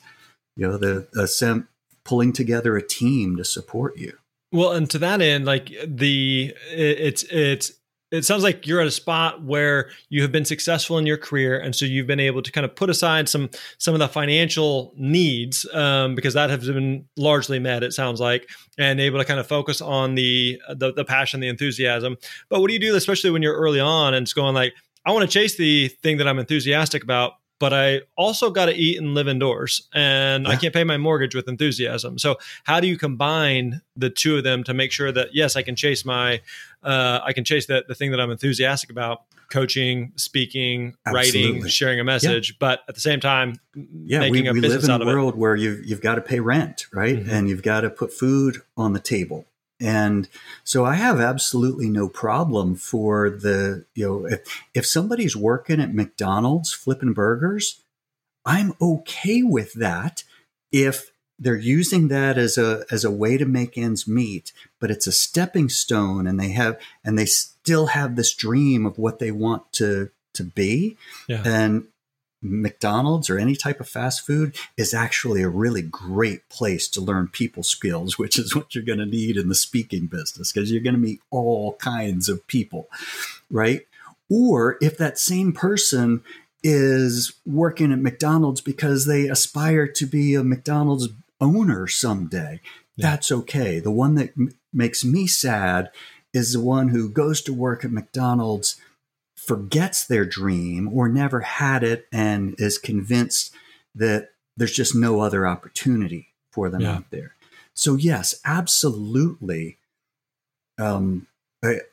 you 0.56 0.68
know 0.68 0.78
the, 0.78 1.08
the 1.14 1.66
pulling 2.04 2.34
together 2.34 2.76
a 2.78 2.82
team 2.82 3.36
to 3.36 3.44
support 3.44 3.98
you 3.98 4.18
well, 4.52 4.72
and 4.72 4.90
to 4.92 5.00
that 5.00 5.22
end, 5.22 5.46
like 5.46 5.72
the 5.86 6.56
it's 6.72 7.24
it's 7.24 7.74
it 8.12 8.24
sounds 8.24 8.44
like 8.44 8.66
you're 8.66 8.80
at 8.80 8.88
a 8.88 8.92
spot 8.92 9.44
where 9.44 9.90
you 10.10 10.22
have 10.22 10.32
been 10.32 10.46
successful 10.46 10.98
in 10.98 11.06
your 11.06 11.18
career 11.18 11.60
and 11.60 11.76
so 11.76 11.86
you've 11.86 12.08
been 12.08 12.20
able 12.20 12.42
to 12.42 12.52
kind 12.52 12.66
of 12.66 12.76
put 12.76 12.90
aside 12.90 13.28
some 13.28 13.50
some 13.78 13.94
of 13.94 14.00
the 14.00 14.08
financial 14.08 14.94
needs 14.96 15.66
um, 15.74 16.16
because 16.16 16.34
that 16.34 16.50
has 16.50 16.68
been 16.68 17.06
largely 17.18 17.60
met 17.60 17.84
it 17.84 17.94
sounds 17.94 18.20
like 18.20 18.50
and 18.78 19.00
able 19.00 19.20
to 19.20 19.26
kind 19.26 19.40
of 19.40 19.48
focus 19.48 19.82
on 19.82 20.16
the, 20.16 20.62
the 20.70 20.94
the 20.94 21.06
passion 21.06 21.40
the 21.40 21.48
enthusiasm 21.48 22.18
but 22.50 22.62
what 22.62 22.68
do 22.68 22.74
you 22.74 22.80
do 22.80 22.96
especially 22.96 23.30
when 23.30 23.42
you're 23.42 23.58
early 23.58 23.80
on 23.80 24.14
and 24.14 24.24
it's 24.24 24.34
going 24.34 24.56
like 24.56 24.74
i 25.06 25.12
want 25.12 25.30
to 25.30 25.32
chase 25.32 25.58
the 25.58 25.88
thing 25.88 26.18
that 26.18 26.28
i'm 26.28 26.40
enthusiastic 26.40 27.04
about 27.04 27.34
but 27.60 27.74
I 27.74 28.02
also 28.16 28.52
got 28.52 28.66
to 28.66 28.74
eat 28.74 29.00
and 29.00 29.16
live 29.16 29.28
indoors 29.28 29.88
and 29.94 30.46
yeah. 30.46 30.52
I 30.52 30.56
can't 30.56 30.74
pay 30.74 30.84
my 30.84 30.98
mortgage 30.98 31.34
with 31.34 31.48
enthusiasm. 31.48 32.20
So 32.20 32.38
how 32.66 32.80
do 32.80 32.88
you 32.88 32.98
combine 32.98 33.82
the 33.96 34.10
two 34.10 34.38
of 34.38 34.44
them 34.44 34.64
to 34.66 34.74
make 34.74 34.92
sure 34.92 35.12
that 35.12 35.30
yes, 35.34 35.56
I 35.56 35.64
can 35.64 35.76
chase 35.76 36.06
my 36.06 36.42
uh, 36.84 37.20
I 37.24 37.34
can 37.34 37.44
chase 37.44 37.68
that 37.68 37.88
the 37.88 37.96
thing 37.96 38.12
that 38.12 38.20
I'm 38.20 38.32
enthusiastic 38.32 38.90
about, 38.90 39.24
coaching, 39.50 40.12
speaking, 40.16 40.96
Absolutely. 41.06 41.54
writing, 41.54 41.68
sharing 41.68 42.00
a 42.00 42.04
message, 42.04 42.52
yeah. 42.52 42.58
but 42.60 42.82
at 42.88 42.96
the 42.96 43.02
same 43.02 43.20
time, 43.20 43.60
yeah, 43.76 44.30
we, 44.30 44.42
we 44.42 44.62
live 44.62 44.84
in 44.84 44.90
a 44.90 45.06
world 45.06 45.36
where 45.36 45.56
you've 45.56 45.86
you've 45.86 46.02
got 46.02 46.16
to 46.16 46.22
pay 46.22 46.40
rent, 46.40 46.88
right, 46.94 47.18
mm-hmm. 47.18 47.30
and 47.30 47.50
you've 47.50 47.64
got 47.64 47.82
to 47.82 47.90
put 47.90 48.14
food 48.14 48.62
on 48.76 48.94
the 48.94 49.00
table. 49.00 49.46
And 49.80 50.28
so 50.64 50.86
I 50.86 50.96
have 50.96 51.20
absolutely 51.20 51.90
no 51.90 52.10
problem 52.10 52.76
for 52.76 53.30
the, 53.30 53.86
you 53.94 54.08
know, 54.08 54.26
if, 54.26 54.64
if 54.74 54.86
somebody's 54.88 55.36
working 55.36 55.80
at 55.80 55.94
McDonald's 55.94 56.74
flipping 56.74 57.14
burgers, 57.14 57.82
I'm 58.44 58.74
okay 58.82 59.44
with 59.44 59.74
that 59.74 60.24
if 60.72 61.12
they're 61.40 61.56
using 61.56 62.08
that 62.08 62.38
as 62.38 62.58
a 62.58 62.84
as 62.90 63.04
a 63.04 63.12
way 63.12 63.38
to 63.38 63.46
make 63.46 63.78
ends 63.78 64.08
meet, 64.08 64.52
but 64.80 64.92
it's 64.92 65.08
a 65.08 65.12
stepping 65.12 65.70
stone 65.70 66.28
and 66.28 66.40
they 66.40 66.50
have 66.50 66.80
and 67.04 67.18
they 67.18 67.26
still 67.26 67.88
have 67.88 68.16
this 68.16 68.34
dream 68.34 68.86
of 68.86 68.98
what 68.98 69.20
they 69.20 69.32
want 69.32 69.72
to 69.74 70.10
to 70.34 70.44
be. 70.44 70.98
Yeah. 71.28 71.44
And 71.46 71.88
McDonald's 72.42 73.30
or 73.30 73.38
any 73.38 73.56
type 73.56 73.80
of 73.80 73.90
fast 73.90 74.26
food 74.26 74.56
is 74.78 74.94
actually 74.94 75.42
a 75.42 75.50
really 75.50 75.82
great 75.82 76.48
place 76.50 76.88
to 76.90 77.02
learn 77.02 77.28
people 77.28 77.64
skills, 77.64 78.18
which 78.20 78.40
is 78.40 78.56
what 78.56 78.74
you're 78.74 78.84
going 78.84 79.00
to 79.00 79.06
need 79.06 79.38
in 79.38 79.50
the 79.50 79.56
speaking 79.56 80.08
business 80.08 80.52
because 80.52 80.72
you're 80.72 80.84
going 80.84 80.96
to 80.96 81.00
meet 81.00 81.22
all 81.30 81.74
kinds 81.76 82.30
of 82.30 82.46
people, 82.48 82.88
right? 83.52 83.82
Or 84.30 84.78
if 84.82 84.98
that 84.98 85.18
same 85.18 85.54
person 85.54 86.22
is 86.64 87.34
working 87.46 87.94
at 87.94 88.00
McDonald's 88.00 88.62
because 88.62 89.06
they 89.06 89.30
aspire 89.30 89.88
to 89.88 90.06
be 90.06 90.36
a 90.36 90.44
McDonald's 90.44 91.08
owner 91.40 91.88
someday, 91.88 92.62
yeah. 92.96 93.12
that's 93.12 93.32
okay. 93.32 93.80
The 93.80 93.92
one 93.92 94.16
that 94.16 94.32
m- 94.38 94.54
makes 94.74 95.04
me 95.04 95.28
sad 95.28 95.92
is 96.34 96.54
the 96.54 96.60
one 96.60 96.90
who 96.90 97.10
goes 97.10 97.42
to 97.44 97.54
work 97.54 97.84
at 97.84 97.92
McDonald's 97.92 98.80
forgets 99.36 100.06
their 100.06 100.26
dream 100.26 100.90
or 100.92 101.08
never 101.08 101.42
had 101.42 101.84
it 101.84 102.08
and 102.12 102.56
is 102.58 102.78
convinced 102.78 103.54
that 103.96 104.32
there's 104.58 104.74
just 104.74 104.96
no 104.96 105.22
other 105.22 105.48
opportunity 105.48 106.28
for 106.52 106.70
them 106.70 106.82
yeah. 106.82 106.96
out 106.96 107.12
there. 107.12 107.36
So 107.74 107.96
yes, 107.96 108.42
absolutely. 108.44 109.78
Um, 110.80 111.28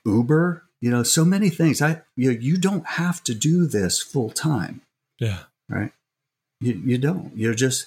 Uber, 0.05 0.65
you 0.81 0.91
know, 0.91 1.03
so 1.03 1.25
many 1.25 1.51
things. 1.51 1.81
I 1.81 2.03
you 2.17 2.33
know, 2.33 2.39
you 2.39 2.57
don't 2.57 2.87
have 2.87 3.23
to 3.25 3.35
do 3.35 3.67
this 3.67 4.03
full 4.03 4.31
time. 4.31 4.83
Yeah. 5.19 5.41
Right. 5.69 5.93
You 6.61 6.81
you 6.85 6.99
don't. 6.99 7.37
You're 7.37 7.55
just 7.55 7.87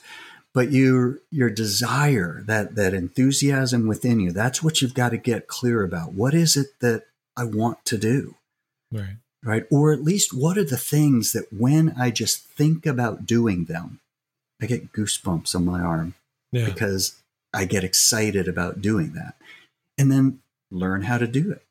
but 0.57 0.71
your 0.71 1.19
your 1.31 1.49
desire, 1.49 2.43
that 2.47 2.75
that 2.75 2.93
enthusiasm 2.93 3.87
within 3.87 4.19
you, 4.19 4.31
that's 4.31 4.63
what 4.63 4.81
you've 4.81 4.93
got 4.93 5.09
to 5.09 5.17
get 5.17 5.47
clear 5.47 5.83
about. 5.83 6.13
What 6.13 6.33
is 6.33 6.57
it 6.57 6.79
that 6.79 7.03
I 7.35 7.43
want 7.43 7.85
to 7.85 7.97
do? 7.97 8.35
Right 8.91 9.17
right? 9.43 9.65
Or 9.71 9.93
at 9.93 10.03
least 10.03 10.33
what 10.33 10.57
are 10.57 10.63
the 10.63 10.77
things 10.77 11.31
that 11.31 11.51
when 11.53 11.93
I 11.97 12.11
just 12.11 12.43
think 12.43 12.85
about 12.85 13.25
doing 13.25 13.65
them, 13.65 13.99
I 14.61 14.65
get 14.65 14.91
goosebumps 14.91 15.55
on 15.55 15.65
my 15.65 15.79
arm 15.79 16.15
yeah. 16.51 16.65
because 16.65 17.15
I 17.53 17.65
get 17.65 17.83
excited 17.83 18.47
about 18.47 18.81
doing 18.81 19.13
that. 19.13 19.35
And 19.97 20.11
then 20.11 20.39
learn 20.69 21.03
how 21.03 21.17
to 21.17 21.27
do 21.27 21.51
it. 21.51 21.63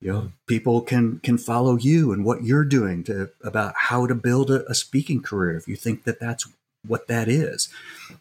You 0.00 0.12
know, 0.12 0.32
people 0.48 0.80
can 0.80 1.20
can 1.20 1.38
follow 1.38 1.76
you 1.76 2.12
and 2.12 2.24
what 2.24 2.42
you're 2.42 2.64
doing 2.64 3.04
to 3.04 3.30
about 3.42 3.74
how 3.76 4.06
to 4.08 4.16
build 4.16 4.50
a, 4.50 4.68
a 4.68 4.74
speaking 4.74 5.22
career 5.22 5.56
if 5.56 5.68
you 5.68 5.76
think 5.76 6.02
that 6.04 6.18
that's 6.18 6.48
what 6.86 7.08
that 7.08 7.28
is. 7.28 7.68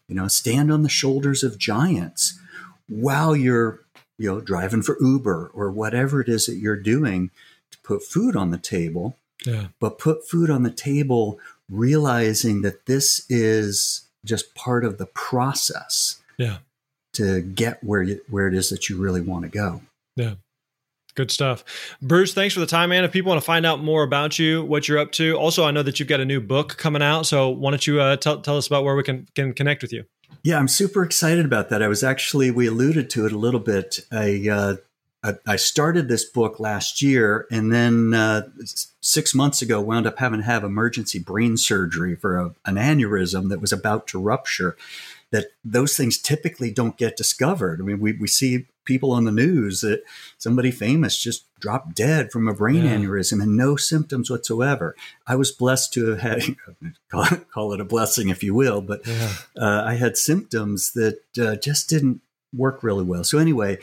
You 0.08 0.16
know, 0.16 0.28
stand 0.28 0.72
on 0.72 0.84
the 0.84 0.90
shoulders 0.90 1.44
of 1.44 1.58
giants 1.58 2.40
while 2.88 3.36
you're 3.36 3.82
you 4.18 4.30
know 4.30 4.42
driving 4.42 4.82
for 4.82 4.98
Uber 5.00 5.52
or 5.54 5.72
whatever 5.72 6.22
it 6.22 6.30
is 6.30 6.46
that 6.46 6.58
you're 6.58 6.76
doing 6.76 7.32
to 7.72 7.78
put 7.80 8.04
food 8.04 8.36
on 8.36 8.52
the 8.52 8.58
table. 8.58 9.16
Yeah. 9.46 9.68
But 9.80 9.98
put 9.98 10.28
food 10.28 10.50
on 10.50 10.64
the 10.64 10.72
table 10.72 11.40
realizing 11.70 12.62
that 12.62 12.86
this 12.86 13.26
is 13.30 14.08
just 14.24 14.54
part 14.54 14.86
of 14.86 14.98
the 14.98 15.08
process. 15.08 16.22
Yeah. 16.38 16.58
To 17.14 17.42
get 17.42 17.84
where 17.84 18.04
you, 18.04 18.22
where 18.30 18.48
it 18.48 18.54
is 18.54 18.70
that 18.70 18.90
you 18.90 18.98
really 18.98 19.22
want 19.22 19.44
to 19.44 19.50
go. 19.50 19.82
Yeah. 20.16 20.36
Good 21.16 21.32
stuff. 21.32 21.64
Bruce, 22.02 22.34
thanks 22.34 22.54
for 22.54 22.60
the 22.62 22.66
time, 22.66 22.90
man. 22.90 23.04
If 23.04 23.12
people 23.12 23.30
want 23.30 23.42
to 23.42 23.46
find 23.46 23.66
out 23.66 23.84
more 23.84 24.04
about 24.04 24.40
you, 24.40 24.64
what 24.64 24.88
you're 24.88 25.00
up 25.00 25.12
to, 25.14 25.36
also, 25.36 25.66
I 25.66 25.72
know 25.72 25.84
that 25.84 26.00
you've 26.00 26.08
got 26.08 26.20
a 26.20 26.26
new 26.26 26.40
book 26.40 26.78
coming 26.78 27.02
out. 27.02 27.26
So 27.26 27.50
why 27.50 27.72
don't 27.72 27.86
you 27.86 28.00
uh, 28.00 28.16
tell, 28.16 28.42
tell 28.42 28.58
us 28.58 28.68
about 28.68 28.84
where 28.84 28.96
we 28.96 29.04
can, 29.04 29.28
can 29.36 29.54
connect 29.54 29.82
with 29.82 29.92
you? 29.92 30.06
Yeah, 30.44 30.58
I'm 30.58 30.68
super 30.68 31.04
excited 31.04 31.46
about 31.46 31.70
that. 31.70 31.84
I 31.84 31.88
was 31.88 32.04
actually, 32.04 32.50
we 32.50 32.68
alluded 32.68 33.10
to 33.12 33.26
it 33.26 33.32
a 33.32 33.38
little 33.38 33.60
bit. 33.60 34.00
I, 34.12 34.48
uh, 34.50 34.76
I, 35.46 35.56
started 35.56 36.08
this 36.08 36.26
book 36.26 36.60
last 36.60 37.02
year 37.02 37.46
and 37.52 37.72
then 37.72 38.14
uh, 38.16 38.48
six 39.02 39.36
months 39.36 39.62
ago 39.62 39.80
wound 39.80 40.08
up 40.08 40.18
having 40.18 40.40
to 40.40 40.46
have 40.46 40.64
emergency 40.64 41.20
brain 41.20 41.58
surgery 41.58 42.16
for 42.16 42.40
a, 42.40 42.46
an 42.66 42.76
aneurysm 42.76 43.50
that 43.50 43.62
was 43.62 43.72
about 43.72 44.08
to 44.08 44.20
rupture 44.20 44.76
that 45.30 45.48
those 45.64 45.96
things 45.96 46.18
typically 46.18 46.72
don't 46.72 46.98
get 46.98 47.18
discovered. 47.18 47.80
I 47.80 47.84
mean, 47.84 48.00
we, 48.00 48.14
we 48.14 48.28
see 48.28 48.68
people 48.86 49.12
on 49.12 49.26
the 49.26 49.32
news 49.32 49.82
that 49.82 50.04
somebody 50.38 50.72
famous 50.72 51.18
just 51.18 51.46
dropped 51.60 51.96
dead 51.96 52.32
from 52.32 52.48
a 52.48 52.54
brain 52.54 52.84
yeah. 52.84 52.96
aneurysm 52.96 53.42
and 53.42 53.56
no 53.56 53.76
symptoms 53.76 54.30
whatsoever. 54.30 54.96
I 55.28 55.36
was 55.36 55.52
blessed 55.52 55.94
to 55.94 56.16
have 56.16 56.20
had, 56.20 56.56
call 57.52 57.74
it, 57.74 57.82
a 57.82 57.86
blessing 57.86 58.30
if 58.30 58.44
you 58.44 58.54
will, 58.54 58.82
but 58.82 59.06
yeah. 59.06 59.34
uh, 59.58 59.84
I 59.86 59.96
had 59.96 60.18
symptoms 60.18 60.94
that 60.94 61.20
uh, 61.40 61.56
just 61.56 61.90
didn't 61.90 62.22
work 62.56 62.84
really 62.84 63.04
well. 63.04 63.24
So 63.24 63.38
anyway, 63.38 63.78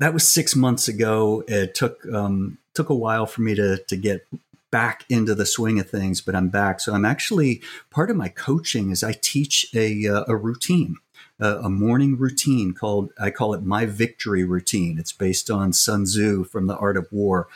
that 0.00 0.12
was 0.12 0.28
six 0.28 0.56
months 0.56 0.88
ago. 0.88 1.44
It 1.46 1.74
took 1.74 2.04
um, 2.12 2.58
took 2.74 2.88
a 2.88 2.94
while 2.94 3.26
for 3.26 3.42
me 3.42 3.54
to 3.54 3.78
to 3.78 3.96
get 3.96 4.26
back 4.72 5.04
into 5.08 5.34
the 5.34 5.46
swing 5.46 5.78
of 5.78 5.88
things, 5.88 6.20
but 6.20 6.34
I'm 6.34 6.48
back. 6.48 6.80
So 6.80 6.94
I'm 6.94 7.04
actually 7.04 7.62
part 7.90 8.10
of 8.10 8.16
my 8.16 8.28
coaching 8.28 8.90
is 8.90 9.04
I 9.04 9.12
teach 9.12 9.66
a, 9.74 10.08
uh, 10.08 10.24
a 10.26 10.34
routine, 10.34 10.96
a, 11.42 11.64
a, 11.64 11.68
morning 11.68 12.16
routine 12.16 12.72
called, 12.72 13.12
I 13.20 13.30
call 13.30 13.52
it 13.52 13.64
my 13.64 13.84
victory 13.84 14.44
routine. 14.44 14.98
It's 14.98 15.12
based 15.12 15.50
on 15.50 15.72
Sun 15.72 16.04
Tzu 16.04 16.44
from 16.44 16.68
The 16.68 16.76
Art 16.76 16.96
of 16.96 17.08
War, 17.10 17.48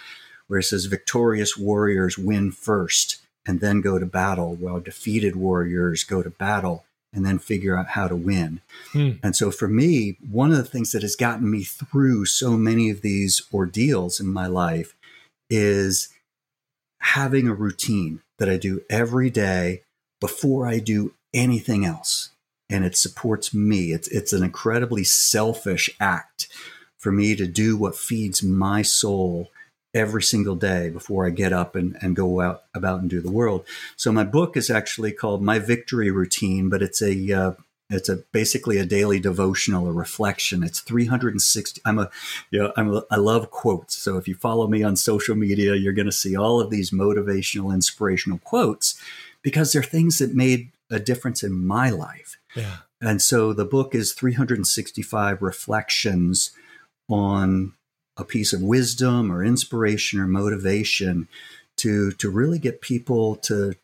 where 0.48 0.58
it 0.58 0.64
says 0.64 0.86
victorious 0.86 1.56
warriors 1.56 2.18
win 2.18 2.50
first 2.50 3.18
and 3.46 3.60
then 3.60 3.80
go 3.80 3.98
to 3.98 4.06
battle, 4.06 4.56
while 4.56 4.80
defeated 4.80 5.36
warriors 5.36 6.02
go 6.02 6.20
to 6.20 6.30
battle 6.30 6.84
and 7.12 7.24
then 7.24 7.38
figure 7.38 7.78
out 7.78 7.90
how 7.90 8.08
to 8.08 8.16
win. 8.16 8.60
Hmm. 8.92 9.12
And 9.22 9.36
so 9.36 9.52
for 9.52 9.68
me, 9.68 10.18
one 10.28 10.50
of 10.50 10.56
the 10.56 10.64
things 10.64 10.90
that 10.90 11.02
has 11.02 11.14
gotten 11.14 11.48
me 11.48 11.62
through 11.62 12.26
so 12.26 12.56
many 12.56 12.90
of 12.90 13.02
these 13.02 13.40
ordeals 13.54 14.18
in 14.18 14.26
my 14.26 14.48
life 14.48 14.96
is 15.48 16.08
having 17.00 17.46
a 17.46 17.54
routine 17.54 18.20
that 18.38 18.50
I 18.50 18.56
do 18.56 18.82
every 18.90 19.30
day 19.30 19.82
before 20.20 20.66
I 20.66 20.80
do 20.80 21.14
anything 21.32 21.84
else. 21.84 22.30
And 22.68 22.84
it 22.84 22.96
supports 22.96 23.54
me. 23.54 23.92
It's, 23.92 24.08
it's 24.08 24.32
an 24.32 24.42
incredibly 24.42 25.04
selfish 25.04 25.88
act 26.00 26.48
for 26.96 27.12
me 27.12 27.36
to 27.36 27.46
do 27.46 27.76
what 27.76 27.96
feeds 27.96 28.42
my 28.42 28.82
soul 28.82 29.50
every 29.94 30.22
single 30.22 30.56
day 30.56 30.90
before 30.90 31.26
I 31.26 31.30
get 31.30 31.52
up 31.52 31.74
and, 31.74 31.96
and 32.02 32.14
go 32.14 32.40
out 32.40 32.64
about 32.74 33.00
and 33.00 33.08
do 33.08 33.20
the 33.20 33.30
world. 33.30 33.64
So 33.96 34.12
my 34.12 34.24
book 34.24 34.56
is 34.56 34.68
actually 34.68 35.12
called 35.12 35.42
My 35.42 35.58
Victory 35.58 36.10
Routine, 36.10 36.68
but 36.68 36.82
it's 36.82 37.00
a 37.00 37.32
uh, 37.32 37.52
it's 37.88 38.08
a 38.08 38.16
basically 38.32 38.78
a 38.78 38.84
daily 38.84 39.20
devotional, 39.20 39.86
a 39.86 39.92
reflection. 39.92 40.64
It's 40.64 40.80
360. 40.80 41.80
I'm 41.84 41.98
a, 42.00 42.10
you 42.50 42.58
know, 42.58 42.72
I'm 42.76 42.92
a, 42.92 43.02
I 43.10 43.16
love 43.16 43.50
quotes. 43.50 43.96
So 43.96 44.16
if 44.16 44.26
you 44.26 44.34
follow 44.34 44.66
me 44.66 44.82
on 44.82 44.96
social 44.96 45.36
media, 45.36 45.76
you're 45.76 45.92
going 45.92 46.06
to 46.06 46.12
see 46.12 46.36
all 46.36 46.60
of 46.60 46.70
these 46.70 46.90
motivational, 46.90 47.72
inspirational 47.72 48.38
quotes 48.38 49.00
because 49.42 49.72
they're 49.72 49.84
things 49.84 50.18
that 50.18 50.34
made 50.34 50.70
a 50.90 51.00
difference 51.00 51.42
in 51.42 51.52
my 51.52 51.90
life. 51.90 52.36
Yeah. 52.54 52.76
And 53.00 53.20
so 53.20 53.52
the 53.52 53.64
book 53.64 53.94
is 53.94 54.12
365 54.12 55.42
reflections 55.42 56.52
on 57.08 57.74
a 58.16 58.24
piece 58.24 58.52
of 58.52 58.62
wisdom 58.62 59.30
or 59.30 59.44
inspiration 59.44 60.20
or 60.20 60.26
motivation 60.26 61.28
to 61.76 62.12
to 62.12 62.30
really 62.30 62.58
get 62.58 62.80
people 62.80 63.36
to 63.36 63.74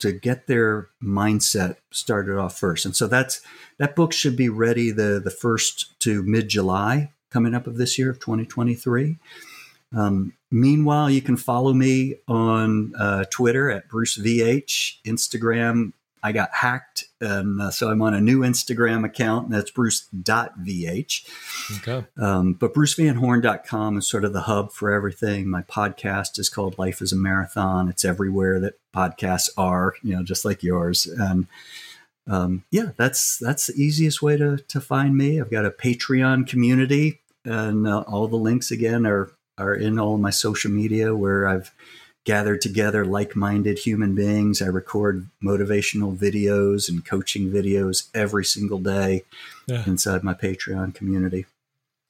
to 0.00 0.12
get 0.12 0.46
their 0.46 0.88
mindset 1.02 1.76
started 1.90 2.38
off 2.38 2.58
first. 2.58 2.86
And 2.86 2.96
so 2.96 3.06
that's 3.06 3.40
that 3.78 3.96
book 3.96 4.12
should 4.12 4.36
be 4.36 4.48
ready 4.48 4.90
the 4.90 5.20
the 5.22 5.30
first 5.30 5.98
to 6.00 6.22
mid 6.22 6.48
July 6.48 7.12
coming 7.30 7.54
up 7.54 7.66
of 7.66 7.76
this 7.76 7.98
year 7.98 8.10
of 8.10 8.20
2023. 8.20 9.18
Um, 9.94 10.34
meanwhile, 10.50 11.10
you 11.10 11.22
can 11.22 11.36
follow 11.36 11.72
me 11.72 12.16
on 12.26 12.94
uh, 12.98 13.24
Twitter 13.30 13.70
at 13.70 13.88
Bruce 13.88 14.18
VH, 14.18 15.00
Instagram 15.04 15.92
I 16.22 16.32
got 16.32 16.54
hacked, 16.54 17.04
and 17.20 17.60
uh, 17.60 17.70
so 17.70 17.90
I'm 17.90 18.02
on 18.02 18.14
a 18.14 18.20
new 18.20 18.40
Instagram 18.40 19.04
account, 19.04 19.46
and 19.46 19.54
that's 19.54 19.70
bruce.vh. 19.70 21.28
Okay. 21.78 22.06
Um, 22.16 22.52
but 22.54 22.74
brucevanhorn.com 22.74 23.98
is 23.98 24.08
sort 24.08 24.24
of 24.24 24.32
the 24.32 24.42
hub 24.42 24.72
for 24.72 24.90
everything. 24.90 25.48
My 25.48 25.62
podcast 25.62 26.38
is 26.38 26.48
called 26.48 26.78
Life 26.78 27.00
is 27.00 27.12
a 27.12 27.16
Marathon. 27.16 27.88
It's 27.88 28.04
everywhere 28.04 28.60
that 28.60 28.78
podcasts 28.94 29.50
are, 29.56 29.94
you 30.02 30.16
know, 30.16 30.22
just 30.22 30.44
like 30.44 30.62
yours. 30.62 31.06
And 31.06 31.46
um, 32.26 32.64
yeah, 32.70 32.90
that's 32.96 33.38
that's 33.38 33.68
the 33.68 33.82
easiest 33.82 34.20
way 34.22 34.36
to 34.36 34.58
to 34.58 34.80
find 34.80 35.16
me. 35.16 35.40
I've 35.40 35.50
got 35.50 35.64
a 35.64 35.70
Patreon 35.70 36.46
community, 36.46 37.20
and 37.44 37.86
uh, 37.86 38.04
all 38.06 38.28
the 38.28 38.36
links 38.36 38.70
again 38.70 39.06
are 39.06 39.32
are 39.56 39.74
in 39.74 39.98
all 39.98 40.18
my 40.18 40.30
social 40.30 40.70
media 40.70 41.14
where 41.14 41.48
I've 41.48 41.72
gathered 42.28 42.60
together 42.60 43.06
like-minded 43.06 43.78
human 43.78 44.14
beings. 44.14 44.60
I 44.60 44.66
record 44.66 45.30
motivational 45.42 46.14
videos 46.14 46.86
and 46.86 47.02
coaching 47.02 47.50
videos 47.50 48.10
every 48.14 48.44
single 48.44 48.78
day 48.78 49.24
yeah. 49.66 49.82
inside 49.86 50.22
my 50.22 50.34
Patreon 50.34 50.94
community. 50.94 51.46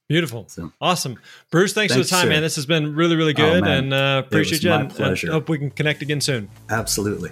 Beautiful. 0.09 0.47
So, 0.49 0.73
awesome. 0.81 1.21
Bruce, 1.53 1.73
thanks, 1.73 1.95
thanks 1.95 2.09
for 2.09 2.17
the 2.17 2.21
time, 2.21 2.27
sir. 2.27 2.31
man. 2.31 2.43
This 2.43 2.57
has 2.57 2.67
been 2.67 2.97
really, 2.97 3.15
really 3.15 3.35
oh, 3.35 3.37
good 3.37 3.63
oh, 3.63 3.71
and 3.71 3.95
uh, 3.95 4.23
appreciate 4.27 4.65
you. 4.65 4.73
And, 4.73 4.91
and 4.99 5.19
hope 5.29 5.49
we 5.49 5.59
can 5.59 5.71
connect 5.71 6.03
again 6.03 6.21
soon. 6.21 6.51
Absolutely. 6.69 7.31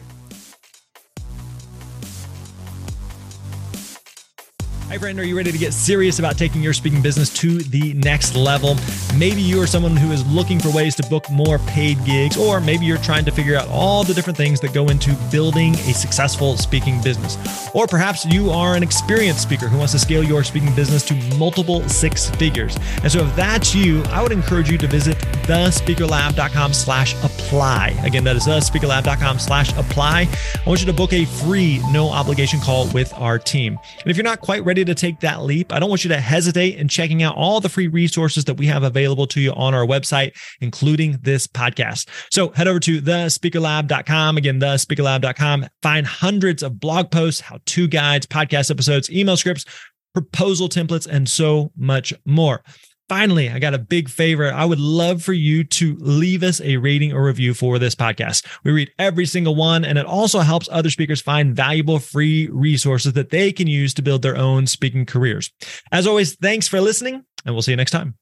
Hi, 4.88 4.98
friend. 4.98 5.18
Are 5.18 5.24
you 5.24 5.36
ready 5.36 5.50
to 5.50 5.58
get 5.58 5.74
serious 5.74 6.20
about 6.20 6.38
taking 6.38 6.62
your 6.62 6.72
speaking 6.72 7.02
business 7.02 7.28
to 7.40 7.58
the 7.58 7.92
next 7.94 8.36
level? 8.36 8.76
Maybe 9.16 9.42
you 9.42 9.60
are 9.60 9.66
someone 9.66 9.96
who 9.96 10.12
is 10.12 10.24
looking 10.28 10.60
for 10.60 10.70
ways 10.70 10.94
to 10.94 11.02
book 11.08 11.28
more 11.28 11.58
paid 11.58 12.02
gigs, 12.04 12.36
or 12.36 12.60
maybe 12.60 12.84
you're 12.84 12.96
trying 12.98 13.24
to 13.24 13.32
figure 13.32 13.56
out 13.56 13.66
all 13.68 14.04
the 14.04 14.14
different 14.14 14.36
things 14.36 14.60
that 14.60 14.72
go 14.72 14.88
into 14.88 15.14
building 15.32 15.74
a 15.74 15.92
successful 15.92 16.56
speaking 16.56 17.02
business. 17.02 17.36
Or 17.74 17.88
perhaps 17.88 18.24
you 18.26 18.50
are 18.50 18.76
an 18.76 18.84
experienced 18.84 19.42
speaker 19.42 19.66
who 19.66 19.76
wants 19.76 19.92
to 19.94 19.98
scale 19.98 20.22
your 20.22 20.44
speaking 20.44 20.72
business 20.76 21.04
to 21.06 21.14
multiple 21.36 21.86
six 21.88 22.30
figures. 22.30 22.76
And 23.02 23.10
so 23.10 23.26
if 23.26 23.34
that's 23.34 23.74
you, 23.74 24.04
I 24.04 24.22
would 24.22 24.32
encourage 24.32 24.70
you 24.70 24.78
to 24.78 24.86
visit 24.86 25.18
thespeakerlab.com 25.46 26.72
slash 26.72 27.14
apply. 27.24 27.98
Again, 28.04 28.22
that 28.22 28.36
is 28.36 28.46
thespeakerlab.com 28.46 29.40
slash 29.40 29.76
apply. 29.76 30.28
I 30.54 30.68
want 30.68 30.78
you 30.78 30.86
to 30.86 30.92
book 30.92 31.12
a 31.12 31.24
free, 31.24 31.80
no 31.90 32.08
obligation 32.08 32.60
call 32.60 32.86
with 32.90 33.12
our 33.14 33.36
team. 33.36 33.80
And 34.00 34.10
if 34.12 34.16
you're 34.16 34.24
not 34.24 34.40
quite 34.40 34.64
ready 34.64 34.75
ready 34.76 34.84
to 34.84 34.94
take 34.94 35.20
that 35.20 35.42
leap, 35.42 35.72
I 35.72 35.78
don't 35.78 35.88
want 35.88 36.04
you 36.04 36.10
to 36.10 36.20
hesitate 36.20 36.76
in 36.76 36.86
checking 36.86 37.22
out 37.22 37.34
all 37.34 37.60
the 37.60 37.70
free 37.70 37.88
resources 37.88 38.44
that 38.44 38.58
we 38.58 38.66
have 38.66 38.82
available 38.82 39.26
to 39.28 39.40
you 39.40 39.52
on 39.52 39.72
our 39.72 39.86
website, 39.86 40.36
including 40.60 41.18
this 41.22 41.46
podcast. 41.46 42.10
So 42.30 42.50
head 42.50 42.68
over 42.68 42.78
to 42.80 43.00
thespeakerlab.com. 43.00 44.36
Again, 44.36 44.60
thespeakerlab.com. 44.60 45.66
Find 45.80 46.06
hundreds 46.06 46.62
of 46.62 46.78
blog 46.78 47.10
posts, 47.10 47.40
how 47.40 47.58
to 47.64 47.88
guides, 47.88 48.26
podcast 48.26 48.70
episodes, 48.70 49.10
email 49.10 49.38
scripts, 49.38 49.64
proposal 50.12 50.68
templates, 50.68 51.06
and 51.06 51.26
so 51.26 51.72
much 51.74 52.12
more. 52.26 52.62
Finally, 53.08 53.50
I 53.50 53.60
got 53.60 53.74
a 53.74 53.78
big 53.78 54.08
favor. 54.08 54.52
I 54.52 54.64
would 54.64 54.80
love 54.80 55.22
for 55.22 55.32
you 55.32 55.62
to 55.62 55.96
leave 56.00 56.42
us 56.42 56.60
a 56.60 56.76
rating 56.78 57.12
or 57.12 57.24
review 57.24 57.54
for 57.54 57.78
this 57.78 57.94
podcast. 57.94 58.44
We 58.64 58.72
read 58.72 58.90
every 58.98 59.26
single 59.26 59.54
one, 59.54 59.84
and 59.84 59.96
it 59.96 60.06
also 60.06 60.40
helps 60.40 60.68
other 60.72 60.90
speakers 60.90 61.20
find 61.20 61.54
valuable 61.54 62.00
free 62.00 62.48
resources 62.48 63.12
that 63.12 63.30
they 63.30 63.52
can 63.52 63.68
use 63.68 63.94
to 63.94 64.02
build 64.02 64.22
their 64.22 64.36
own 64.36 64.66
speaking 64.66 65.06
careers. 65.06 65.52
As 65.92 66.06
always, 66.06 66.34
thanks 66.34 66.66
for 66.66 66.80
listening, 66.80 67.24
and 67.44 67.54
we'll 67.54 67.62
see 67.62 67.72
you 67.72 67.76
next 67.76 67.92
time. 67.92 68.16